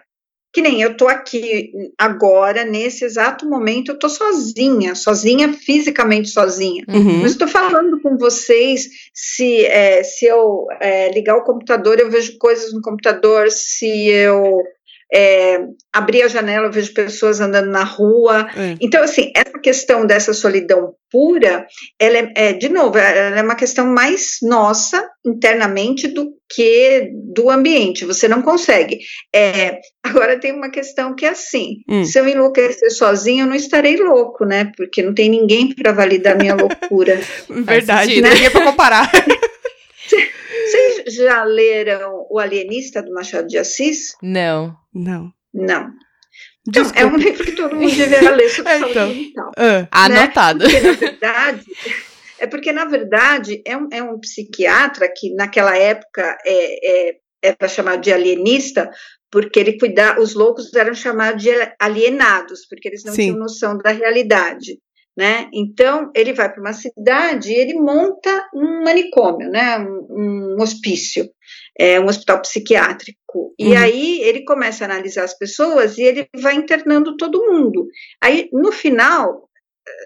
que 0.52 0.62
nem 0.62 0.80
eu 0.80 0.96
tô 0.96 1.06
aqui 1.06 1.70
agora, 1.98 2.64
nesse 2.64 3.04
exato 3.04 3.48
momento, 3.48 3.92
eu 3.92 3.98
tô 3.98 4.08
sozinha, 4.08 4.94
sozinha, 4.94 5.52
fisicamente 5.52 6.30
sozinha. 6.30 6.84
Uhum. 6.88 7.22
Mas 7.22 7.32
estou 7.32 7.48
falando 7.48 8.00
com 8.00 8.16
vocês, 8.16 8.88
se, 9.12 9.64
é, 9.66 10.02
se 10.02 10.24
eu 10.26 10.66
é, 10.80 11.10
ligar 11.12 11.36
o 11.36 11.44
computador, 11.44 12.00
eu 12.00 12.10
vejo 12.10 12.38
coisas 12.38 12.72
no 12.72 12.80
computador, 12.80 13.50
se 13.50 14.08
eu 14.08 14.62
é, 15.12 15.60
abrir 15.92 16.22
a 16.22 16.28
janela, 16.28 16.66
eu 16.66 16.72
vejo 16.72 16.92
pessoas 16.92 17.40
andando 17.40 17.70
na 17.70 17.84
rua. 17.84 18.48
É. 18.56 18.76
Então, 18.80 19.02
assim, 19.02 19.32
essa 19.34 19.58
questão 19.58 20.06
dessa 20.06 20.32
solidão 20.34 20.94
pura, 21.10 21.66
ela 21.98 22.18
é, 22.18 22.32
é, 22.34 22.52
de 22.52 22.68
novo, 22.68 22.98
ela 22.98 23.38
é 23.38 23.42
uma 23.42 23.54
questão 23.54 23.86
mais 23.86 24.38
nossa 24.42 25.08
internamente 25.24 26.06
do 26.08 26.32
que 26.50 27.10
do 27.14 27.50
ambiente. 27.50 28.04
Você 28.04 28.28
não 28.28 28.42
consegue. 28.42 28.98
É, 29.34 29.80
agora 30.02 30.38
tem 30.38 30.52
uma 30.52 30.70
questão 30.70 31.14
que 31.14 31.24
é 31.24 31.30
assim: 31.30 31.78
hum. 31.88 32.04
se 32.04 32.18
eu 32.18 32.28
enlouquecer 32.28 32.90
sozinho, 32.90 33.44
eu 33.44 33.48
não 33.48 33.56
estarei 33.56 33.96
louco, 33.96 34.44
né? 34.44 34.70
Porque 34.76 35.02
não 35.02 35.14
tem 35.14 35.28
ninguém 35.30 35.74
para 35.74 35.92
validar 35.92 36.36
minha 36.36 36.54
loucura. 36.56 37.20
Verdade, 37.48 38.20
né? 38.20 38.30
Ninguém 38.30 38.50
para 38.50 38.64
comparar. 38.64 39.10
Vocês 41.08 41.14
já 41.14 41.42
leram 41.42 42.26
O 42.30 42.38
Alienista 42.38 43.02
do 43.02 43.12
Machado 43.14 43.48
de 43.48 43.56
Assis? 43.56 44.14
Não. 44.22 44.76
Não. 44.92 45.32
Não. 45.54 45.90
Então, 46.68 46.84
é 46.94 47.06
um 47.06 47.16
livro 47.16 47.44
que 47.44 47.52
todo 47.52 47.74
mundo 47.74 47.96
deveria 47.96 48.30
ler 48.36 48.50
sobre 48.50 48.72
é, 48.72 48.78
então, 48.78 49.08
mental. 49.08 49.50
Uh, 49.56 49.62
né? 49.62 49.88
Anotado. 49.90 50.64
Porque, 50.64 50.80
na 50.80 50.92
verdade, 50.92 51.64
é 52.38 52.46
porque, 52.46 52.72
na 52.72 52.84
verdade, 52.84 53.62
é 53.64 53.76
um, 53.76 53.88
é 53.90 54.02
um 54.02 54.20
psiquiatra 54.20 55.08
que, 55.08 55.34
naquela 55.34 55.74
época, 55.78 56.36
é, 56.44 57.08
é, 57.08 57.16
era 57.42 57.68
chamado 57.68 58.02
de 58.02 58.12
alienista, 58.12 58.90
porque 59.30 59.58
ele 59.58 59.78
cuidava, 59.78 60.20
os 60.20 60.34
loucos 60.34 60.74
eram 60.74 60.92
chamados 60.92 61.42
de 61.42 61.50
alienados, 61.80 62.66
porque 62.68 62.88
eles 62.88 63.02
não 63.02 63.14
Sim. 63.14 63.22
tinham 63.22 63.38
noção 63.38 63.78
da 63.78 63.90
realidade 63.90 64.78
né? 65.18 65.48
Então 65.52 66.12
ele 66.14 66.32
vai 66.32 66.48
para 66.48 66.60
uma 66.60 66.72
cidade 66.72 67.50
e 67.50 67.56
ele 67.56 67.74
monta 67.74 68.48
um 68.54 68.84
manicômio, 68.84 69.50
né? 69.50 69.76
Um, 69.80 70.54
um 70.56 70.62
hospício, 70.62 71.28
é, 71.76 71.98
um 71.98 72.06
hospital 72.06 72.40
psiquiátrico. 72.40 73.52
E 73.58 73.70
uhum. 73.70 73.78
aí 73.78 74.20
ele 74.20 74.44
começa 74.44 74.84
a 74.84 74.86
analisar 74.86 75.24
as 75.24 75.36
pessoas 75.36 75.98
e 75.98 76.02
ele 76.02 76.28
vai 76.40 76.54
internando 76.54 77.16
todo 77.16 77.50
mundo. 77.50 77.88
Aí 78.22 78.48
no 78.52 78.70
final 78.70 79.48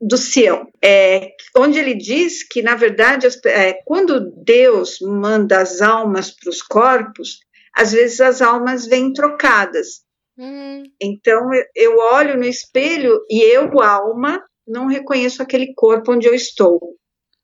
do 0.00 0.18
Sião, 0.18 0.68
é, 0.84 1.32
onde 1.56 1.78
ele 1.78 1.94
diz 1.94 2.46
que, 2.46 2.60
na 2.62 2.74
verdade, 2.74 3.26
é, 3.46 3.74
quando 3.84 4.30
Deus 4.44 4.98
manda 5.00 5.58
as 5.58 5.80
almas 5.80 6.30
para 6.30 6.50
os 6.50 6.60
corpos, 6.60 7.38
às 7.74 7.92
vezes 7.92 8.20
as 8.20 8.42
almas 8.42 8.86
vêm 8.86 9.12
trocadas. 9.12 10.04
Hum. 10.38 10.82
Então, 11.00 11.48
eu 11.74 11.98
olho 11.98 12.36
no 12.36 12.44
espelho 12.44 13.20
e 13.30 13.42
eu, 13.42 13.80
alma, 13.80 14.42
não 14.66 14.86
reconheço 14.86 15.42
aquele 15.42 15.72
corpo 15.74 16.12
onde 16.12 16.26
eu 16.26 16.34
estou. 16.34 16.78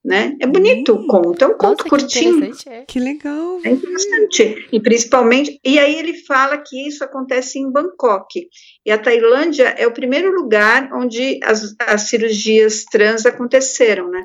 Né? 0.04 0.36
É 0.40 0.46
bonito 0.46 0.92
hum. 0.92 1.04
o 1.04 1.06
conto, 1.06 1.44
é 1.44 1.46
um 1.46 1.56
conto 1.56 1.84
Nossa, 1.84 1.88
curtinho. 1.88 2.56
Que, 2.56 2.68
é. 2.68 2.84
que 2.84 2.98
legal. 2.98 3.60
É 3.64 3.70
interessante. 3.70 4.68
E 4.72 4.80
principalmente, 4.80 5.60
e 5.64 5.78
aí 5.78 5.98
ele 5.98 6.14
fala 6.24 6.58
que 6.58 6.88
isso 6.88 7.04
acontece 7.04 7.58
em 7.58 7.70
Bangkok. 7.70 8.48
E 8.84 8.90
a 8.90 8.98
Tailândia 8.98 9.68
é 9.78 9.86
o 9.86 9.92
primeiro 9.92 10.32
lugar 10.32 10.90
onde 10.92 11.38
as, 11.44 11.74
as 11.78 12.02
cirurgias 12.02 12.84
trans 12.84 13.24
aconteceram, 13.26 14.10
né? 14.10 14.24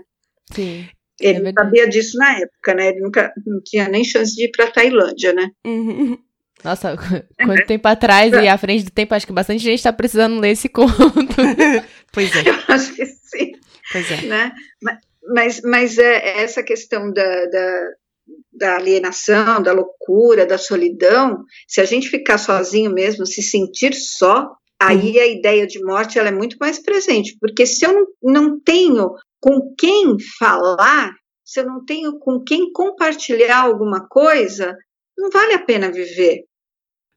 Sim. 0.52 0.88
Ele 1.20 1.50
é 1.50 1.52
sabia 1.52 1.88
disso 1.88 2.18
na 2.18 2.38
época, 2.38 2.74
né? 2.74 2.90
Ele 2.90 3.02
nunca 3.02 3.32
não 3.46 3.62
tinha 3.64 3.88
nem 3.88 4.04
chance 4.04 4.36
de 4.36 4.46
ir 4.46 4.52
para 4.52 4.72
Tailândia, 4.72 5.34
né? 5.34 5.50
Uhum. 5.66 6.18
Nossa, 6.64 6.96
quanto 7.38 7.66
tempo 7.68 7.88
atrás 7.88 8.34
e 8.34 8.48
à 8.48 8.58
frente 8.58 8.86
do 8.86 8.92
tempo, 8.92 9.14
acho 9.14 9.28
que 9.28 9.34
bastante 9.34 9.64
gente 9.64 9.78
está 9.78 9.94
precisando 9.94 10.40
ler 10.40 10.52
esse 10.52 10.68
conto. 10.68 10.96
pois 12.12 12.36
é. 12.36 12.50
Eu 12.50 12.56
acho 12.68 12.96
que 12.96 13.06
sim. 13.06 13.52
Pois 13.92 14.12
é. 14.12 14.22
Né? 14.24 14.52
Mas, 14.82 14.98
mas 15.64 15.98
é 15.98 16.42
essa 16.42 16.64
questão 16.64 17.12
da, 17.12 17.46
da, 17.46 17.90
da 18.54 18.76
alienação, 18.76 19.62
da 19.62 19.72
loucura, 19.72 20.46
da 20.46 20.58
solidão, 20.58 21.44
se 21.68 21.82
a 21.82 21.86
gente 21.86 22.10
ficar 22.10 22.38
sozinho 22.38 22.92
mesmo, 22.92 23.26
se 23.26 23.42
sentir 23.42 23.94
só, 23.94 24.50
aí 24.80 25.12
uhum. 25.12 25.22
a 25.22 25.26
ideia 25.26 25.68
de 25.68 25.84
morte 25.84 26.20
ela 26.20 26.30
é 26.30 26.32
muito 26.32 26.58
mais 26.60 26.80
presente, 26.80 27.38
porque 27.40 27.66
se 27.66 27.86
eu 27.86 27.94
não, 27.94 28.08
não 28.24 28.60
tenho 28.60 29.14
com 29.40 29.74
quem 29.78 30.16
falar, 30.40 31.14
se 31.44 31.60
eu 31.60 31.66
não 31.66 31.86
tenho 31.86 32.18
com 32.20 32.44
quem 32.44 32.72
compartilhar 32.72 33.62
alguma 33.62 34.08
coisa, 34.08 34.76
não 35.18 35.30
vale 35.30 35.54
a 35.54 35.60
pena 35.60 35.92
viver. 35.92 36.44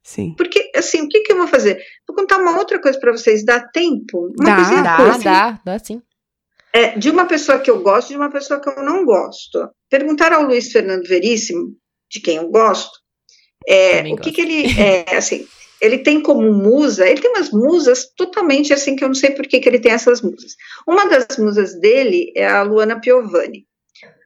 Sim. 0.03 0.35
Porque, 0.37 0.71
assim, 0.75 1.03
o 1.03 1.09
que, 1.09 1.21
que 1.21 1.33
eu 1.33 1.37
vou 1.37 1.47
fazer? 1.47 1.83
Vou 2.09 2.17
contar 2.17 2.39
uma 2.39 2.59
outra 2.59 2.81
coisa 2.81 2.99
para 2.99 3.13
vocês. 3.13 3.45
Dá 3.45 3.61
tempo? 3.61 4.33
Uma 4.39 4.57
dá, 4.57 4.83
dá, 4.83 4.97
curta. 4.97 5.25
dá, 5.25 5.61
dá 5.65 5.79
sim. 5.79 6.03
É, 6.73 6.97
de 6.97 7.11
uma 7.11 7.27
pessoa 7.27 7.59
que 7.59 7.71
eu 7.71 7.83
gosto 7.83 8.11
e 8.11 8.13
de 8.13 8.17
uma 8.17 8.31
pessoa 8.31 8.61
que 8.61 8.69
eu 8.69 8.85
não 8.85 9.05
gosto. 9.05 9.69
Perguntar 9.89 10.33
ao 10.33 10.45
Luiz 10.45 10.71
Fernando 10.71 11.07
Veríssimo, 11.07 11.75
de 12.11 12.21
quem 12.21 12.37
eu 12.37 12.49
gosto, 12.49 12.93
é, 13.67 14.03
o 14.13 14.17
que, 14.17 14.33
que 14.33 14.41
ele. 14.41 14.65
É, 14.79 15.15
assim, 15.17 15.47
ele 15.81 15.99
tem 15.99 16.21
como 16.21 16.53
musa, 16.53 17.09
ele 17.09 17.21
tem 17.21 17.31
umas 17.31 17.51
musas 17.51 18.07
totalmente 18.15 18.73
assim 18.73 18.95
que 18.95 19.03
eu 19.03 19.09
não 19.09 19.15
sei 19.15 19.31
por 19.31 19.47
que, 19.47 19.61
que 19.61 19.69
ele 19.69 19.81
tem 19.81 19.93
essas 19.93 20.21
musas. 20.21 20.53
Uma 20.87 21.07
das 21.07 21.39
musas 21.39 21.79
dele 21.81 22.33
é 22.37 22.47
a 22.47 22.63
Luana 22.63 23.01
Piovani. 23.01 23.67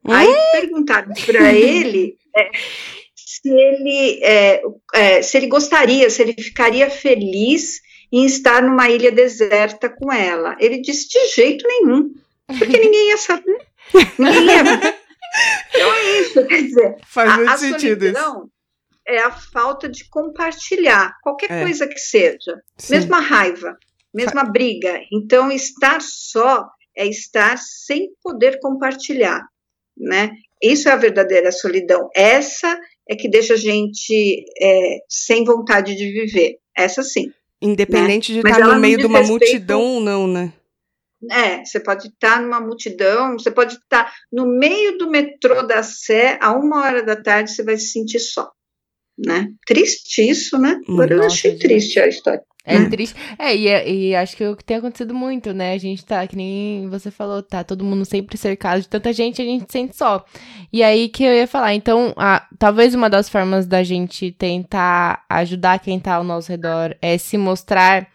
Aí 0.06 0.34
perguntaram 0.52 1.12
para 1.24 1.52
ele 1.54 2.16
é, 2.36 2.50
se 3.14 3.48
ele 3.48 4.20
é, 4.22 4.62
é, 4.94 5.22
se 5.22 5.36
ele 5.36 5.46
gostaria, 5.46 6.10
se 6.10 6.22
ele 6.22 6.34
ficaria 6.34 6.90
feliz 6.90 7.80
em 8.12 8.26
estar 8.26 8.62
numa 8.62 8.88
ilha 8.90 9.10
deserta 9.10 9.88
com 9.88 10.12
ela. 10.12 10.56
Ele 10.60 10.80
disse 10.80 11.08
de 11.08 11.34
jeito 11.34 11.66
nenhum, 11.66 12.12
porque 12.46 12.78
ninguém 12.78 13.08
ia 13.10 13.16
saber. 13.16 13.58
Ninguém 14.18 14.46
ia... 14.46 15.04
Então 15.70 15.92
é 15.92 16.20
isso, 16.20 16.46
quer 16.46 16.62
dizer, 16.62 16.96
Faz 17.06 17.30
a, 17.30 17.36
muito 17.36 17.50
a 17.50 17.56
sentido 17.56 18.00
solidão, 18.02 18.44
isso 18.44 18.54
é 19.06 19.18
a 19.18 19.30
falta 19.30 19.88
de 19.88 20.08
compartilhar 20.08 21.14
qualquer 21.22 21.50
é. 21.50 21.62
coisa 21.62 21.86
que 21.86 21.98
seja, 21.98 22.62
Sim. 22.78 22.94
mesmo 22.94 23.14
a 23.14 23.20
raiva, 23.20 23.76
mesmo 24.12 24.38
a 24.40 24.44
briga. 24.44 25.00
Então, 25.12 25.50
estar 25.50 26.00
só 26.00 26.66
é 26.96 27.06
estar 27.06 27.58
sem 27.58 28.08
poder 28.22 28.58
compartilhar, 28.60 29.42
né? 29.96 30.30
Isso 30.62 30.88
é 30.88 30.92
a 30.92 30.96
verdadeira 30.96 31.52
solidão. 31.52 32.08
Essa 32.14 32.78
é 33.08 33.14
que 33.14 33.28
deixa 33.28 33.54
a 33.54 33.58
gente 33.58 34.44
é, 34.60 34.98
sem 35.08 35.44
vontade 35.44 35.94
de 35.94 36.10
viver. 36.10 36.56
Essa 36.76 37.02
sim. 37.02 37.30
Independente 37.60 38.32
né? 38.32 38.40
de 38.40 38.48
estar 38.48 38.66
no 38.66 38.80
meio 38.80 38.96
de 38.96 39.06
uma 39.06 39.18
respeito... 39.18 39.44
multidão 39.44 39.82
ou 39.82 40.00
não, 40.00 40.26
né? 40.26 40.52
É, 41.30 41.64
você 41.64 41.80
pode 41.80 42.08
estar 42.08 42.40
numa 42.40 42.60
multidão, 42.60 43.38
você 43.38 43.50
pode 43.50 43.74
estar 43.74 44.12
no 44.32 44.46
meio 44.46 44.98
do 44.98 45.10
metrô 45.10 45.62
da 45.62 45.82
Sé, 45.82 46.38
a 46.40 46.52
uma 46.52 46.82
hora 46.82 47.02
da 47.02 47.16
tarde, 47.16 47.50
você 47.50 47.62
vai 47.62 47.76
se 47.76 47.92
sentir 47.92 48.20
só 48.20 48.50
né? 49.18 49.48
Triste 49.66 50.28
isso, 50.28 50.58
né? 50.58 50.80
Agora 50.88 51.16
Nossa, 51.16 51.22
eu 51.22 51.26
achei 51.26 51.56
triste 51.56 52.00
a 52.00 52.08
história. 52.08 52.42
É 52.66 52.78
né? 52.78 52.88
triste. 52.88 53.14
É 53.38 53.54
e, 53.54 53.68
é, 53.68 53.90
e 53.90 54.16
acho 54.16 54.36
que 54.36 54.42
é 54.42 54.48
o 54.48 54.56
que 54.56 54.64
tem 54.64 54.78
acontecido 54.78 55.14
muito, 55.14 55.52
né? 55.52 55.74
A 55.74 55.78
gente 55.78 56.04
tá, 56.04 56.26
que 56.26 56.34
nem 56.34 56.88
você 56.88 57.10
falou, 57.10 57.42
tá 57.42 57.62
todo 57.62 57.84
mundo 57.84 58.04
sempre 58.04 58.38
cercado 58.38 58.80
de 58.80 58.88
tanta 58.88 59.12
gente, 59.12 59.40
a 59.40 59.44
gente 59.44 59.70
sente 59.70 59.96
só. 59.96 60.24
E 60.72 60.82
aí 60.82 61.08
que 61.08 61.22
eu 61.22 61.32
ia 61.32 61.46
falar, 61.46 61.74
então, 61.74 62.14
a, 62.16 62.46
talvez 62.58 62.94
uma 62.94 63.10
das 63.10 63.28
formas 63.28 63.66
da 63.66 63.82
gente 63.82 64.32
tentar 64.32 65.24
ajudar 65.28 65.78
quem 65.78 66.00
tá 66.00 66.14
ao 66.14 66.24
nosso 66.24 66.50
redor 66.50 66.96
é 67.02 67.18
se 67.18 67.36
mostrar 67.36 68.08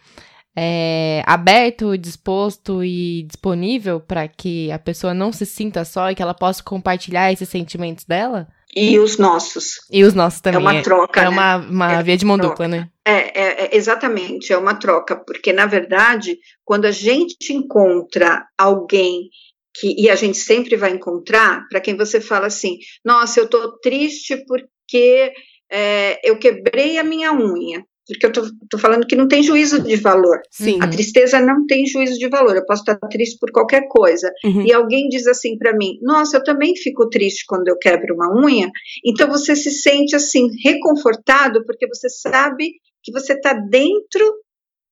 é, 0.55 1.23
aberto, 1.25 1.97
disposto 1.97 2.83
e 2.83 3.23
disponível 3.23 3.99
para 3.99 4.27
que 4.27 4.71
a 4.71 4.79
pessoa 4.79 5.13
não 5.13 5.31
se 5.31 5.45
sinta 5.45 5.85
só 5.85 6.09
e 6.09 6.15
que 6.15 6.21
ela 6.21 6.33
possa 6.33 6.63
compartilhar 6.63 7.31
esses 7.31 7.49
sentimentos 7.49 8.05
dela? 8.05 8.47
E 8.75 8.99
os 8.99 9.17
nossos. 9.17 9.77
E 9.91 10.03
os 10.03 10.13
nossos 10.13 10.41
também. 10.41 10.57
É 10.57 10.61
uma 10.61 10.81
troca. 10.83 11.21
É, 11.21 11.23
né? 11.23 11.29
uma, 11.29 11.57
uma 11.57 11.91
é 11.93 12.03
via 12.03 12.17
de 12.17 12.25
mão 12.25 12.37
troca. 12.37 12.51
dupla, 12.51 12.67
né? 12.67 12.89
É, 13.05 13.11
é, 13.11 13.65
é, 13.65 13.75
exatamente, 13.75 14.53
é 14.53 14.57
uma 14.57 14.75
troca, 14.75 15.15
porque 15.15 15.51
na 15.51 15.65
verdade, 15.65 16.37
quando 16.63 16.85
a 16.85 16.91
gente 16.91 17.51
encontra 17.51 18.45
alguém 18.55 19.29
que, 19.73 19.95
e 19.99 20.09
a 20.09 20.15
gente 20.15 20.37
sempre 20.37 20.75
vai 20.75 20.91
encontrar, 20.91 21.67
para 21.69 21.81
quem 21.81 21.95
você 21.95 22.21
fala 22.21 22.47
assim, 22.47 22.77
nossa, 23.03 23.39
eu 23.39 23.47
tô 23.47 23.79
triste 23.79 24.37
porque 24.45 25.31
é, 25.71 26.19
eu 26.23 26.37
quebrei 26.37 26.99
a 26.99 27.03
minha 27.03 27.33
unha 27.33 27.83
porque 28.13 28.25
eu 28.25 28.31
tô, 28.69 28.77
falando 28.77 29.05
que 29.05 29.15
não 29.15 29.27
tem 29.27 29.43
juízo 29.43 29.81
de 29.81 29.95
valor. 29.95 30.41
Sim. 30.49 30.79
A 30.81 30.87
tristeza 30.87 31.39
não 31.39 31.65
tem 31.65 31.85
juízo 31.85 32.17
de 32.17 32.27
valor. 32.27 32.55
Eu 32.55 32.65
posso 32.65 32.81
estar 32.81 32.95
triste 33.07 33.37
por 33.39 33.51
qualquer 33.51 33.87
coisa. 33.87 34.31
Uhum. 34.43 34.65
E 34.65 34.73
alguém 34.73 35.07
diz 35.07 35.27
assim 35.27 35.57
para 35.57 35.75
mim: 35.75 35.99
Nossa, 36.01 36.37
eu 36.37 36.43
também 36.43 36.75
fico 36.75 37.07
triste 37.09 37.45
quando 37.47 37.67
eu 37.67 37.77
quebro 37.77 38.15
uma 38.15 38.33
unha. 38.35 38.69
Então 39.05 39.29
você 39.29 39.55
se 39.55 39.71
sente 39.71 40.15
assim 40.15 40.47
reconfortado 40.63 41.63
porque 41.65 41.87
você 41.87 42.09
sabe 42.09 42.73
que 43.03 43.11
você 43.11 43.33
está 43.33 43.53
dentro 43.53 44.33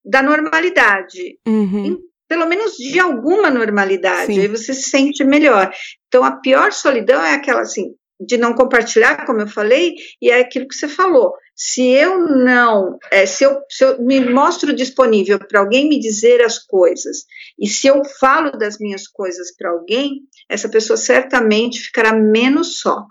da 0.05 0.21
normalidade. 0.21 1.39
Uhum. 1.47 1.97
Pelo 2.27 2.45
menos 2.45 2.73
de 2.75 2.99
alguma 2.99 3.49
normalidade. 3.49 4.33
Sim. 4.33 4.41
Aí 4.41 4.47
você 4.47 4.73
se 4.73 4.89
sente 4.89 5.23
melhor. 5.23 5.71
Então 6.07 6.23
a 6.23 6.31
pior 6.39 6.71
solidão 6.71 7.21
é 7.23 7.33
aquela 7.33 7.61
assim 7.61 7.95
de 8.19 8.37
não 8.37 8.53
compartilhar, 8.53 9.25
como 9.25 9.41
eu 9.41 9.47
falei, 9.47 9.95
e 10.21 10.29
é 10.29 10.39
aquilo 10.39 10.67
que 10.67 10.75
você 10.75 10.87
falou 10.87 11.33
se 11.57 11.87
eu 11.87 12.19
não, 12.19 12.99
é, 13.11 13.25
se, 13.25 13.43
eu, 13.43 13.59
se 13.67 13.83
eu 13.83 13.99
me 13.99 14.19
mostro 14.19 14.75
disponível 14.75 15.39
para 15.39 15.59
alguém 15.59 15.89
me 15.89 15.99
dizer 15.99 16.39
as 16.43 16.59
coisas, 16.59 17.25
e 17.59 17.67
se 17.67 17.87
eu 17.87 18.05
falo 18.19 18.51
das 18.51 18.77
minhas 18.77 19.07
coisas 19.07 19.55
para 19.55 19.71
alguém, 19.71 20.21
essa 20.47 20.69
pessoa 20.69 20.95
certamente 20.95 21.79
ficará 21.79 22.13
menos 22.13 22.79
só. 22.79 23.03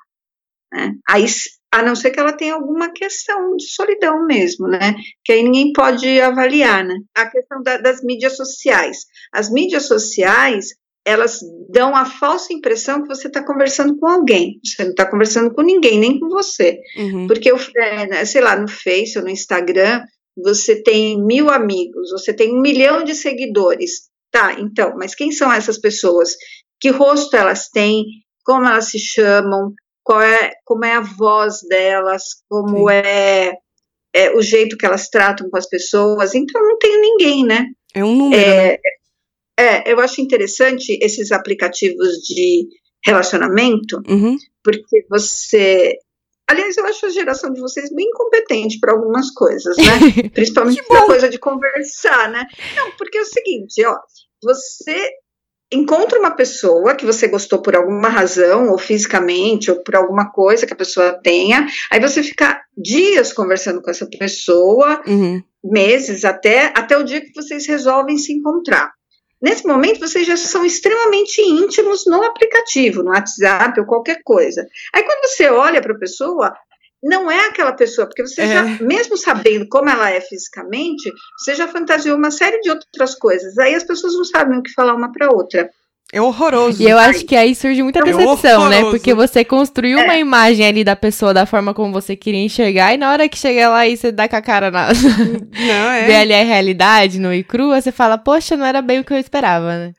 Né? 0.73 0.93
Aí, 1.09 1.27
a 1.73 1.83
não 1.83 1.97
ser 1.97 2.13
que 2.13 2.21
ela 2.21 2.33
tenha 2.33 2.55
alguma 2.55 2.93
questão 2.93 3.57
de 3.57 3.67
solidão 3.67 4.25
mesmo, 4.25 4.69
né? 4.69 4.95
Que 5.25 5.33
aí 5.33 5.43
ninguém 5.43 5.73
pode 5.73 6.21
avaliar, 6.21 6.85
né? 6.85 6.95
A 7.17 7.29
questão 7.29 7.61
da, 7.63 7.79
das 7.79 8.01
mídias 8.03 8.37
sociais. 8.37 9.07
As 9.33 9.51
mídias 9.51 9.87
sociais, 9.87 10.69
elas 11.07 11.39
dão 11.71 11.95
a 11.95 12.05
falsa 12.05 12.53
impressão 12.53 13.01
que 13.01 13.09
você 13.09 13.29
está 13.29 13.43
conversando 13.43 13.97
com 13.97 14.09
alguém. 14.09 14.59
Você 14.63 14.83
não 14.83 14.91
está 14.91 15.09
conversando 15.09 15.55
com 15.55 15.63
ninguém, 15.63 16.01
nem 16.01 16.19
com 16.19 16.29
você. 16.29 16.81
Uhum. 16.99 17.29
Porque, 17.29 17.49
é, 17.77 18.07
né, 18.09 18.25
sei 18.25 18.41
lá, 18.41 18.57
no 18.57 18.67
Face 18.67 19.17
ou 19.17 19.23
no 19.23 19.31
Instagram, 19.31 20.03
você 20.37 20.83
tem 20.83 21.25
mil 21.25 21.49
amigos, 21.49 22.11
você 22.11 22.35
tem 22.35 22.53
um 22.53 22.61
milhão 22.61 23.05
de 23.05 23.15
seguidores. 23.15 24.11
Tá, 24.33 24.55
então, 24.59 24.95
mas 24.97 25.15
quem 25.15 25.31
são 25.31 25.51
essas 25.53 25.79
pessoas? 25.79 26.35
Que 26.81 26.91
rosto 26.91 27.37
elas 27.37 27.69
têm? 27.69 28.05
Como 28.45 28.67
elas 28.67 28.87
se 28.91 28.99
chamam? 28.99 29.73
Qual 30.03 30.21
é, 30.21 30.51
como 30.65 30.85
é 30.85 30.95
a 30.95 31.01
voz 31.01 31.61
delas? 31.69 32.23
Como 32.49 32.91
é, 32.91 33.55
é, 34.13 34.31
o 34.37 34.43
jeito 34.43 34.77
que 34.77 34.85
elas 34.85 35.09
tratam 35.09 35.49
com 35.49 35.57
as 35.57 35.69
pessoas? 35.69 36.35
Então, 36.35 36.61
não 36.61 36.77
tem 36.79 37.01
ninguém, 37.01 37.47
né? 37.47 37.67
É 37.95 38.05
um 38.05 38.15
número, 38.15 38.43
é, 38.43 38.73
né? 38.73 38.79
É, 39.59 39.91
eu 39.91 39.99
acho 40.01 40.21
interessante 40.21 40.99
esses 41.01 41.33
aplicativos 41.33 42.19
de 42.19 42.69
relacionamento, 43.05 44.03
uhum. 44.09 44.37
porque 44.63 45.07
você. 45.09 45.95
Aliás, 46.49 46.77
eu 46.77 46.87
acho 46.87 47.07
a 47.07 47.11
geração 47.11 47.53
de 47.53 47.61
vocês 47.61 47.93
bem 47.93 48.09
competente 48.13 48.79
para 48.79 48.93
algumas 48.93 49.31
coisas, 49.33 49.77
né? 49.77 50.29
Principalmente 50.35 50.83
para 50.85 51.07
coisa 51.07 51.29
de 51.29 51.39
conversar, 51.39 52.31
né? 52.31 52.47
Não, 52.77 52.93
porque 52.93 53.19
é 53.19 53.23
o 53.23 53.27
seguinte, 53.27 53.85
ó, 53.85 53.97
você 54.43 55.11
encontra 55.73 56.19
uma 56.19 56.31
pessoa 56.31 56.95
que 56.95 57.05
você 57.05 57.27
gostou 57.27 57.61
por 57.61 57.75
alguma 57.75 58.09
razão, 58.09 58.69
ou 58.69 58.79
fisicamente, 58.79 59.71
ou 59.71 59.83
por 59.83 59.97
alguma 59.97 60.31
coisa 60.31 60.67
que 60.67 60.73
a 60.73 60.77
pessoa 60.77 61.19
tenha, 61.21 61.67
aí 61.91 62.01
você 62.01 62.23
fica 62.23 62.61
dias 62.77 63.33
conversando 63.33 63.83
com 63.83 63.91
essa 63.91 64.09
pessoa, 64.19 65.03
uhum. 65.07 65.43
meses 65.65 66.25
até, 66.25 66.73
até 66.77 66.97
o 66.97 67.03
dia 67.03 67.21
que 67.21 67.33
vocês 67.35 67.67
resolvem 67.67 68.17
se 68.17 68.33
encontrar. 68.33 68.93
Nesse 69.41 69.66
momento, 69.66 70.01
vocês 70.01 70.26
já 70.26 70.37
são 70.37 70.64
extremamente 70.64 71.41
íntimos 71.43 72.07
no 72.07 72.22
aplicativo, 72.22 73.03
no 73.03 73.11
WhatsApp 73.11 73.78
ou 73.78 73.87
qualquer 73.87 74.20
coisa. 74.24 74.66
Aí, 74.95 75.03
quando 75.03 75.28
você 75.28 75.49
olha 75.49 75.82
para 75.82 75.93
a 75.93 75.99
pessoa, 75.99 76.57
não 77.03 77.30
é 77.30 77.47
aquela 77.47 77.72
pessoa, 77.72 78.07
porque 78.07 78.26
você 78.26 78.43
é. 78.43 78.49
já, 78.49 78.62
mesmo 78.82 79.16
sabendo 79.16 79.68
como 79.68 79.89
ela 79.89 80.11
é 80.11 80.20
fisicamente, 80.20 81.12
você 81.39 81.55
já 81.55 81.68
fantasiou 81.68 82.16
uma 82.16 82.30
série 82.30 82.61
de 82.61 82.70
outras 82.70 83.14
coisas. 83.14 83.57
Aí 83.59 83.74
as 83.74 83.84
pessoas 83.84 84.14
não 84.14 84.24
sabem 84.24 84.59
o 84.59 84.62
que 84.62 84.72
falar 84.72 84.95
uma 84.95 85.12
para 85.12 85.30
outra. 85.30 85.70
É 86.13 86.21
horroroso. 86.21 86.81
E 86.81 86.89
eu 86.89 86.97
acho 86.99 87.25
que 87.25 87.35
aí 87.35 87.55
surge 87.55 87.83
muita 87.83 87.99
é 87.99 88.03
decepção, 88.05 88.67
é 88.67 88.71
né? 88.71 88.81
Porque 88.83 89.13
você 89.13 89.45
construiu 89.45 89.99
é. 89.99 90.05
uma 90.05 90.17
imagem 90.17 90.65
ali 90.65 90.85
da 90.85 90.95
pessoa 90.95 91.35
da 91.35 91.45
forma 91.45 91.75
como 91.75 91.93
você 91.93 92.15
queria 92.15 92.41
enxergar, 92.41 92.95
e 92.95 92.97
na 92.97 93.11
hora 93.11 93.29
que 93.29 93.37
chega 93.37 93.69
lá 93.69 93.87
e 93.87 93.97
você 93.97 94.13
dá 94.13 94.29
com 94.29 94.37
a 94.37 94.43
cara 94.43 94.71
na. 94.71 94.89
Não, 95.53 95.91
é. 95.91 96.07
Vê 96.07 96.15
ali 96.15 96.33
a 96.33 96.45
realidade 96.45 97.19
no 97.19 97.35
e 97.35 97.43
crua, 97.43 97.81
você 97.81 97.91
fala, 97.91 98.17
poxa, 98.17 98.57
não 98.57 98.65
era 98.65 98.81
bem 98.81 99.01
o 99.01 99.05
que 99.05 99.13
eu 99.13 99.19
esperava, 99.19 99.77
né? 99.79 99.93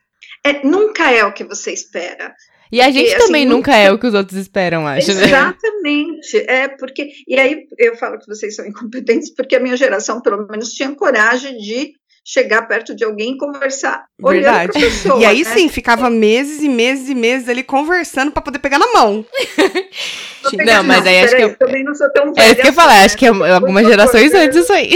É, 0.45 0.66
nunca 0.66 1.12
é 1.12 1.26
o 1.26 1.34
que 1.34 1.43
você 1.43 1.74
espera. 1.74 2.34
E 2.72 2.82
a 2.82 2.89
gente 2.89 3.10
porque, 3.10 3.26
também 3.26 3.45
assim, 3.45 3.53
nunca 3.53 3.76
é 3.76 3.91
o 3.91 3.97
que 3.97 4.08
os 4.08 4.14
outros 4.14 4.38
esperam, 4.38 4.86
acho. 4.88 5.14
Né? 5.14 5.24
Exatamente. 5.26 6.38
Né? 6.38 6.45
É 6.47 6.68
porque. 6.68 7.10
E 7.28 7.39
aí 7.39 7.66
eu 7.78 7.95
falo 7.95 8.18
que 8.18 8.28
vocês 8.28 8.55
são 8.55 8.66
incompetentes, 8.66 9.34
porque 9.34 9.55
a 9.55 9.60
minha 9.60 9.78
geração, 9.78 10.22
pelo 10.22 10.47
menos, 10.47 10.74
tinha 10.74 10.93
coragem 10.95 11.58
de 11.58 11.93
chegar 12.28 12.63
perto 12.63 12.93
de 12.93 13.05
alguém 13.05 13.36
e 13.36 13.38
conversar 13.38 14.03
Verdade. 14.19 14.78
olhando 14.78 14.91
pessoa, 14.91 15.21
E 15.21 15.25
aí 15.25 15.43
né? 15.45 15.49
sim, 15.49 15.69
ficava 15.69 16.09
meses 16.09 16.61
e 16.61 16.67
meses 16.67 17.07
e 17.07 17.15
meses 17.15 17.47
ali 17.47 17.63
conversando 17.63 18.34
para 18.34 18.41
poder 18.41 18.59
pegar 18.59 18.78
na 18.78 18.91
mão. 18.91 19.25
não, 20.65 20.84
mas 20.84 21.07
aí 21.07 21.19
acho 21.19 21.38
que 21.38 21.41
eu... 21.41 21.55
também 21.55 21.86
não 21.86 21.95
sou 21.95 22.11
tão 22.11 22.34
É 22.36 22.51
isso 22.51 22.61
que 22.61 22.67
eu 22.67 22.73
falei, 22.73 22.97
acho 22.97 23.17
que 23.17 23.25
é 23.25 23.30
algumas 23.30 23.88
gerações 23.88 24.34
antes 24.34 24.57
isso 24.57 24.73
aí. 24.73 24.89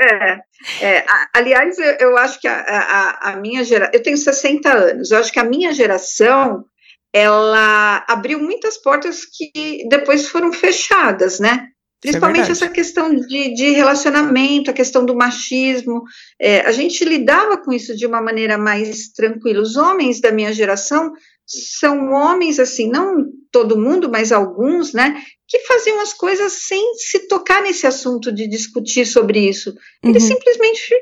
É, 0.00 0.40
é, 0.80 1.04
aliás, 1.34 1.78
eu, 1.78 1.96
eu, 2.00 2.16
acho 2.16 2.40
que 2.40 2.48
a, 2.48 2.58
a, 2.58 3.32
a 3.32 3.36
minha 3.36 3.62
geração, 3.62 3.92
eu 3.92 4.02
tenho 4.02 4.16
60 4.16 4.72
anos, 4.72 5.10
eu 5.10 5.18
acho 5.18 5.30
que 5.30 5.38
a 5.38 5.44
minha 5.44 5.72
geração, 5.72 6.64
ela 7.12 8.04
abriu 8.08 8.38
muitas 8.38 8.78
portas 8.78 9.20
que 9.24 9.86
depois 9.88 10.28
foram 10.28 10.50
fechadas, 10.52 11.38
né? 11.38 11.68
Principalmente 12.04 12.48
é 12.50 12.52
essa 12.52 12.68
questão 12.68 13.14
de, 13.14 13.54
de, 13.54 13.70
relacionamento, 13.70 14.70
a 14.70 14.74
questão 14.74 15.06
do 15.06 15.16
machismo. 15.16 16.02
É, 16.38 16.60
a 16.60 16.70
gente 16.70 17.02
lidava 17.02 17.56
com 17.56 17.72
isso 17.72 17.96
de 17.96 18.04
uma 18.04 18.20
maneira 18.20 18.58
mais 18.58 19.08
tranquila. 19.08 19.62
Os 19.62 19.74
homens 19.76 20.20
da 20.20 20.30
minha 20.30 20.52
geração 20.52 21.14
são 21.46 22.12
homens, 22.12 22.58
assim, 22.60 22.90
não 22.90 23.24
todo 23.50 23.80
mundo, 23.80 24.10
mas 24.10 24.32
alguns, 24.32 24.92
né, 24.92 25.18
que 25.48 25.60
faziam 25.60 25.98
as 26.00 26.12
coisas 26.12 26.52
sem 26.52 26.94
se 26.96 27.26
tocar 27.26 27.62
nesse 27.62 27.86
assunto 27.86 28.30
de 28.30 28.46
discutir 28.46 29.06
sobre 29.06 29.48
isso. 29.48 29.74
Eles 30.02 30.24
uhum. 30.24 30.28
simplesmente 30.28 30.94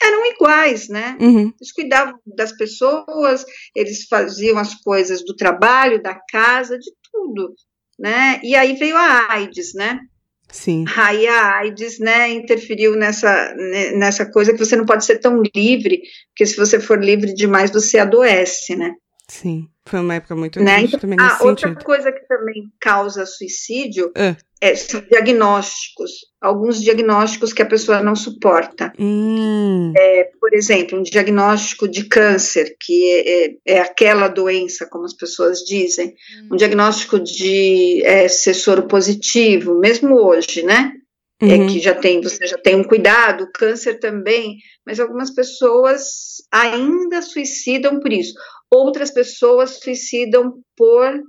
eram 0.00 0.24
iguais, 0.32 0.88
né? 0.88 1.18
Uhum. 1.20 1.52
Eles 1.60 1.72
cuidavam 1.74 2.18
das 2.24 2.52
pessoas, 2.52 3.44
eles 3.74 4.06
faziam 4.08 4.56
as 4.56 4.74
coisas 4.74 5.22
do 5.22 5.36
trabalho, 5.36 6.02
da 6.02 6.14
casa, 6.14 6.78
de 6.78 6.90
tudo, 7.12 7.54
né? 7.98 8.40
E 8.42 8.54
aí 8.54 8.74
veio 8.74 8.96
a 8.96 9.32
AIDS, 9.32 9.74
né? 9.74 10.00
Sim. 10.48 10.84
Aí 10.96 11.26
a 11.26 11.56
AIDS, 11.58 11.98
né, 11.98 12.30
interferiu 12.30 12.96
nessa, 12.96 13.54
nessa 13.94 14.30
coisa 14.30 14.52
que 14.52 14.58
você 14.58 14.76
não 14.76 14.86
pode 14.86 15.04
ser 15.04 15.18
tão 15.18 15.42
livre, 15.54 16.02
porque 16.28 16.46
se 16.46 16.56
você 16.56 16.78
for 16.78 17.02
livre 17.02 17.34
demais, 17.34 17.70
você 17.70 17.98
adoece, 17.98 18.76
né? 18.76 18.92
Sim. 19.28 19.68
Foi 19.84 20.00
uma 20.00 20.14
época 20.14 20.34
muito 20.34 20.60
né? 20.60 20.82
então, 20.82 20.98
também 20.98 21.16
nesse 21.16 21.42
a 21.42 21.46
outra 21.46 21.74
coisa 21.76 22.10
que 22.10 22.26
também 22.26 22.70
causa 22.80 23.24
suicídio 23.24 24.10
é. 24.16 24.36
É, 24.60 24.74
são 24.74 25.00
diagnósticos. 25.00 26.10
Alguns 26.40 26.80
diagnósticos 26.82 27.52
que 27.52 27.62
a 27.62 27.66
pessoa 27.66 28.02
não 28.02 28.16
suporta. 28.16 28.92
Hum. 28.98 29.92
É, 29.96 30.30
por 30.40 30.54
exemplo, 30.54 30.98
um 30.98 31.02
diagnóstico 31.02 31.86
de 31.86 32.04
câncer, 32.04 32.74
que 32.80 33.12
é, 33.12 33.44
é, 33.44 33.56
é 33.66 33.80
aquela 33.80 34.28
doença, 34.28 34.88
como 34.90 35.04
as 35.04 35.12
pessoas 35.12 35.60
dizem. 35.60 36.14
Hum. 36.42 36.48
Um 36.52 36.56
diagnóstico 36.56 37.20
de 37.20 38.02
é, 38.04 38.28
ser 38.28 38.54
soro 38.54 38.88
positivo, 38.88 39.78
mesmo 39.78 40.14
hoje, 40.14 40.62
né? 40.62 40.92
É 41.40 41.44
uhum. 41.44 41.66
É 41.66 41.68
que 41.68 41.80
já 41.80 41.94
tem, 41.94 42.20
você 42.22 42.46
já 42.46 42.56
tem 42.56 42.76
um 42.76 42.84
cuidado, 42.84 43.50
câncer 43.52 43.98
também, 43.98 44.56
mas 44.86 44.98
algumas 44.98 45.30
pessoas 45.34 46.36
ainda 46.50 47.20
suicidam 47.20 48.00
por 48.00 48.12
isso 48.12 48.32
outras 48.70 49.10
pessoas 49.10 49.78
suicidam 49.82 50.60
por, 50.76 51.22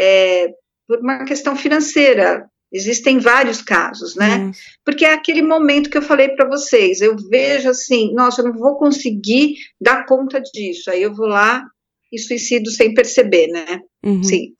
é, 0.00 0.48
por 0.86 0.98
uma 1.00 1.24
questão 1.24 1.56
financeira. 1.56 2.48
Existem 2.70 3.18
vários 3.18 3.62
casos, 3.62 4.14
né? 4.14 4.38
Hum. 4.38 4.52
Porque 4.84 5.04
é 5.04 5.14
aquele 5.14 5.40
momento 5.40 5.88
que 5.88 5.96
eu 5.96 6.02
falei 6.02 6.28
para 6.28 6.46
vocês. 6.46 7.00
Eu 7.00 7.16
vejo 7.30 7.70
assim, 7.70 8.12
nossa, 8.12 8.42
eu 8.42 8.46
não 8.46 8.58
vou 8.58 8.76
conseguir 8.76 9.54
dar 9.80 10.04
conta 10.04 10.38
disso. 10.40 10.90
Aí 10.90 11.02
eu 11.02 11.14
vou 11.14 11.26
lá 11.26 11.64
e 12.12 12.18
suicido 12.18 12.70
sem 12.70 12.92
perceber, 12.92 13.46
né? 13.48 13.80
Uhum. 14.04 14.22
Sim. 14.22 14.52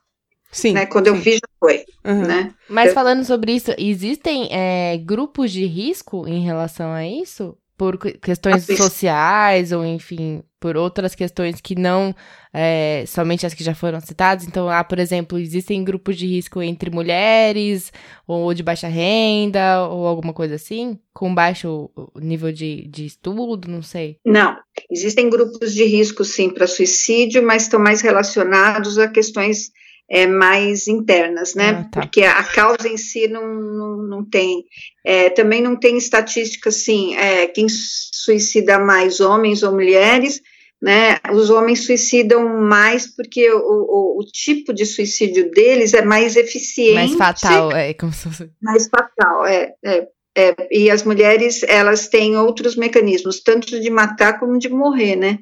Sim. 0.51 0.73
Né? 0.73 0.87
Quando 0.87 1.07
sim. 1.07 1.17
eu 1.17 1.21
vi, 1.21 1.33
já 1.35 1.49
foi. 1.61 1.85
Uhum. 2.05 2.27
Né? 2.27 2.55
Mas 2.69 2.93
falando 2.93 3.25
sobre 3.25 3.53
isso, 3.53 3.73
existem 3.77 4.49
é, 4.51 4.97
grupos 4.99 5.53
de 5.53 5.67
risco 5.67 6.27
em 6.27 6.43
relação 6.43 6.93
a 6.93 7.07
isso? 7.07 7.57
por 7.79 7.97
questões 7.97 8.65
sociais 8.65 9.71
ou 9.71 9.87
enfim 9.87 10.43
por 10.61 10.77
outras 10.77 11.15
questões 11.15 11.61
que 11.61 11.77
não 11.77 12.13
é, 12.53 13.05
somente 13.07 13.47
as 13.47 13.55
que 13.55 13.63
já 13.63 13.77
foram 13.77 14.01
citadas. 14.01 14.45
Então, 14.45 14.69
há, 14.69 14.83
por 14.83 14.99
exemplo, 14.99 15.39
existem 15.39 15.85
grupos 15.85 16.17
de 16.17 16.27
risco 16.27 16.61
entre 16.61 16.91
mulheres 16.91 17.93
ou 18.27 18.53
de 18.53 18.65
baixa 18.65 18.89
renda 18.89 19.87
ou 19.87 20.05
alguma 20.05 20.33
coisa 20.33 20.57
assim, 20.57 20.99
com 21.15 21.33
baixo 21.33 21.89
nível 22.17 22.51
de, 22.51 22.89
de 22.89 23.07
estudo, 23.07 23.71
não 23.71 23.83
sei. 23.83 24.17
Não, 24.27 24.57
existem 24.91 25.31
grupos 25.31 25.73
de 25.73 25.85
risco 25.85 26.25
sim 26.25 26.51
para 26.51 26.67
suicídio, 26.67 27.41
mas 27.41 27.63
estão 27.63 27.79
mais 27.79 28.01
relacionados 28.01 28.99
a 28.99 29.07
questões 29.07 29.71
é, 30.11 30.27
mais 30.27 30.89
internas, 30.89 31.55
né? 31.55 31.71
Ah, 31.71 31.89
tá. 31.91 32.01
Porque 32.01 32.23
a 32.23 32.43
causa 32.43 32.89
em 32.89 32.97
si 32.97 33.29
não, 33.29 33.55
não, 33.55 33.97
não 33.97 34.25
tem. 34.25 34.65
É, 35.05 35.29
também 35.31 35.61
não 35.61 35.77
tem 35.77 35.99
estatística 35.99 36.71
assim, 36.71 37.15
é, 37.17 37.47
quem 37.47 37.67
suicida 37.69 38.79
mais, 38.79 39.21
homens 39.21 39.63
ou 39.63 39.73
mulheres, 39.73 40.41
né? 40.81 41.19
Os 41.33 41.51
homens 41.51 41.85
suicidam 41.85 42.49
mais 42.61 43.07
porque 43.07 43.51
o, 43.51 43.59
o, 43.59 44.21
o 44.21 44.25
tipo 44.25 44.73
de 44.73 44.87
suicídio 44.87 45.51
deles 45.51 45.93
é 45.93 46.03
mais 46.03 46.37
eficiente. 46.37 46.95
Mais 46.95 47.15
fatal, 47.15 47.73
é 47.73 47.93
como 47.93 48.13
se. 48.13 48.29
Mais 48.63 48.89
fatal, 48.89 49.45
é, 49.47 49.75
é. 49.85 50.09
É, 50.37 50.55
e 50.71 50.89
as 50.89 51.03
mulheres, 51.03 51.65
elas 51.65 52.07
têm 52.07 52.37
outros 52.37 52.77
mecanismos, 52.77 53.41
tanto 53.41 53.81
de 53.81 53.91
matar 53.91 54.39
como 54.39 54.57
de 54.57 54.69
morrer, 54.69 55.17
né? 55.17 55.41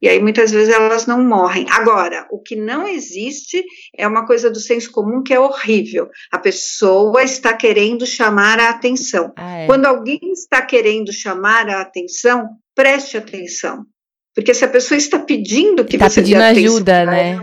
E 0.00 0.08
aí 0.08 0.20
muitas 0.20 0.50
vezes 0.50 0.72
elas 0.72 1.06
não 1.06 1.24
morrem. 1.24 1.66
Agora, 1.70 2.26
o 2.30 2.38
que 2.38 2.56
não 2.56 2.86
existe 2.86 3.64
é 3.96 4.06
uma 4.06 4.26
coisa 4.26 4.50
do 4.50 4.60
senso 4.60 4.90
comum 4.92 5.22
que 5.22 5.32
é 5.32 5.40
horrível. 5.40 6.08
A 6.30 6.38
pessoa 6.38 7.22
está 7.22 7.54
querendo 7.54 8.06
chamar 8.06 8.60
a 8.60 8.70
atenção. 8.70 9.32
Ah, 9.36 9.60
é. 9.60 9.66
Quando 9.66 9.86
alguém 9.86 10.20
está 10.32 10.60
querendo 10.60 11.12
chamar 11.12 11.68
a 11.68 11.80
atenção, 11.80 12.48
preste 12.74 13.16
atenção. 13.16 13.86
Porque 14.34 14.52
se 14.52 14.64
a 14.64 14.68
pessoa 14.68 14.98
está 14.98 15.18
pedindo 15.18 15.84
que 15.84 15.96
tá 15.96 16.10
você 16.10 16.20
pedindo 16.20 16.42
ajuda, 16.42 17.06
né? 17.06 17.34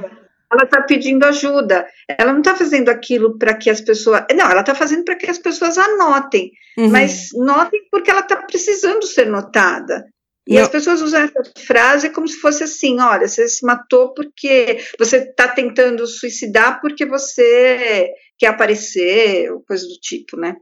Ela, 0.51 0.63
está 0.63 0.81
pedindo 0.81 1.23
ajuda. 1.23 1.87
Ela 2.19 2.33
não 2.33 2.41
está 2.41 2.53
fazendo 2.55 2.89
aquilo 2.89 3.37
para 3.37 3.55
que 3.55 3.69
as 3.69 3.79
pessoas. 3.79 4.25
Não, 4.35 4.51
ela 4.51 4.59
está 4.59 4.75
fazendo 4.75 5.05
para 5.05 5.15
que 5.15 5.29
as 5.31 5.39
pessoas 5.39 5.77
anotem. 5.77 6.51
Uhum. 6.77 6.89
Mas 6.89 7.29
notem 7.33 7.81
porque 7.89 8.11
ela 8.11 8.19
está 8.19 8.35
precisando 8.35 9.03
ser 9.05 9.27
notada. 9.27 10.05
E 10.51 10.57
as 10.57 10.67
pessoas 10.67 11.01
usam 11.01 11.21
essa 11.21 11.41
frase 11.65 12.09
como 12.09 12.27
se 12.27 12.37
fosse 12.39 12.63
assim: 12.63 12.99
olha, 12.99 13.27
você 13.27 13.47
se 13.47 13.65
matou 13.65 14.13
porque 14.13 14.79
você 14.99 15.17
está 15.17 15.47
tentando 15.47 16.05
suicidar 16.05 16.81
porque 16.81 17.05
você 17.05 18.09
quer 18.37 18.47
aparecer, 18.47 19.51
ou 19.51 19.61
coisa 19.61 19.87
do 19.87 19.95
tipo, 20.01 20.37
né? 20.37 20.55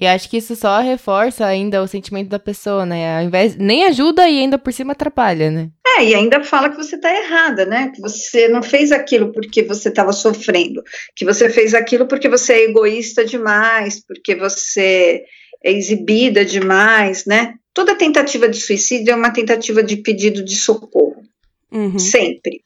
E 0.00 0.06
acho 0.06 0.30
que 0.30 0.38
isso 0.38 0.56
só 0.56 0.80
reforça 0.80 1.44
ainda 1.44 1.82
o 1.82 1.86
sentimento 1.86 2.28
da 2.28 2.38
pessoa, 2.38 2.86
né? 2.86 3.18
Ao 3.18 3.22
invés 3.22 3.56
nem 3.56 3.84
ajuda 3.84 4.28
e 4.28 4.38
ainda 4.38 4.58
por 4.58 4.72
cima 4.72 4.92
atrapalha, 4.92 5.50
né? 5.50 5.68
É, 5.98 6.04
e 6.04 6.14
ainda 6.14 6.42
fala 6.42 6.70
que 6.70 6.76
você 6.76 6.96
está 6.96 7.14
errada, 7.14 7.66
né? 7.66 7.92
Que 7.94 8.00
você 8.00 8.48
não 8.48 8.62
fez 8.62 8.92
aquilo 8.92 9.32
porque 9.32 9.62
você 9.62 9.88
estava 9.88 10.12
sofrendo, 10.12 10.82
que 11.14 11.24
você 11.24 11.50
fez 11.50 11.74
aquilo 11.74 12.06
porque 12.06 12.28
você 12.28 12.54
é 12.54 12.64
egoísta 12.64 13.24
demais, 13.24 14.02
porque 14.06 14.34
você 14.34 15.24
é 15.62 15.72
exibida 15.72 16.44
demais, 16.44 17.26
né? 17.26 17.54
Toda 17.72 17.94
tentativa 17.94 18.48
de 18.48 18.60
suicídio 18.60 19.12
é 19.12 19.14
uma 19.14 19.32
tentativa 19.32 19.82
de 19.82 19.96
pedido 19.96 20.44
de 20.44 20.56
socorro. 20.56 21.22
Uhum. 21.70 21.98
Sempre. 21.98 22.62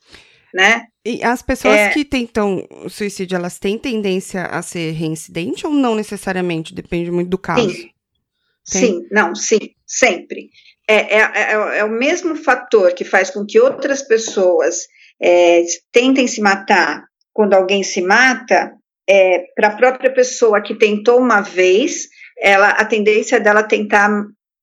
Né? 0.52 0.86
E 1.04 1.22
as 1.22 1.42
pessoas 1.42 1.76
é... 1.76 1.90
que 1.90 2.04
tentam 2.04 2.66
suicídio, 2.88 3.36
elas 3.36 3.58
têm 3.58 3.78
tendência 3.78 4.44
a 4.44 4.62
ser 4.62 4.92
reincidente 4.92 5.66
ou 5.66 5.72
não 5.72 5.94
necessariamente? 5.94 6.74
Depende 6.74 7.10
muito 7.10 7.28
do 7.28 7.38
caso. 7.38 7.68
Sim, 7.70 7.90
sim 8.64 9.06
não, 9.10 9.34
sim, 9.34 9.58
sempre. 9.86 10.48
É, 10.88 11.16
é, 11.16 11.32
é, 11.34 11.78
é, 11.78 11.84
o 11.84 11.90
mesmo 11.90 12.36
fator 12.36 12.92
que 12.92 13.04
faz 13.04 13.30
com 13.30 13.44
que 13.44 13.58
outras 13.58 14.02
pessoas 14.02 14.86
é, 15.20 15.62
tentem 15.90 16.26
se 16.26 16.40
matar 16.40 17.04
quando 17.32 17.54
alguém 17.54 17.82
se 17.82 18.00
mata, 18.00 18.72
é, 19.08 19.46
para 19.54 19.68
a 19.68 19.76
própria 19.76 20.12
pessoa 20.12 20.62
que 20.62 20.74
tentou 20.74 21.18
uma 21.18 21.40
vez, 21.40 22.08
ela, 22.38 22.70
a 22.70 22.84
tendência 22.84 23.40
dela 23.40 23.62
tentar 23.62 24.08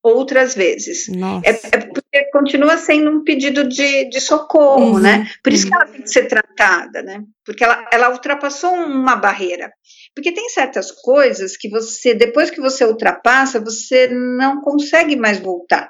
outras 0.04 0.56
vezes. 0.56 1.08
É, 1.44 1.50
é, 1.50 1.80
porque 1.80 2.30
continua 2.32 2.78
sendo 2.78 3.12
um 3.12 3.24
pedido 3.24 3.68
de, 3.68 4.10
de 4.10 4.20
socorro, 4.20 4.94
uhum, 4.94 5.00
né? 5.00 5.28
Por 5.44 5.54
isso 5.54 5.66
uhum. 5.66 5.70
que 5.70 5.76
ela 5.76 5.86
tem 5.86 6.02
que 6.02 6.10
ser 6.10 6.28
tratada, 6.28 7.04
né? 7.04 7.24
Porque 7.46 7.64
ela, 7.64 7.88
ela 7.92 8.12
ultrapassou 8.12 8.74
uma 8.74 9.16
barreira. 9.16 9.72
Porque 10.16 10.32
tem 10.32 10.50
certas 10.50 10.92
coisas 10.92 11.56
que 11.56 11.70
você, 11.70 12.14
depois 12.14 12.50
que 12.50 12.60
você 12.60 12.84
ultrapassa, 12.86 13.60
você 13.60 14.08
não 14.08 14.62
consegue 14.62 15.16
mais 15.16 15.40
voltar. 15.40 15.90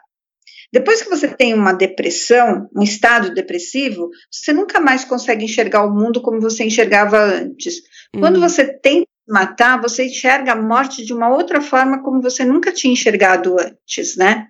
Depois 0.74 1.02
que 1.02 1.10
você 1.10 1.28
tem 1.28 1.54
uma 1.54 1.74
depressão, 1.74 2.70
um 2.74 2.82
estado 2.82 3.34
depressivo, 3.34 4.10
você 4.32 4.54
nunca 4.54 4.80
mais 4.80 5.04
consegue 5.04 5.44
enxergar 5.44 5.84
o 5.84 5.94
mundo 5.94 6.22
como 6.22 6.40
você 6.40 6.64
enxergava 6.64 7.18
antes. 7.18 7.82
Quando 8.18 8.36
uhum. 8.36 8.42
você 8.48 8.66
tenta 8.66 9.11
matar, 9.32 9.82
você 9.82 10.06
enxerga 10.06 10.52
a 10.52 10.62
morte 10.62 11.06
de 11.06 11.14
uma 11.14 11.30
outra 11.30 11.62
forma 11.62 12.04
como 12.04 12.22
você 12.22 12.44
nunca 12.44 12.72
tinha 12.72 12.92
enxergado 12.92 13.56
antes, 13.58 14.18
né? 14.18 14.48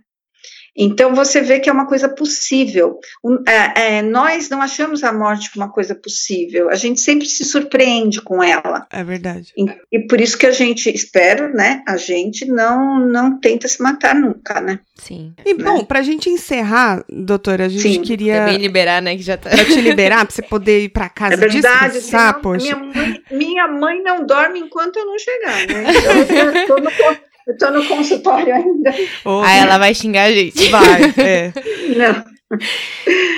Então 0.75 1.13
você 1.13 1.41
vê 1.41 1.59
que 1.59 1.69
é 1.69 1.73
uma 1.73 1.85
coisa 1.85 2.07
possível. 2.07 2.99
É, 3.47 3.97
é, 3.97 4.01
nós 4.01 4.49
não 4.49 4.61
achamos 4.61 5.03
a 5.03 5.11
morte 5.11 5.51
uma 5.55 5.69
coisa 5.69 5.93
possível. 5.93 6.69
A 6.69 6.75
gente 6.75 7.01
sempre 7.01 7.27
se 7.27 7.43
surpreende 7.43 8.21
com 8.21 8.41
ela. 8.41 8.87
É 8.89 9.03
verdade. 9.03 9.51
E, 9.57 9.65
e 9.91 10.07
por 10.07 10.21
isso 10.21 10.37
que 10.37 10.45
a 10.45 10.51
gente 10.51 10.89
espero, 10.89 11.53
né? 11.53 11.83
A 11.87 11.97
gente 11.97 12.45
não 12.45 12.99
não 12.99 13.39
tenta 13.39 13.67
se 13.67 13.81
matar 13.81 14.15
nunca, 14.15 14.61
né? 14.61 14.79
Sim. 14.95 15.33
E 15.45 15.53
né? 15.53 15.63
bom, 15.63 15.83
pra 15.83 16.01
gente 16.01 16.29
encerrar, 16.29 17.03
doutora, 17.09 17.65
a 17.65 17.69
gente 17.69 17.81
Sim. 17.81 18.01
queria 18.01 18.39
também 18.39 18.57
liberar, 18.57 19.01
né? 19.01 19.15
Que 19.15 19.23
já 19.23 19.35
tá. 19.35 19.49
Pra 19.49 19.65
te 19.65 19.81
liberar, 19.81 20.25
pra 20.25 20.33
você 20.33 20.41
poder 20.41 20.83
ir 20.83 20.89
pra 20.89 21.09
casa. 21.09 21.33
É 21.33 21.37
verdade. 21.37 21.93
Descansar, 21.93 22.33
senão, 22.33 22.41
poxa. 22.41 22.75
Minha 22.75 22.93
mãe, 22.93 23.23
minha 23.31 23.67
mãe 23.67 24.03
não 24.03 24.25
dorme 24.25 24.59
enquanto 24.59 24.97
eu 24.97 25.05
não 25.05 25.17
chegar, 25.17 25.67
né? 25.67 25.83
Então, 25.89 26.61
eu 26.61 26.67
tô 26.67 26.77
no 26.77 26.91
eu 27.47 27.57
tô 27.57 27.71
no 27.71 27.85
consultório 27.87 28.53
ainda. 28.53 28.93
Oh, 29.25 29.41
Aí 29.43 29.59
ela 29.59 29.77
vai 29.77 29.93
xingar 29.93 30.23
a 30.23 30.31
gente. 30.31 30.69
Vai, 30.69 31.01
é. 31.17 31.53
Não. 31.95 32.31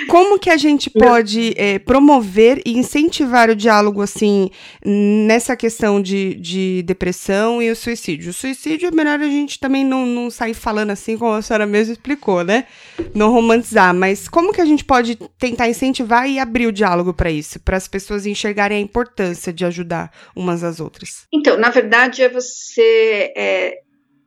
Como 0.08 0.40
que 0.40 0.50
a 0.50 0.58
gente 0.58 0.90
pode 0.90 1.54
é, 1.56 1.78
promover 1.78 2.62
e 2.66 2.78
incentivar 2.78 3.50
o 3.50 3.56
diálogo, 3.56 4.02
assim, 4.02 4.50
nessa 4.84 5.56
questão 5.56 6.02
de, 6.02 6.34
de 6.36 6.84
depressão 6.84 7.62
e 7.62 7.70
o 7.70 7.76
suicídio? 7.76 8.32
O 8.32 8.34
suicídio 8.34 8.88
é 8.88 8.92
melhor 8.92 9.20
a 9.20 9.26
gente 9.26 9.60
também 9.60 9.86
não, 9.86 10.06
não 10.06 10.30
sair 10.30 10.54
falando 10.54 10.92
assim, 10.92 11.18
como 11.18 11.34
a 11.34 11.42
senhora 11.42 11.66
mesmo 11.66 11.94
explicou, 11.94 12.44
né? 12.44 12.66
Não 13.14 13.32
romantizar, 13.32 13.94
mas 13.94 14.28
como 14.28 14.54
que 14.54 14.62
a 14.62 14.66
gente 14.66 14.84
pode 14.84 15.16
tentar 15.38 15.70
incentivar 15.70 16.28
e 16.28 16.40
abrir 16.40 16.68
o 16.68 16.72
diálogo 16.72 17.14
para 17.14 17.32
isso? 17.32 17.60
Para 17.60 17.78
as 17.78 17.88
pessoas 17.88 18.26
enxergarem 18.26 18.78
a 18.78 18.82
importância 18.82 19.54
de 19.54 19.64
ajudar 19.66 20.12
umas 20.36 20.64
às 20.64 20.80
outras? 20.80 21.28
Então, 21.32 21.58
na 21.58 21.70
verdade, 21.70 22.24
é 22.24 22.30
você 22.30 23.32
é, 23.38 23.80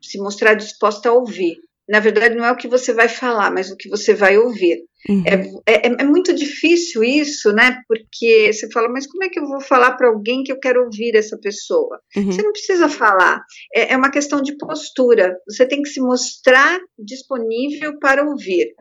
se 0.07 0.18
mostrar 0.18 0.54
disposta 0.54 1.09
a 1.09 1.12
ouvir. 1.12 1.57
Na 1.88 2.00
verdade, 2.00 2.34
não 2.34 2.44
é 2.44 2.50
o 2.50 2.57
que 2.57 2.68
você 2.68 2.92
vai 2.92 3.09
falar, 3.09 3.50
mas 3.50 3.70
o 3.70 3.76
que 3.76 3.88
você 3.88 4.14
vai 4.14 4.36
ouvir. 4.36 4.82
Uhum. 5.09 5.22
É, 5.66 5.72
é, 5.72 5.86
é, 6.00 6.04
muito 6.04 6.34
difícil 6.34 7.04
isso, 7.04 7.52
né? 7.52 7.80
Porque 7.86 8.52
você 8.52 8.68
fala, 8.70 8.88
mas 8.88 9.07
como 9.07 9.22
é 9.24 9.28
que 9.28 9.38
eu 9.38 9.46
vou 9.46 9.61
falar 9.61 9.92
para 9.92 10.09
alguém 10.09 10.42
que 10.42 10.52
eu 10.52 10.59
quero 10.59 10.84
ouvir 10.84 11.14
essa 11.14 11.38
pessoa? 11.38 12.00
Uhum. 12.16 12.32
Você 12.32 12.42
não 12.42 12.52
precisa 12.52 12.88
falar. 12.88 13.42
É, 13.74 13.92
é 13.92 13.96
uma 13.96 14.11
questão 14.11 14.42
de 14.42 14.57
postura. 14.57 15.36
Você 15.48 15.66
tem 15.66 15.82
que 15.82 15.88
se 15.88 16.00
mostrar 16.00 16.78
disponível 16.98 17.98
para 17.98 18.24
ouvir. 18.24 18.74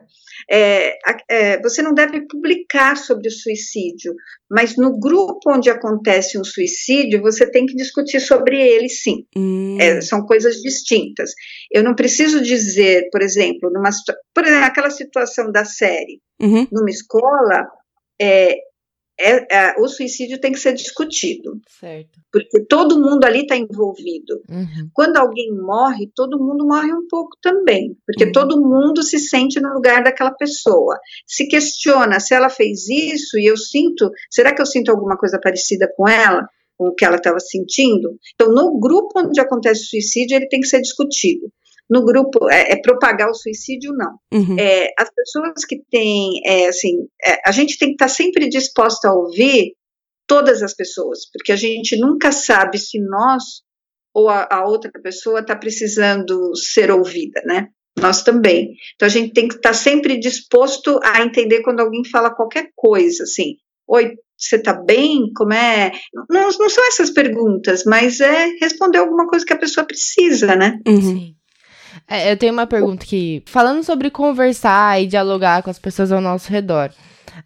É, 0.50 0.96
é, 1.28 1.62
você 1.62 1.82
não 1.82 1.94
deve 1.94 2.26
publicar 2.26 2.96
sobre 2.96 3.28
o 3.28 3.32
suicídio, 3.32 4.14
mas 4.50 4.76
no 4.76 4.98
grupo 4.98 5.50
onde 5.50 5.70
acontece 5.70 6.38
um 6.38 6.44
suicídio, 6.44 7.22
você 7.22 7.50
tem 7.50 7.66
que 7.66 7.74
discutir 7.74 8.20
sobre 8.20 8.60
ele, 8.60 8.88
sim. 8.88 9.24
Hum. 9.36 9.76
É, 9.80 10.00
são 10.00 10.24
coisas 10.24 10.56
distintas. 10.56 11.32
Eu 11.70 11.82
não 11.82 11.94
preciso 11.94 12.40
dizer, 12.40 13.08
por 13.10 13.22
exemplo, 13.22 13.70
numa, 13.72 13.90
por 14.34 14.44
exemplo, 14.44 14.64
aquela 14.64 14.90
situação 14.90 15.50
da 15.50 15.64
série, 15.64 16.15
uhum. 16.40 16.66
numa 16.70 16.90
escola, 16.90 17.66
é, 18.20 18.56
é, 19.18 19.46
é, 19.50 19.80
o 19.80 19.88
suicídio 19.88 20.38
tem 20.38 20.52
que 20.52 20.58
ser 20.58 20.74
discutido. 20.74 21.58
Certo. 21.80 22.20
Porque 22.30 22.64
todo 22.66 23.00
mundo 23.00 23.24
ali 23.24 23.40
está 23.40 23.56
envolvido. 23.56 24.42
Uhum. 24.48 24.90
Quando 24.92 25.16
alguém 25.16 25.52
morre, 25.52 26.10
todo 26.14 26.38
mundo 26.38 26.66
morre 26.66 26.92
um 26.92 27.06
pouco 27.08 27.30
também. 27.40 27.96
Porque 28.06 28.26
uhum. 28.26 28.32
todo 28.32 28.60
mundo 28.60 29.02
se 29.02 29.18
sente 29.18 29.58
no 29.58 29.72
lugar 29.72 30.02
daquela 30.04 30.32
pessoa. 30.32 30.98
Se 31.26 31.48
questiona 31.48 32.20
se 32.20 32.34
ela 32.34 32.50
fez 32.50 32.88
isso 32.88 33.38
e 33.38 33.46
eu 33.46 33.56
sinto, 33.56 34.10
será 34.30 34.54
que 34.54 34.60
eu 34.60 34.66
sinto 34.66 34.90
alguma 34.90 35.16
coisa 35.16 35.40
parecida 35.42 35.90
com 35.96 36.06
ela? 36.06 36.46
Com 36.76 36.88
o 36.88 36.94
que 36.94 37.06
ela 37.06 37.16
estava 37.16 37.40
sentindo? 37.40 38.18
Então, 38.34 38.52
no 38.52 38.78
grupo 38.78 39.18
onde 39.18 39.40
acontece 39.40 39.82
o 39.82 39.86
suicídio, 39.86 40.36
ele 40.36 40.48
tem 40.48 40.60
que 40.60 40.68
ser 40.68 40.82
discutido 40.82 41.50
no 41.88 42.04
grupo 42.04 42.50
é, 42.50 42.72
é 42.72 42.76
propagar 42.80 43.30
o 43.30 43.34
suicídio, 43.34 43.92
não. 43.92 44.18
Uhum. 44.32 44.58
É, 44.58 44.92
as 44.98 45.08
pessoas 45.14 45.64
que 45.64 45.80
têm, 45.90 46.40
é, 46.44 46.68
assim, 46.68 47.06
é, 47.24 47.38
a 47.46 47.52
gente 47.52 47.78
tem 47.78 47.88
que 47.88 47.94
estar 47.94 48.08
sempre 48.08 48.48
disposta 48.48 49.08
a 49.08 49.14
ouvir 49.14 49.74
todas 50.26 50.62
as 50.62 50.74
pessoas, 50.74 51.20
porque 51.32 51.52
a 51.52 51.56
gente 51.56 51.96
nunca 51.96 52.32
sabe 52.32 52.78
se 52.78 52.98
nós 53.00 53.64
ou 54.12 54.28
a, 54.28 54.48
a 54.50 54.66
outra 54.66 54.90
pessoa 55.02 55.40
está 55.40 55.54
precisando 55.54 56.54
ser 56.56 56.90
ouvida, 56.90 57.40
né? 57.44 57.68
Nós 57.98 58.22
também. 58.22 58.74
Então 58.94 59.06
a 59.06 59.10
gente 59.10 59.32
tem 59.32 59.46
que 59.46 59.54
estar 59.54 59.74
sempre 59.74 60.18
disposto 60.18 60.98
a 61.02 61.22
entender 61.22 61.62
quando 61.62 61.80
alguém 61.80 62.04
fala 62.04 62.34
qualquer 62.34 62.70
coisa, 62.74 63.24
assim. 63.24 63.56
Oi, 63.86 64.16
você 64.36 64.56
está 64.56 64.72
bem? 64.72 65.30
Como 65.34 65.52
é? 65.52 65.92
Não, 66.28 66.48
não 66.58 66.68
são 66.68 66.86
essas 66.88 67.10
perguntas, 67.10 67.84
mas 67.84 68.20
é 68.20 68.46
responder 68.60 68.98
alguma 68.98 69.26
coisa 69.26 69.44
que 69.44 69.52
a 69.52 69.58
pessoa 69.58 69.86
precisa, 69.86 70.56
né? 70.56 70.78
Uhum. 70.86 71.00
Sim. 71.00 71.35
É, 72.08 72.32
eu 72.32 72.36
tenho 72.36 72.52
uma 72.52 72.66
pergunta 72.66 73.04
aqui. 73.04 73.42
Falando 73.46 73.82
sobre 73.82 74.10
conversar 74.10 75.02
e 75.02 75.06
dialogar 75.06 75.62
com 75.62 75.70
as 75.70 75.78
pessoas 75.78 76.12
ao 76.12 76.20
nosso 76.20 76.50
redor. 76.50 76.90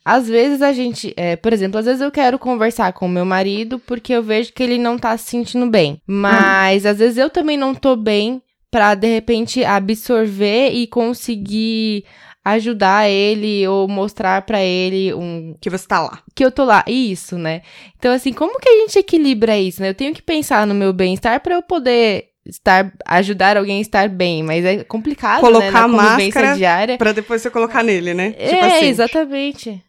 Às 0.04 0.28
vezes 0.28 0.62
a 0.62 0.72
gente, 0.72 1.12
é, 1.16 1.36
por 1.36 1.52
exemplo, 1.52 1.78
às 1.78 1.86
vezes 1.86 2.00
eu 2.00 2.10
quero 2.10 2.38
conversar 2.38 2.92
com 2.92 3.06
o 3.06 3.08
meu 3.08 3.24
marido 3.24 3.78
porque 3.78 4.12
eu 4.12 4.22
vejo 4.22 4.52
que 4.52 4.62
ele 4.62 4.78
não 4.78 4.98
tá 4.98 5.16
se 5.16 5.30
sentindo 5.30 5.66
bem. 5.66 6.00
Mas 6.06 6.86
às 6.86 6.98
vezes 6.98 7.18
eu 7.18 7.28
também 7.28 7.56
não 7.56 7.74
tô 7.74 7.96
bem 7.96 8.42
para 8.70 8.94
de 8.94 9.08
repente 9.08 9.64
absorver 9.64 10.70
e 10.70 10.86
conseguir 10.86 12.04
ajudar 12.44 13.08
ele 13.08 13.66
ou 13.68 13.86
mostrar 13.86 14.42
para 14.42 14.62
ele 14.62 15.12
um 15.12 15.54
que 15.60 15.68
você 15.68 15.86
tá 15.86 16.00
lá. 16.00 16.22
Que 16.34 16.44
eu 16.44 16.50
tô 16.50 16.64
lá. 16.64 16.84
Isso, 16.86 17.36
né? 17.36 17.62
Então 17.98 18.12
assim, 18.12 18.32
como 18.32 18.58
que 18.58 18.68
a 18.68 18.76
gente 18.78 18.98
equilibra 18.98 19.58
isso, 19.58 19.82
né? 19.82 19.90
Eu 19.90 19.94
tenho 19.94 20.14
que 20.14 20.22
pensar 20.22 20.66
no 20.66 20.74
meu 20.74 20.92
bem-estar 20.92 21.40
para 21.40 21.54
eu 21.54 21.62
poder 21.62 22.29
estar 22.50 22.92
ajudar 23.06 23.56
alguém 23.56 23.78
a 23.78 23.82
estar 23.82 24.08
bem, 24.08 24.42
mas 24.42 24.64
é 24.64 24.84
complicado, 24.84 25.40
colocar 25.40 25.66
né, 25.66 25.70
na 25.72 25.88
máscara 25.88 26.54
diária. 26.56 26.98
para 26.98 27.12
depois 27.12 27.42
você 27.42 27.50
colocar 27.50 27.82
nele, 27.82 28.14
né? 28.14 28.34
É, 28.38 28.48
tipo 28.48 28.64
assim. 28.64 28.86
exatamente. 28.86 29.84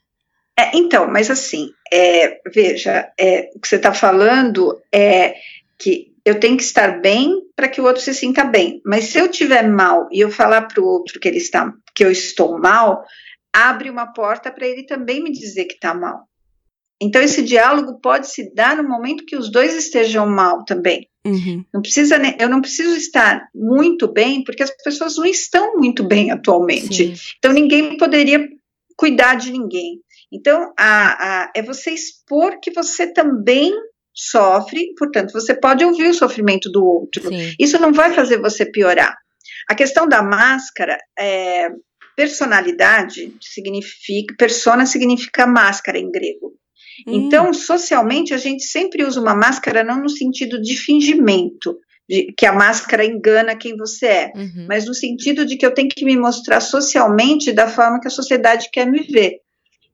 É, 0.57 0.77
então, 0.77 1.07
mas 1.07 1.31
assim, 1.31 1.69
é, 1.91 2.39
veja, 2.53 3.11
é, 3.19 3.49
o 3.55 3.59
que 3.59 3.67
você 3.67 3.77
está 3.77 3.93
falando 3.93 4.79
é 4.91 5.35
que 5.79 6.11
eu 6.23 6.39
tenho 6.39 6.55
que 6.57 6.63
estar 6.63 7.01
bem 7.01 7.41
para 7.55 7.67
que 7.67 7.81
o 7.81 7.85
outro 7.85 8.01
se 8.01 8.13
sinta 8.13 8.43
bem. 8.43 8.81
Mas 8.85 9.05
se 9.05 9.17
eu 9.17 9.27
tiver 9.27 9.67
mal 9.67 10.07
e 10.11 10.19
eu 10.19 10.29
falar 10.29 10.63
para 10.63 10.81
o 10.81 10.85
outro 10.85 11.19
que 11.19 11.27
ele 11.27 11.37
está, 11.37 11.73
que 11.95 12.05
eu 12.05 12.11
estou 12.11 12.59
mal, 12.59 13.03
abre 13.51 13.89
uma 13.89 14.13
porta 14.13 14.51
para 14.51 14.67
ele 14.67 14.83
também 14.83 15.23
me 15.23 15.31
dizer 15.31 15.65
que 15.65 15.73
está 15.73 15.93
mal. 15.93 16.27
Então 17.01 17.21
esse 17.21 17.41
diálogo 17.41 17.99
pode 17.99 18.27
se 18.27 18.53
dar 18.53 18.77
no 18.77 18.87
momento 18.87 19.25
que 19.25 19.35
os 19.35 19.51
dois 19.51 19.75
estejam 19.75 20.27
mal 20.27 20.63
também. 20.63 21.07
Uhum. 21.25 21.63
Não 21.73 21.81
precisa, 21.81 22.19
eu 22.39 22.49
não 22.49 22.61
preciso 22.61 22.95
estar 22.95 23.47
muito 23.53 24.11
bem, 24.11 24.43
porque 24.43 24.63
as 24.63 24.71
pessoas 24.83 25.17
não 25.17 25.25
estão 25.25 25.75
muito 25.75 26.03
bem 26.03 26.31
atualmente. 26.31 27.15
Sim. 27.15 27.35
Então 27.37 27.53
ninguém 27.53 27.95
poderia 27.97 28.47
cuidar 28.97 29.35
de 29.35 29.51
ninguém. 29.51 29.99
Então 30.31 30.73
a, 30.77 31.43
a, 31.43 31.51
é 31.55 31.61
você 31.61 31.91
expor 31.91 32.59
que 32.59 32.71
você 32.71 33.05
também 33.07 33.71
sofre, 34.13 34.93
portanto 34.97 35.31
você 35.31 35.53
pode 35.53 35.85
ouvir 35.85 36.07
o 36.07 36.13
sofrimento 36.13 36.71
do 36.71 36.83
outro. 36.83 37.27
Sim. 37.27 37.53
Isso 37.59 37.79
não 37.79 37.93
vai 37.93 38.13
fazer 38.13 38.39
você 38.39 38.65
piorar. 38.65 39.15
A 39.69 39.75
questão 39.75 40.07
da 40.07 40.23
máscara 40.23 40.97
é 41.17 41.69
personalidade 42.15 43.33
significa 43.39 44.35
persona 44.37 44.85
significa 44.85 45.47
máscara 45.47 45.97
em 45.97 46.11
grego. 46.11 46.53
Hum. 47.07 47.13
Então, 47.13 47.53
socialmente, 47.53 48.33
a 48.33 48.37
gente 48.37 48.63
sempre 48.63 49.03
usa 49.03 49.19
uma 49.19 49.35
máscara 49.35 49.83
não 49.83 50.01
no 50.01 50.09
sentido 50.09 50.61
de 50.61 50.75
fingimento, 50.75 51.77
de, 52.07 52.33
que 52.37 52.45
a 52.45 52.53
máscara 52.53 53.05
engana 53.05 53.55
quem 53.55 53.75
você 53.77 54.05
é, 54.05 54.31
uhum. 54.35 54.65
mas 54.67 54.85
no 54.85 54.93
sentido 54.93 55.45
de 55.45 55.55
que 55.55 55.65
eu 55.65 55.73
tenho 55.73 55.89
que 55.89 56.03
me 56.03 56.17
mostrar 56.17 56.59
socialmente 56.59 57.51
da 57.51 57.67
forma 57.67 57.99
que 57.99 58.07
a 58.07 58.11
sociedade 58.11 58.69
quer 58.71 58.85
me 58.85 59.03
ver. 59.03 59.37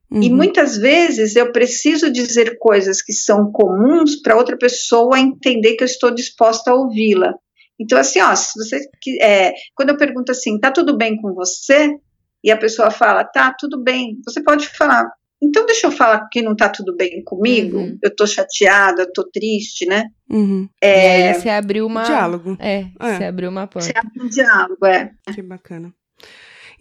Uhum. 0.09 0.23
E 0.23 0.29
muitas 0.29 0.77
vezes 0.77 1.35
eu 1.35 1.51
preciso 1.51 2.11
dizer 2.11 2.57
coisas 2.57 3.01
que 3.01 3.13
são 3.13 3.51
comuns 3.51 4.15
para 4.21 4.37
outra 4.37 4.57
pessoa 4.57 5.19
entender 5.19 5.75
que 5.75 5.83
eu 5.83 5.87
estou 5.87 6.11
disposta 6.11 6.71
a 6.71 6.75
ouvi-la. 6.75 7.33
Então, 7.79 7.97
assim, 7.97 8.19
ó, 8.21 8.33
se 8.35 8.57
você 8.57 8.79
é, 9.21 9.53
quando 9.75 9.89
eu 9.89 9.97
pergunto 9.97 10.31
assim, 10.31 10.59
tá 10.59 10.71
tudo 10.71 10.97
bem 10.97 11.15
com 11.21 11.33
você? 11.33 11.95
E 12.43 12.49
a 12.49 12.57
pessoa 12.57 12.89
fala, 12.89 13.23
tá, 13.23 13.53
tudo 13.59 13.83
bem. 13.83 14.17
Você 14.25 14.41
pode 14.41 14.67
falar, 14.69 15.05
então, 15.41 15.65
deixa 15.65 15.87
eu 15.87 15.91
falar 15.91 16.27
que 16.31 16.41
não 16.41 16.53
está 16.53 16.67
tudo 16.67 16.95
bem 16.95 17.23
comigo, 17.23 17.77
uhum. 17.77 17.97
eu 18.03 18.09
estou 18.09 18.25
chateada, 18.25 19.03
estou 19.03 19.29
triste, 19.31 19.85
né? 19.85 20.05
Uhum. 20.29 20.67
É, 20.81 21.19
e 21.19 21.27
aí 21.27 21.33
você 21.35 21.49
abriu 21.49 21.85
uma. 21.85 22.03
Diálogo. 22.03 22.57
É, 22.59 22.85
é, 22.99 23.17
você 23.17 23.23
abriu 23.23 23.49
uma 23.49 23.67
porta. 23.67 23.87
Você 23.87 23.93
abriu 23.95 24.23
um 24.23 24.29
diálogo, 24.29 24.85
é. 24.85 25.11
Que 25.33 25.41
bacana. 25.41 25.93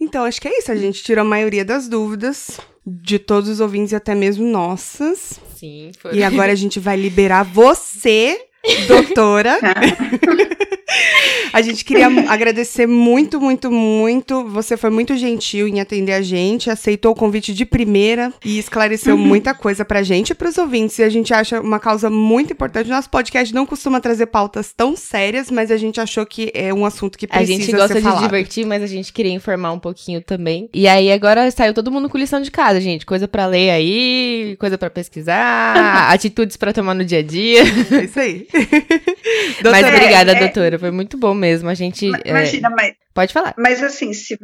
Então, 0.01 0.25
acho 0.25 0.41
que 0.41 0.47
é 0.47 0.57
isso. 0.57 0.71
A 0.71 0.75
gente 0.75 1.03
tirou 1.03 1.21
a 1.21 1.27
maioria 1.27 1.65
das 1.65 1.87
dúvidas 1.87 2.59
de 2.85 3.19
todos 3.19 3.49
os 3.49 3.59
ouvintes 3.59 3.91
e 3.91 3.95
até 3.95 4.15
mesmo 4.15 4.45
nossas. 4.45 5.39
Sim, 5.55 5.91
foi. 5.99 6.15
E 6.15 6.23
agora 6.23 6.51
a 6.51 6.55
gente 6.55 6.79
vai 6.79 6.95
liberar 6.95 7.43
você 7.43 8.46
doutora. 8.87 9.57
a 11.53 11.61
gente 11.61 11.83
queria 11.83 12.07
agradecer 12.29 12.87
muito, 12.87 13.39
muito, 13.39 13.71
muito. 13.71 14.43
Você 14.45 14.77
foi 14.77 14.89
muito 14.89 15.15
gentil 15.17 15.67
em 15.67 15.79
atender 15.79 16.13
a 16.13 16.21
gente, 16.21 16.69
aceitou 16.69 17.11
o 17.11 17.15
convite 17.15 17.53
de 17.53 17.65
primeira 17.65 18.33
e 18.43 18.57
esclareceu 18.57 19.15
uhum. 19.15 19.21
muita 19.21 19.53
coisa 19.53 19.83
pra 19.83 20.03
gente 20.03 20.31
e 20.31 20.35
pros 20.35 20.57
ouvintes. 20.57 20.99
E 20.99 21.03
a 21.03 21.09
gente 21.09 21.33
acha 21.33 21.59
uma 21.59 21.79
causa 21.79 22.09
muito 22.09 22.53
importante. 22.53 22.89
Nosso 22.89 23.09
podcast 23.09 23.53
não 23.53 23.65
costuma 23.65 23.99
trazer 23.99 24.27
pautas 24.27 24.73
tão 24.75 24.95
sérias, 24.95 25.49
mas 25.51 25.71
a 25.71 25.77
gente 25.77 25.99
achou 25.99 26.25
que 26.25 26.51
é 26.53 26.73
um 26.73 26.85
assunto 26.85 27.17
que 27.17 27.27
precisa 27.27 27.47
ser 27.47 27.53
A 27.53 27.65
gente 27.65 27.75
gosta 27.75 27.95
de 27.95 28.01
falado. 28.01 28.23
divertir, 28.23 28.65
mas 28.65 28.83
a 28.83 28.87
gente 28.87 29.11
queria 29.11 29.33
informar 29.33 29.71
um 29.71 29.79
pouquinho 29.79 30.21
também. 30.21 30.69
E 30.73 30.87
aí 30.87 31.11
agora 31.11 31.49
saiu 31.51 31.73
todo 31.73 31.91
mundo 31.91 32.09
com 32.09 32.17
lição 32.17 32.41
de 32.41 32.51
casa, 32.51 32.79
gente. 32.79 33.05
Coisa 33.05 33.27
para 33.27 33.45
ler 33.45 33.71
aí, 33.71 34.55
coisa 34.59 34.77
para 34.77 34.89
pesquisar, 34.89 36.09
atitudes 36.11 36.57
para 36.57 36.73
tomar 36.73 36.93
no 36.93 37.03
dia 37.03 37.19
a 37.19 37.23
dia. 37.23 37.63
É 37.91 38.03
isso 38.03 38.19
aí. 38.19 38.47
mas 39.63 39.87
obrigada, 39.87 40.31
é, 40.31 40.39
doutora. 40.39 40.79
Foi 40.79 40.91
muito 40.91 41.17
bom 41.17 41.33
mesmo. 41.33 41.69
A 41.69 41.73
gente. 41.73 42.05
É, 42.23 42.29
imagina, 42.29 42.69
é... 42.69 42.71
mas. 42.71 42.93
Pode 43.13 43.33
falar. 43.33 43.53
Mas 43.57 43.81
assim, 43.81 44.13
se 44.13 44.37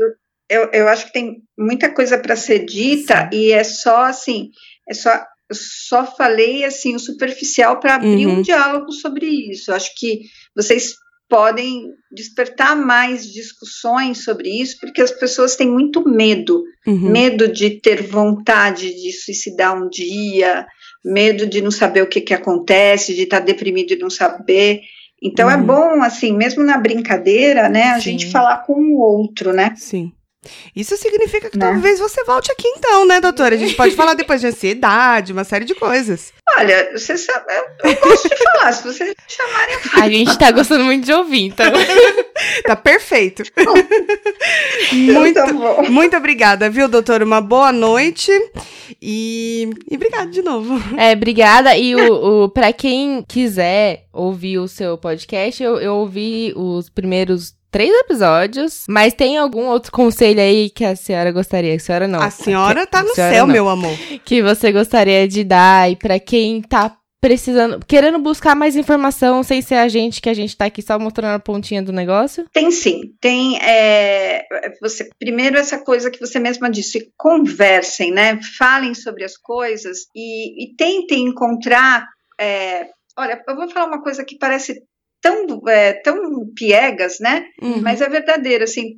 eu, 0.49 0.69
eu 0.71 0.87
acho 0.87 1.07
que 1.07 1.13
tem 1.13 1.37
muita 1.57 1.89
coisa 1.89 2.17
para 2.17 2.35
ser 2.35 2.65
dita 2.65 3.29
Sim. 3.31 3.37
e 3.37 3.51
é 3.51 3.63
só 3.63 4.03
assim, 4.03 4.49
é 4.89 4.93
só 4.93 5.11
eu 5.49 5.55
só 5.55 6.05
falei 6.05 6.63
assim 6.63 6.95
o 6.95 6.99
superficial 6.99 7.79
para 7.79 7.95
abrir 7.95 8.25
uhum. 8.25 8.39
um 8.39 8.41
diálogo 8.41 8.91
sobre 8.91 9.25
isso. 9.25 9.71
Eu 9.71 9.75
acho 9.75 9.91
que 9.97 10.21
vocês 10.55 10.95
podem 11.29 11.89
despertar 12.11 12.75
mais 12.75 13.31
discussões 13.31 14.23
sobre 14.23 14.49
isso, 14.49 14.77
porque 14.79 15.01
as 15.01 15.11
pessoas 15.11 15.55
têm 15.55 15.67
muito 15.67 16.07
medo, 16.07 16.63
uhum. 16.85 17.11
medo 17.11 17.47
de 17.47 17.71
ter 17.81 18.03
vontade 18.03 18.93
de 18.93 19.11
suicidar 19.11 19.75
um 19.75 19.89
dia, 19.89 20.65
medo 21.03 21.45
de 21.45 21.61
não 21.61 21.71
saber 21.71 22.01
o 22.01 22.07
que, 22.07 22.21
que 22.21 22.33
acontece, 22.33 23.13
de 23.13 23.23
estar 23.23 23.39
tá 23.39 23.45
deprimido 23.45 23.91
e 23.91 23.99
não 23.99 24.09
saber. 24.09 24.81
Então 25.21 25.49
é 25.49 25.55
uhum. 25.55 25.61
é 25.61 25.63
bom, 25.63 26.03
assim, 26.03 26.35
mesmo 26.35 26.63
na 26.63 26.77
brincadeira, 26.77 27.69
né, 27.69 27.91
a 27.91 27.95
Sim. 27.95 28.11
gente 28.11 28.31
falar 28.31 28.57
com 28.59 28.73
o 28.73 28.99
outro, 28.99 29.53
né? 29.53 29.73
Sim. 29.75 30.11
Isso 30.75 30.97
significa 30.97 31.49
que 31.49 31.57
né? 31.57 31.65
talvez 31.65 31.99
você 31.99 32.23
volte 32.23 32.51
aqui 32.51 32.67
então, 32.67 33.05
né, 33.05 33.19
doutora? 33.21 33.55
A 33.55 33.57
gente 33.57 33.75
pode 33.75 33.95
falar 33.95 34.13
depois 34.13 34.41
de 34.41 34.47
ansiedade, 34.47 35.33
uma 35.33 35.43
série 35.43 35.65
de 35.65 35.75
coisas. 35.75 36.33
Olha, 36.57 36.91
você 36.91 37.17
sabe, 37.17 37.45
eu, 37.53 37.91
eu 37.91 37.95
gosto 38.01 38.29
de 38.29 38.35
falar, 38.35 38.71
se 38.73 38.83
vocês 38.83 39.09
me 39.09 39.15
chamarem. 39.27 39.75
A 39.93 40.09
gente 40.09 40.37
tá 40.37 40.51
gostando 40.51 40.83
muito 40.83 41.05
de 41.05 41.13
ouvir, 41.13 41.45
então. 41.45 41.65
tá 42.65 42.75
perfeito. 42.75 43.43
muito, 44.91 45.33
tá 45.33 45.53
muito 45.89 46.17
obrigada, 46.17 46.69
viu, 46.69 46.87
doutora? 46.87 47.23
Uma 47.23 47.41
boa 47.41 47.71
noite 47.71 48.31
e, 49.01 49.69
e 49.89 49.95
obrigada 49.95 50.29
de 50.29 50.41
novo. 50.41 50.79
É, 50.97 51.13
obrigada. 51.13 51.77
E 51.77 51.95
o, 51.95 52.43
o, 52.43 52.49
pra 52.49 52.73
quem 52.73 53.23
quiser 53.27 54.05
ouvir 54.11 54.59
o 54.59 54.67
seu 54.67 54.97
podcast, 54.97 55.63
eu, 55.63 55.79
eu 55.79 55.95
ouvi 55.95 56.53
os 56.55 56.89
primeiros 56.89 57.55
três 57.73 57.91
episódios, 58.01 58.85
mas 58.87 59.15
tem 59.15 59.35
algum 59.35 59.65
outro 59.65 59.91
conselho 59.91 60.39
aí 60.39 60.69
que 60.69 60.85
a 60.85 60.95
senhora 60.95 61.31
gostaria? 61.31 61.75
A 61.75 61.79
senhora 61.79 62.07
não. 62.07 62.21
A 62.21 62.29
senhora 62.29 62.85
tá 62.85 63.01
no 63.01 63.15
céu, 63.15 63.47
não. 63.47 63.53
meu 63.53 63.67
amor. 63.67 63.97
Que 64.23 64.43
você 64.43 64.71
gostaria 64.71 65.27
de 65.27 65.43
dar 65.43 65.91
e 65.91 65.95
para 65.95 66.19
quem 66.19 66.61
tá 66.61 66.95
precisando, 67.19 67.83
querendo 67.87 68.19
buscar 68.19 68.53
mais 68.53 68.75
informação 68.75 69.41
sem 69.41 69.59
ser 69.61 69.75
a 69.75 69.87
gente, 69.87 70.21
que 70.21 70.29
a 70.29 70.33
gente 70.35 70.55
tá 70.55 70.65
aqui 70.65 70.83
só 70.83 70.99
mostrando 70.99 71.33
a 71.33 71.39
pontinha 71.39 71.81
do 71.81 71.91
negócio? 71.91 72.45
Tem 72.53 72.69
sim. 72.69 73.15
Tem, 73.19 73.57
é, 73.57 74.45
você, 74.79 75.09
primeiro 75.17 75.57
essa 75.57 75.79
coisa 75.79 76.11
que 76.11 76.19
você 76.19 76.37
mesma 76.37 76.69
disse, 76.69 77.11
conversem, 77.17 78.11
né? 78.11 78.39
Falem 78.59 78.93
sobre 78.93 79.23
as 79.23 79.35
coisas 79.35 80.01
e, 80.15 80.65
e 80.65 80.75
tentem 80.75 81.25
encontrar, 81.25 82.05
é, 82.39 82.89
olha, 83.17 83.41
eu 83.47 83.55
vou 83.55 83.67
falar 83.67 83.87
uma 83.87 84.03
coisa 84.03 84.23
que 84.23 84.37
parece 84.37 84.83
tão, 85.23 85.61
é, 85.69 85.93
tão 85.93 86.17
piegas, 86.53 87.19
né? 87.21 87.45
Uhum. 87.61 87.81
Mas 87.81 88.01
é 88.01 88.09
verdadeiro, 88.09 88.65
assim, 88.65 88.97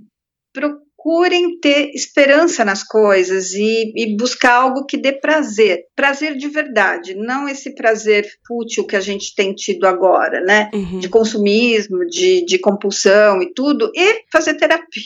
procurem 0.51 1.59
ter 1.59 1.91
esperança 1.93 2.65
nas 2.65 2.83
coisas 2.83 3.53
e, 3.53 3.93
e, 3.95 4.17
buscar 4.17 4.53
algo 4.55 4.85
que 4.85 4.97
dê 4.97 5.13
prazer, 5.13 5.83
prazer 5.95 6.35
de 6.35 6.47
verdade, 6.47 7.13
não 7.13 7.47
esse 7.47 7.75
prazer 7.75 8.27
fútil 8.47 8.87
que 8.87 8.95
a 8.95 8.99
gente 8.99 9.35
tem 9.35 9.53
tido 9.53 9.85
agora, 9.85 10.41
né? 10.41 10.71
Uhum. 10.73 10.99
De 10.99 11.07
consumismo, 11.07 12.05
de, 12.07 12.43
de 12.43 12.57
compulsão 12.57 13.41
e 13.41 13.53
tudo, 13.53 13.91
e 13.95 14.23
fazer 14.31 14.55
terapia. 14.55 15.03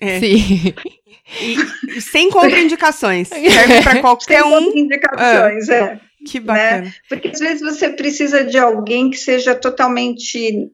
É. 0.00 0.18
Sim. 0.18 0.74
E, 1.40 2.00
sem 2.00 2.30
contraindicações. 2.30 3.28
Serve 3.28 3.82
para 3.82 4.00
qualquer 4.02 4.42
sem 4.42 4.52
um. 4.52 4.64
Contraindicações, 4.64 5.68
é. 5.68 5.78
é. 5.78 6.07
Que 6.28 6.40
né? 6.40 6.46
bacana. 6.46 6.82
Né? 6.82 6.94
Porque 7.08 7.28
às 7.28 7.38
vezes 7.38 7.60
você 7.60 7.88
precisa 7.90 8.44
de 8.44 8.58
alguém 8.58 9.10
que 9.10 9.16
seja 9.16 9.54
totalmente 9.54 10.70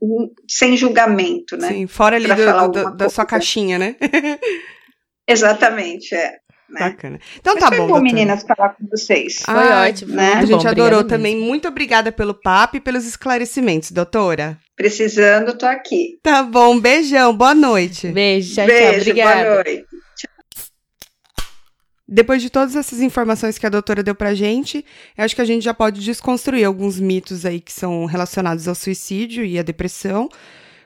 sem 0.48 0.76
julgamento, 0.76 1.56
né? 1.56 1.68
Sim, 1.68 1.86
fora 1.86 2.16
ali 2.16 2.26
do, 2.26 2.68
do, 2.68 2.96
da 2.96 3.08
sua 3.08 3.24
caixinha, 3.24 3.78
né? 3.78 3.96
Exatamente, 5.26 6.14
é. 6.14 6.38
Né? 6.68 6.80
Bacana. 6.80 7.20
Então 7.38 7.56
tá 7.56 7.70
bom. 7.70 7.86
bom, 7.86 8.00
meninas, 8.00 8.42
falar 8.42 8.70
com 8.70 8.86
vocês. 8.90 9.42
Foi 9.44 9.54
ah, 9.54 9.86
ótimo. 9.86 10.14
Né? 10.14 10.32
A 10.34 10.44
gente 10.44 10.62
bom, 10.62 10.68
adorou 10.68 11.04
também. 11.04 11.34
Mesmo. 11.36 11.48
Muito 11.48 11.68
obrigada 11.68 12.10
pelo 12.10 12.34
papo 12.34 12.76
e 12.76 12.80
pelos 12.80 13.06
esclarecimentos, 13.06 13.92
doutora. 13.92 14.58
Precisando, 14.74 15.56
tô 15.56 15.66
aqui. 15.66 16.18
Tá 16.22 16.42
bom, 16.42 16.80
beijão, 16.80 17.36
boa 17.36 17.54
noite. 17.54 18.08
Beijo, 18.08 18.54
tchau, 18.54 18.66
Beijo, 18.66 18.90
tchau. 18.90 19.00
Obrigada. 19.00 19.42
Boa 19.42 19.54
noite. 19.64 19.86
Depois 22.14 22.40
de 22.40 22.48
todas 22.48 22.76
essas 22.76 23.00
informações 23.00 23.58
que 23.58 23.66
a 23.66 23.68
doutora 23.68 24.00
deu 24.00 24.14
pra 24.14 24.34
gente, 24.34 24.84
eu 25.18 25.24
acho 25.24 25.34
que 25.34 25.42
a 25.42 25.44
gente 25.44 25.64
já 25.64 25.74
pode 25.74 26.00
desconstruir 26.00 26.64
alguns 26.64 27.00
mitos 27.00 27.44
aí 27.44 27.60
que 27.60 27.72
são 27.72 28.04
relacionados 28.04 28.68
ao 28.68 28.74
suicídio 28.76 29.44
e 29.44 29.58
à 29.58 29.62
depressão. 29.62 30.28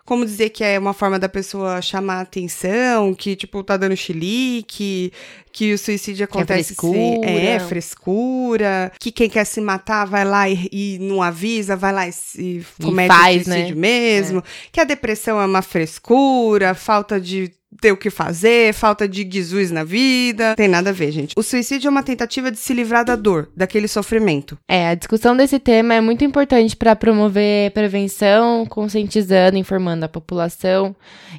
Como 0.07 0.25
dizer 0.25 0.49
que 0.49 0.65
é 0.65 0.79
uma 0.79 0.95
forma 0.95 1.19
da 1.19 1.29
pessoa 1.29 1.83
chamar 1.83 2.23
atenção, 2.23 3.15
que, 3.15 3.37
tipo, 3.37 3.63
tá 3.63 3.77
dando 3.77 3.95
chilique, 3.95 5.13
que 5.53 5.75
o 5.75 5.79
suicídio 5.79 6.25
acontece 6.25 6.75
que 6.75 6.87
é 6.87 6.89
frescura. 6.89 7.29
Sem, 7.29 7.47
é, 7.47 7.61
frescura, 7.61 8.93
que 8.99 9.13
quem 9.13 9.29
quer 9.29 9.45
se 9.45 9.61
matar 9.61 10.07
vai 10.07 10.25
lá 10.25 10.49
e, 10.49 10.67
e 10.73 10.99
não 10.99 11.23
avisa, 11.23 11.77
vai 11.77 11.93
lá 11.93 12.09
e, 12.09 12.13
e 12.39 12.65
comete 12.83 13.09
faz, 13.09 13.45
suicídio 13.45 13.75
né? 13.75 13.81
mesmo, 13.83 14.39
é. 14.39 14.43
que 14.73 14.81
a 14.81 14.85
depressão 14.85 15.39
é 15.39 15.45
uma 15.45 15.61
frescura, 15.61 16.73
falta 16.73 17.21
de 17.21 17.53
ter 17.81 17.93
o 17.93 17.97
que 17.97 18.11
fazer, 18.11 18.73
falta 18.73 19.09
de 19.09 19.23
guizus 19.25 19.71
na 19.71 19.85
vida. 19.85 20.55
Tem 20.57 20.69
nada 20.69 20.91
a 20.91 20.93
ver, 20.93 21.11
gente. 21.13 21.35
O 21.37 21.43
suicídio 21.43 21.89
é 21.89 21.91
uma 21.91 22.03
tentativa 22.03 22.51
de 22.51 22.59
se 22.59 22.73
livrar 22.73 23.05
da 23.05 23.15
dor, 23.15 23.51
daquele 23.57 23.89
sofrimento. 23.89 24.59
É, 24.69 24.89
a 24.89 24.95
discussão 24.95 25.37
desse 25.37 25.59
tema 25.59 25.95
é 25.95 26.01
muito 26.01 26.25
importante 26.25 26.77
para 26.77 26.97
promover 26.97 27.71
prevenção, 27.73 28.65
conscientizando, 28.67 29.59
informando 29.59 30.05
a 30.05 30.09
população. 30.09 30.95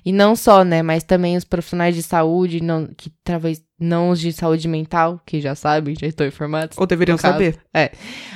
E 0.05 0.11
não 0.11 0.35
só, 0.35 0.63
né, 0.63 0.81
mas 0.81 1.03
também 1.03 1.35
os 1.35 1.43
profissionais 1.43 1.95
de 1.95 2.03
saúde, 2.03 2.61
não, 2.61 2.87
que 2.95 3.11
talvez 3.23 3.61
não 3.79 4.09
os 4.09 4.19
de 4.19 4.33
saúde 4.33 4.67
mental, 4.67 5.21
que 5.25 5.39
já 5.39 5.55
sabem, 5.55 5.95
já 5.99 6.07
estão 6.07 6.27
informados. 6.27 6.77
Ou 6.77 6.85
deveriam 6.85 7.17
saber. 7.17 7.57
É. 7.73 7.91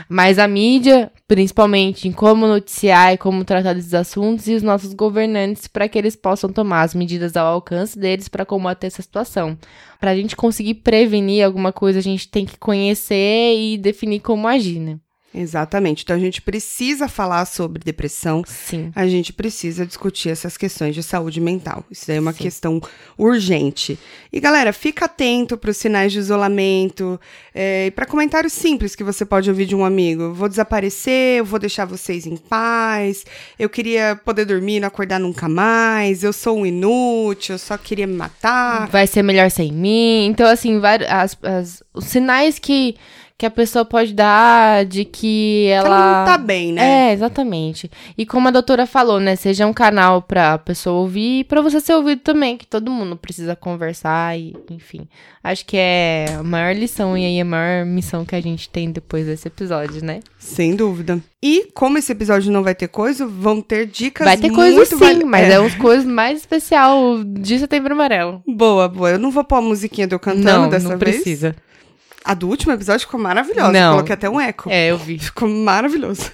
Mas 0.08 0.39
a 0.39 0.48
mídia, 0.48 1.12
principalmente, 1.28 2.08
em 2.08 2.12
como 2.12 2.48
noticiar 2.48 3.14
e 3.14 3.18
como 3.18 3.44
tratar 3.44 3.74
desses 3.74 3.94
assuntos, 3.94 4.48
e 4.48 4.54
os 4.54 4.64
nossos 4.64 4.94
governantes, 4.94 5.68
para 5.68 5.88
que 5.88 5.98
eles 5.98 6.16
possam 6.16 6.52
tomar 6.52 6.84
as 6.84 6.96
medidas 6.96 7.36
ao 7.36 7.48
alcance 7.48 7.98
deles 7.98 8.28
para 8.28 8.46
combater 8.46 8.88
essa 8.88 9.02
situação. 9.02 9.58
Para 10.00 10.12
a 10.12 10.16
gente 10.16 10.36
conseguir 10.36 10.76
prevenir 10.76 11.46
alguma 11.46 11.72
coisa, 11.72 12.00
a 12.00 12.02
gente 12.02 12.30
tem 12.30 12.46
que 12.46 12.58
conhecer 12.58 13.56
e 13.56 13.78
definir 13.78 14.20
como 14.20 14.48
agir, 14.48 14.80
né? 14.80 14.98
Exatamente. 15.34 16.04
Então 16.04 16.16
a 16.16 16.20
gente 16.20 16.42
precisa 16.42 17.08
falar 17.08 17.46
sobre 17.46 17.82
depressão. 17.84 18.44
Sim. 18.46 18.92
A 18.96 19.08
gente 19.08 19.34
precisa 19.34 19.86
discutir 19.86 20.30
essas 20.30 20.56
questões 20.58 20.94
de 20.94 21.02
saúde 21.02 21.42
mental. 21.42 21.84
Isso 21.90 22.06
daí 22.08 22.18
é 22.18 22.20
uma 22.20 22.34
Sim. 22.34 22.44
questão 22.44 22.82
urgente. 23.18 23.98
E 24.32 24.40
galera, 24.40 24.72
fica 24.72 25.06
atento 25.06 25.58
para 25.58 25.72
os 25.72 25.78
sinais 25.78 26.12
de 26.12 26.20
isolamento 26.20 27.20
é, 27.54 27.88
e 27.88 27.92
para 27.92 28.06
comentários 28.06 28.54
simples 28.54 28.96
que 28.96 29.04
você 29.04 29.26
pode 29.26 29.50
ouvir 29.50 29.66
de 29.66 29.76
um 29.76 29.84
amigo. 29.84 30.34
Vou 30.34 30.48
desaparecer, 30.48 31.40
eu 31.40 31.46
vou 31.46 31.60
deixar 31.60 31.86
vocês 31.86 32.28
em 32.28 32.38
paz. 32.38 33.26
Eu 33.58 33.70
queria 33.70 34.20
poder 34.24 34.46
dormir, 34.46 34.80
não 34.80 34.88
acordar 34.88 35.20
nunca 35.20 35.50
mais. 35.50 36.24
Eu 36.24 36.34
sou 36.34 36.60
um 36.60 36.66
inútil, 36.66 37.56
eu 37.56 37.60
só 37.60 37.78
queria 37.78 38.06
me 38.06 38.16
matar. 38.16 38.88
Vai 38.88 39.08
ser 39.08 39.24
melhor 39.24 39.50
sem 39.50 39.72
mim. 39.72 40.28
Então 40.28 40.48
assim, 40.48 40.80
vários, 40.80 41.10
as, 41.10 41.38
as, 41.42 41.84
os 41.94 42.06
sinais 42.06 42.60
que 42.60 42.96
que 43.44 43.48
a 43.48 43.52
pessoa 43.52 43.84
pode 43.84 44.14
dar 44.14 44.86
de 44.86 45.04
que 45.04 45.68
ela. 45.68 45.88
Ela 45.88 46.20
não 46.20 46.26
tá 46.26 46.38
bem, 46.38 46.72
né? 46.72 47.10
É, 47.10 47.14
exatamente. 47.14 47.91
E 48.18 48.26
como 48.26 48.48
a 48.48 48.52
doutora 48.52 48.86
falou, 48.86 49.20
né? 49.20 49.36
Seja 49.36 49.68
um 49.68 49.74
canal 49.74 50.22
pra 50.22 50.58
pessoa 50.58 51.02
ouvir 51.02 51.39
e 51.39 51.44
pra 51.44 51.60
você 51.60 51.82
ser 51.82 51.94
ouvido 51.94 52.22
também, 52.22 52.56
que 52.56 52.66
todo 52.66 52.89
mundo 52.89 53.18
precisa 53.18 53.54
conversar 53.54 54.39
e, 54.39 54.56
enfim. 54.72 55.10
Acho 55.44 55.66
que 55.66 55.76
é 55.76 56.28
a 56.39 56.41
maior 56.41 56.74
lição 56.74 57.18
e 57.18 57.26
aí 57.26 57.41
a 57.41 57.44
maior 57.44 57.86
missão 57.86 58.24
que 58.24 58.34
a 58.34 58.39
gente 58.39 58.70
tem 58.70 58.89
depois 58.89 59.26
desse 59.26 59.46
episódio, 59.50 60.02
né? 60.06 60.22
Sem 60.39 60.74
dúvida. 60.74 61.22
E 61.41 61.68
como 61.74 61.98
esse 61.98 62.14
episódio 62.14 62.50
não 62.50 62.64
vai 62.64 62.74
ter 62.74 62.88
coisa, 62.88 63.28
vão 63.28 63.60
ter 63.60 63.88
dicas 63.88 64.24
Vai 64.24 64.38
ter 64.38 64.54
coisa 64.54 64.86
sim, 64.86 65.26
mas 65.26 65.50
é. 65.50 65.56
é 65.56 65.60
uns 65.60 65.76
coisas 65.76 66.06
mais 66.06 66.39
especial 66.39 67.22
de 67.26 67.60
Setembro 67.60 67.91
Amarelo. 67.91 68.41
Boa, 68.48 68.88
boa. 68.88 69.10
Eu 69.12 69.20
não 69.20 69.32
vou 69.32 69.44
pôr 69.44 69.58
a 69.58 69.62
musiquinha 69.62 70.08
do 70.08 70.18
cantando 70.18 70.46
não, 70.46 70.70
dessa 70.70 70.88
não 70.88 70.98
vez. 70.98 71.18
Não 71.18 71.24
precisa. 71.24 71.54
A 72.24 72.34
do 72.34 72.47
último 72.47 72.71
episódio 72.71 73.05
ficou 73.05 73.19
maravilhosa. 73.19 73.71
Não. 73.71 73.80
Eu 73.80 73.91
coloquei 73.91 74.13
até 74.13 74.30
um 74.30 74.39
eco. 74.39 74.69
É, 74.69 74.91
eu 74.91 74.97
vi. 74.97 75.19
Ficou 75.19 75.49
maravilhoso. 75.49 76.32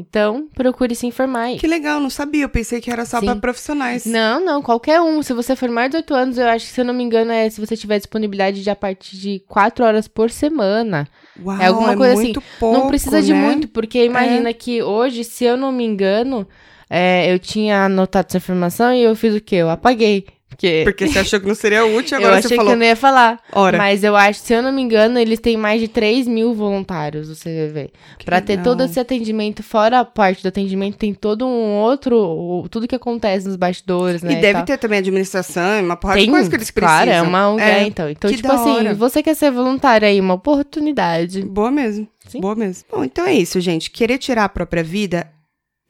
Então, 0.00 0.48
procure 0.54 0.94
se 0.94 1.06
informar 1.06 1.42
aí. 1.42 1.58
Que 1.58 1.66
legal, 1.66 2.00
não 2.00 2.08
sabia. 2.08 2.44
Eu 2.44 2.48
pensei 2.48 2.80
que 2.80 2.90
era 2.90 3.04
só 3.04 3.20
para 3.20 3.36
profissionais. 3.36 4.06
Não, 4.06 4.42
não, 4.42 4.62
qualquer 4.62 4.98
um. 5.02 5.22
Se 5.22 5.34
você 5.34 5.54
for 5.54 5.68
mais 5.68 5.90
de 5.90 5.98
18 5.98 6.14
anos, 6.14 6.38
eu 6.38 6.48
acho 6.48 6.66
que, 6.66 6.72
se 6.72 6.80
eu 6.80 6.86
não 6.86 6.94
me 6.94 7.04
engano, 7.04 7.30
é 7.30 7.50
se 7.50 7.60
você 7.60 7.76
tiver 7.76 7.98
disponibilidade 7.98 8.62
de 8.62 8.70
a 8.70 8.74
partir 8.74 9.18
de 9.18 9.40
4 9.46 9.84
horas 9.84 10.08
por 10.08 10.30
semana. 10.30 11.06
Uau, 11.44 11.60
É 11.60 11.66
alguma 11.66 11.94
coisa 11.94 12.14
assim, 12.14 12.22
muito 12.24 12.42
pouco, 12.58 12.78
não 12.78 12.88
precisa 12.88 13.20
de 13.20 13.34
né? 13.34 13.42
muito, 13.42 13.68
porque 13.68 14.02
imagina 14.02 14.54
que 14.54 14.82
hoje, 14.82 15.22
se 15.22 15.44
eu 15.44 15.58
não 15.58 15.70
me 15.70 15.84
engano, 15.84 16.48
é, 16.88 17.30
eu 17.30 17.38
tinha 17.38 17.84
anotado 17.84 18.28
essa 18.28 18.38
informação 18.38 18.94
e 18.94 19.02
eu 19.02 19.14
fiz 19.14 19.34
o 19.34 19.40
quê? 19.40 19.56
Eu 19.56 19.68
apaguei. 19.68 20.26
Porque, 20.50 20.82
Porque 20.84 21.06
você 21.08 21.20
achou 21.20 21.40
que 21.40 21.46
não 21.46 21.54
seria 21.54 21.86
útil, 21.86 22.18
eu 22.20 22.24
agora 22.26 22.38
achei 22.38 22.48
você 22.50 22.56
falou. 22.56 22.70
que 22.72 22.74
eu 22.74 22.78
não 22.80 22.84
ia 22.86 22.96
falar. 22.96 23.40
Ora, 23.52 23.78
Mas 23.78 24.04
eu 24.04 24.14
acho, 24.14 24.40
se 24.40 24.52
eu 24.52 24.62
não 24.62 24.70
me 24.72 24.82
engano, 24.82 25.18
eles 25.18 25.38
têm 25.40 25.56
mais 25.56 25.80
de 25.80 25.88
3 25.88 26.26
mil 26.28 26.52
voluntários 26.52 27.28
do 27.28 27.34
CVV. 27.34 27.90
Pra 28.24 28.40
ter 28.42 28.60
todo 28.62 28.82
esse 28.82 28.98
atendimento, 29.00 29.62
fora 29.62 30.00
a 30.00 30.04
parte 30.04 30.42
do 30.42 30.48
atendimento, 30.48 30.96
tem 30.98 31.14
todo 31.14 31.46
um 31.46 31.76
outro. 31.76 32.66
Tudo 32.70 32.86
que 32.86 32.94
acontece 32.94 33.46
nos 33.46 33.56
bastidores, 33.56 34.22
né? 34.22 34.32
E 34.32 34.36
deve 34.36 34.54
tal. 34.54 34.64
ter 34.66 34.76
também 34.78 34.98
administração 34.98 35.78
e 35.78 35.82
uma 35.82 35.96
porrada 35.96 36.18
Tem, 36.18 36.26
de 36.26 36.32
coisa 36.32 36.50
que 36.50 36.56
eles 36.56 36.70
precisam. 36.70 36.96
claro, 37.04 37.10
é 37.10 37.22
uma 37.22 37.48
ONG, 37.50 37.62
É, 37.62 37.82
então. 37.86 38.10
Então, 38.10 38.30
que 38.30 38.36
tipo 38.36 38.52
assim, 38.52 38.70
hora. 38.70 38.94
você 38.94 39.22
quer 39.22 39.34
ser 39.36 39.50
voluntário 39.50 40.06
aí, 40.06 40.20
uma 40.20 40.34
oportunidade. 40.34 41.42
Boa 41.42 41.70
mesmo. 41.70 42.06
Sim. 42.28 42.40
Boa 42.40 42.54
mesmo. 42.54 42.84
Bom, 42.90 43.02
então 43.04 43.24
é 43.26 43.32
isso, 43.34 43.60
gente. 43.60 43.90
Querer 43.90 44.18
tirar 44.18 44.44
a 44.44 44.48
própria 44.48 44.82
vida, 44.82 45.26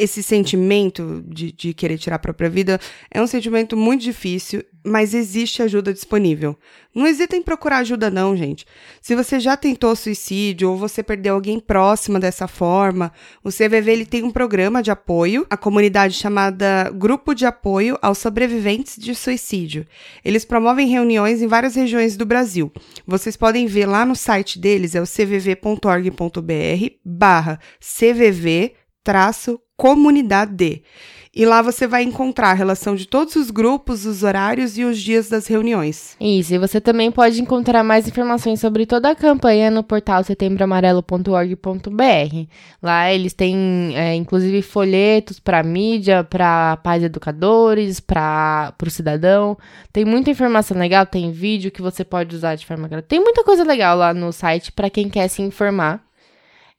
esse 0.00 0.22
sentimento 0.22 1.22
de, 1.26 1.52
de 1.52 1.74
querer 1.74 1.98
tirar 1.98 2.16
a 2.16 2.18
própria 2.18 2.48
vida, 2.48 2.80
é 3.10 3.20
um 3.20 3.26
sentimento 3.26 3.76
muito 3.76 4.02
difícil, 4.02 4.64
mas 4.82 5.12
existe 5.12 5.62
ajuda 5.62 5.92
disponível. 5.92 6.56
Não 6.94 7.06
hesita 7.06 7.36
em 7.36 7.42
procurar 7.42 7.78
ajuda, 7.78 8.10
não, 8.10 8.34
gente. 8.34 8.64
Se 9.02 9.14
você 9.14 9.38
já 9.38 9.58
tentou 9.58 9.94
suicídio 9.94 10.70
ou 10.70 10.76
você 10.78 11.02
perdeu 11.02 11.34
alguém 11.34 11.60
próxima 11.60 12.18
dessa 12.18 12.48
forma, 12.48 13.12
o 13.44 13.50
CVV 13.50 13.92
ele 13.92 14.06
tem 14.06 14.24
um 14.24 14.30
programa 14.30 14.82
de 14.82 14.90
apoio, 14.90 15.46
a 15.50 15.56
comunidade 15.56 16.14
chamada 16.14 16.90
Grupo 16.94 17.34
de 17.34 17.44
Apoio 17.44 17.98
aos 18.00 18.16
Sobreviventes 18.16 18.96
de 18.96 19.14
Suicídio. 19.14 19.86
Eles 20.24 20.46
promovem 20.46 20.88
reuniões 20.88 21.42
em 21.42 21.46
várias 21.46 21.74
regiões 21.74 22.16
do 22.16 22.24
Brasil. 22.24 22.72
Vocês 23.06 23.36
podem 23.36 23.66
ver 23.66 23.84
lá 23.84 24.06
no 24.06 24.16
site 24.16 24.58
deles, 24.58 24.94
é 24.94 25.02
o 25.02 25.06
cvv.org.br 25.06 26.86
barra 27.04 27.60
cvv 27.78 28.72
traço 29.02 29.60
comunidade. 29.76 30.82
E 31.32 31.46
lá 31.46 31.62
você 31.62 31.86
vai 31.86 32.02
encontrar 32.02 32.50
a 32.50 32.54
relação 32.54 32.96
de 32.96 33.06
todos 33.06 33.36
os 33.36 33.52
grupos, 33.52 34.04
os 34.04 34.24
horários 34.24 34.76
e 34.76 34.84
os 34.84 35.00
dias 35.00 35.28
das 35.28 35.46
reuniões. 35.46 36.16
Isso, 36.20 36.52
e 36.52 36.58
você 36.58 36.80
também 36.80 37.12
pode 37.12 37.40
encontrar 37.40 37.84
mais 37.84 38.08
informações 38.08 38.60
sobre 38.60 38.84
toda 38.84 39.10
a 39.10 39.14
campanha 39.14 39.70
no 39.70 39.84
portal 39.84 40.24
setembroamarelo.org.br. 40.24 42.46
Lá 42.82 43.12
eles 43.12 43.32
têm, 43.32 43.92
é, 43.94 44.16
inclusive, 44.16 44.60
folhetos 44.60 45.38
para 45.38 45.62
mídia, 45.62 46.24
para 46.24 46.78
pais 46.78 47.04
educadores, 47.04 48.00
para 48.00 48.74
o 48.84 48.90
cidadão. 48.90 49.56
Tem 49.92 50.04
muita 50.04 50.30
informação 50.30 50.76
legal, 50.76 51.06
tem 51.06 51.30
vídeo 51.30 51.70
que 51.70 51.80
você 51.80 52.04
pode 52.04 52.34
usar 52.34 52.56
de 52.56 52.66
forma 52.66 52.88
gratuita. 52.88 53.08
Tem 53.08 53.20
muita 53.20 53.44
coisa 53.44 53.62
legal 53.62 53.96
lá 53.96 54.12
no 54.12 54.32
site 54.32 54.72
para 54.72 54.90
quem 54.90 55.08
quer 55.08 55.28
se 55.28 55.40
informar. 55.40 56.09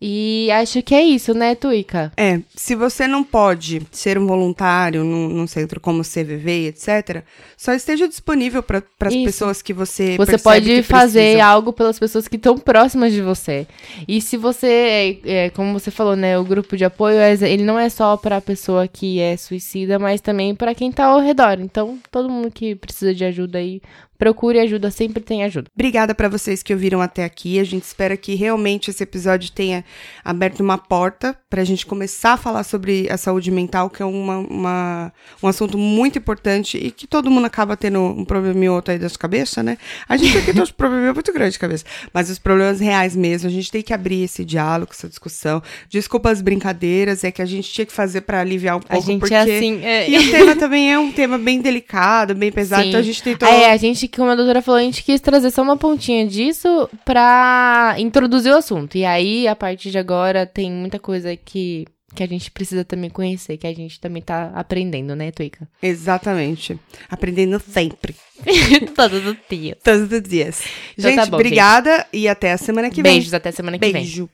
E 0.01 0.49
acho 0.51 0.81
que 0.81 0.95
é 0.95 1.03
isso, 1.03 1.33
né, 1.35 1.53
Tuica? 1.53 2.11
É, 2.17 2.39
se 2.55 2.73
você 2.73 3.07
não 3.07 3.23
pode 3.23 3.83
ser 3.91 4.17
um 4.17 4.25
voluntário 4.25 5.03
num, 5.03 5.29
num 5.29 5.45
centro 5.45 5.79
como 5.79 6.01
o 6.01 6.03
CVV, 6.03 6.69
etc., 6.69 7.23
só 7.55 7.71
esteja 7.73 8.07
disponível 8.07 8.63
para 8.63 8.81
as 9.01 9.13
pessoas 9.15 9.61
que 9.61 9.73
você 9.73 10.17
Você 10.17 10.39
pode 10.39 10.81
fazer 10.81 11.39
algo 11.39 11.71
pelas 11.71 11.99
pessoas 11.99 12.27
que 12.27 12.35
estão 12.35 12.57
próximas 12.57 13.13
de 13.13 13.21
você. 13.21 13.67
E 14.07 14.19
se 14.19 14.37
você, 14.37 15.19
é, 15.25 15.45
é, 15.45 15.49
como 15.51 15.71
você 15.71 15.91
falou, 15.91 16.15
né, 16.15 16.35
o 16.39 16.43
grupo 16.43 16.75
de 16.75 16.83
apoio, 16.83 17.17
é- 17.17 17.33
ele 17.51 17.63
não 17.63 17.77
é 17.77 17.87
só 17.87 18.17
para 18.17 18.37
a 18.37 18.41
pessoa 18.41 18.87
que 18.87 19.19
é 19.19 19.37
suicida, 19.37 19.99
mas 19.99 20.19
também 20.19 20.55
para 20.55 20.73
quem 20.73 20.91
tá 20.91 21.05
ao 21.05 21.19
redor. 21.19 21.59
Então, 21.59 21.99
todo 22.09 22.29
mundo 22.29 22.49
que 22.49 22.73
precisa 22.73 23.13
de 23.13 23.23
ajuda 23.23 23.59
aí, 23.59 23.81
procure 24.17 24.59
ajuda, 24.59 24.91
sempre 24.91 25.23
tem 25.23 25.43
ajuda. 25.43 25.67
Obrigada 25.73 26.13
para 26.13 26.29
vocês 26.29 26.61
que 26.61 26.71
ouviram 26.71 27.01
até 27.01 27.23
aqui. 27.23 27.59
A 27.59 27.63
gente 27.63 27.83
espera 27.83 28.15
que 28.15 28.35
realmente 28.35 28.91
esse 28.91 29.01
episódio 29.01 29.51
tenha 29.51 29.83
aberto 30.23 30.59
uma 30.61 30.77
porta 30.77 31.35
para 31.49 31.61
a 31.61 31.65
gente 31.65 31.85
começar 31.85 32.33
a 32.33 32.37
falar 32.37 32.63
sobre 32.63 33.07
a 33.09 33.17
saúde 33.17 33.49
mental, 33.51 33.89
que 33.89 34.01
é 34.01 34.05
uma, 34.05 34.37
uma- 34.37 35.13
um 35.41 35.47
assunto 35.47 35.77
muito 35.77 36.17
importante 36.17 36.77
e 36.77 36.91
que 36.91 37.07
todo 37.07 37.29
mundo 37.31 37.45
acaba 37.45 37.75
tendo 37.75 37.99
um 37.99 38.23
problema 38.25 38.65
ou 38.69 38.75
outro 38.75 38.91
aí 38.93 38.99
das 38.99 39.17
cabeças, 39.17 39.63
né? 39.63 39.77
A 40.07 40.17
gente 40.17 40.37
aqui 40.37 40.53
tem 40.53 40.61
uns 40.61 40.71
problemas 40.71 41.13
muito 41.13 41.33
grandes 41.33 41.53
de 41.53 41.59
cabeça, 41.59 41.85
mas 42.13 42.29
os 42.29 42.37
problemas 42.39 42.79
reais 42.79 43.15
mesmo, 43.15 43.47
a 43.47 43.51
gente 43.51 43.71
tem 43.71 43.81
que 43.81 43.93
abrir 43.93 44.23
esse 44.23 44.45
diálogo, 44.45 44.91
essa 44.93 45.07
discussão. 45.09 45.61
Desculpa 45.89 46.29
as 46.29 46.41
brincadeiras, 46.41 47.23
é 47.23 47.31
que 47.31 47.41
a 47.41 47.45
gente 47.45 47.71
tinha 47.71 47.85
que 47.85 47.91
fazer 47.93 48.21
para 48.21 48.39
aliviar 48.41 48.75
um 48.75 48.79
A 48.79 48.81
pouco, 48.93 49.05
gente 49.07 49.19
porque... 49.19 49.33
é 49.33 49.41
assim. 49.41 49.79
é- 49.83 50.09
E 50.09 50.17
o 50.17 50.31
tema 50.31 50.55
também 50.55 50.91
é 50.91 50.99
um 50.99 51.11
tema 51.11 51.37
bem 51.37 51.61
delicado, 51.61 52.35
bem 52.35 52.51
pesado, 52.51 52.83
Sim. 52.83 52.89
então 52.89 52.99
a 52.99 53.03
gente 53.03 53.23
tentou... 53.23 53.47
É, 53.47 53.71
a 53.71 53.77
gente, 53.77 54.07
como 54.07 54.29
a 54.29 54.35
doutora 54.35 54.61
falou, 54.61 54.79
a 54.79 54.83
gente 54.83 55.03
quis 55.03 55.19
trazer 55.21 55.49
só 55.51 55.61
uma 55.61 55.77
pontinha 55.77 56.25
disso 56.27 56.89
pra 57.05 57.95
introduzir 57.97 58.51
o 58.53 58.57
assunto. 58.57 58.97
E 58.97 59.05
aí, 59.05 59.47
a 59.47 59.55
partir 59.55 59.80
de 59.89 59.97
agora, 59.97 60.45
tem 60.45 60.71
muita 60.71 60.99
coisa 60.99 61.35
que, 61.35 61.85
que 62.13 62.21
a 62.21 62.27
gente 62.27 62.51
precisa 62.51 62.83
também 62.83 63.09
conhecer, 63.09 63.57
que 63.57 63.65
a 63.65 63.73
gente 63.73 63.99
também 63.99 64.21
tá 64.21 64.51
aprendendo, 64.53 65.15
né, 65.15 65.31
Tuica? 65.31 65.67
Exatamente. 65.81 66.77
Aprendendo 67.09 67.59
sempre. 67.59 68.15
Todos 68.95 69.25
os 69.25 69.37
dias. 69.49 69.77
Todos 69.83 70.11
os 70.11 70.21
dias. 70.21 70.63
Então 70.97 71.09
gente, 71.09 71.19
tá 71.19 71.25
bom, 71.25 71.37
obrigada 71.37 72.05
e 72.11 72.27
até 72.27 72.51
a 72.51 72.57
semana 72.57 72.89
que 72.89 73.01
vem. 73.01 73.13
Beijos, 73.13 73.33
até 73.33 73.51
semana 73.51 73.77
que 73.79 73.85
vem. 73.85 73.93
Beijo. 73.93 74.29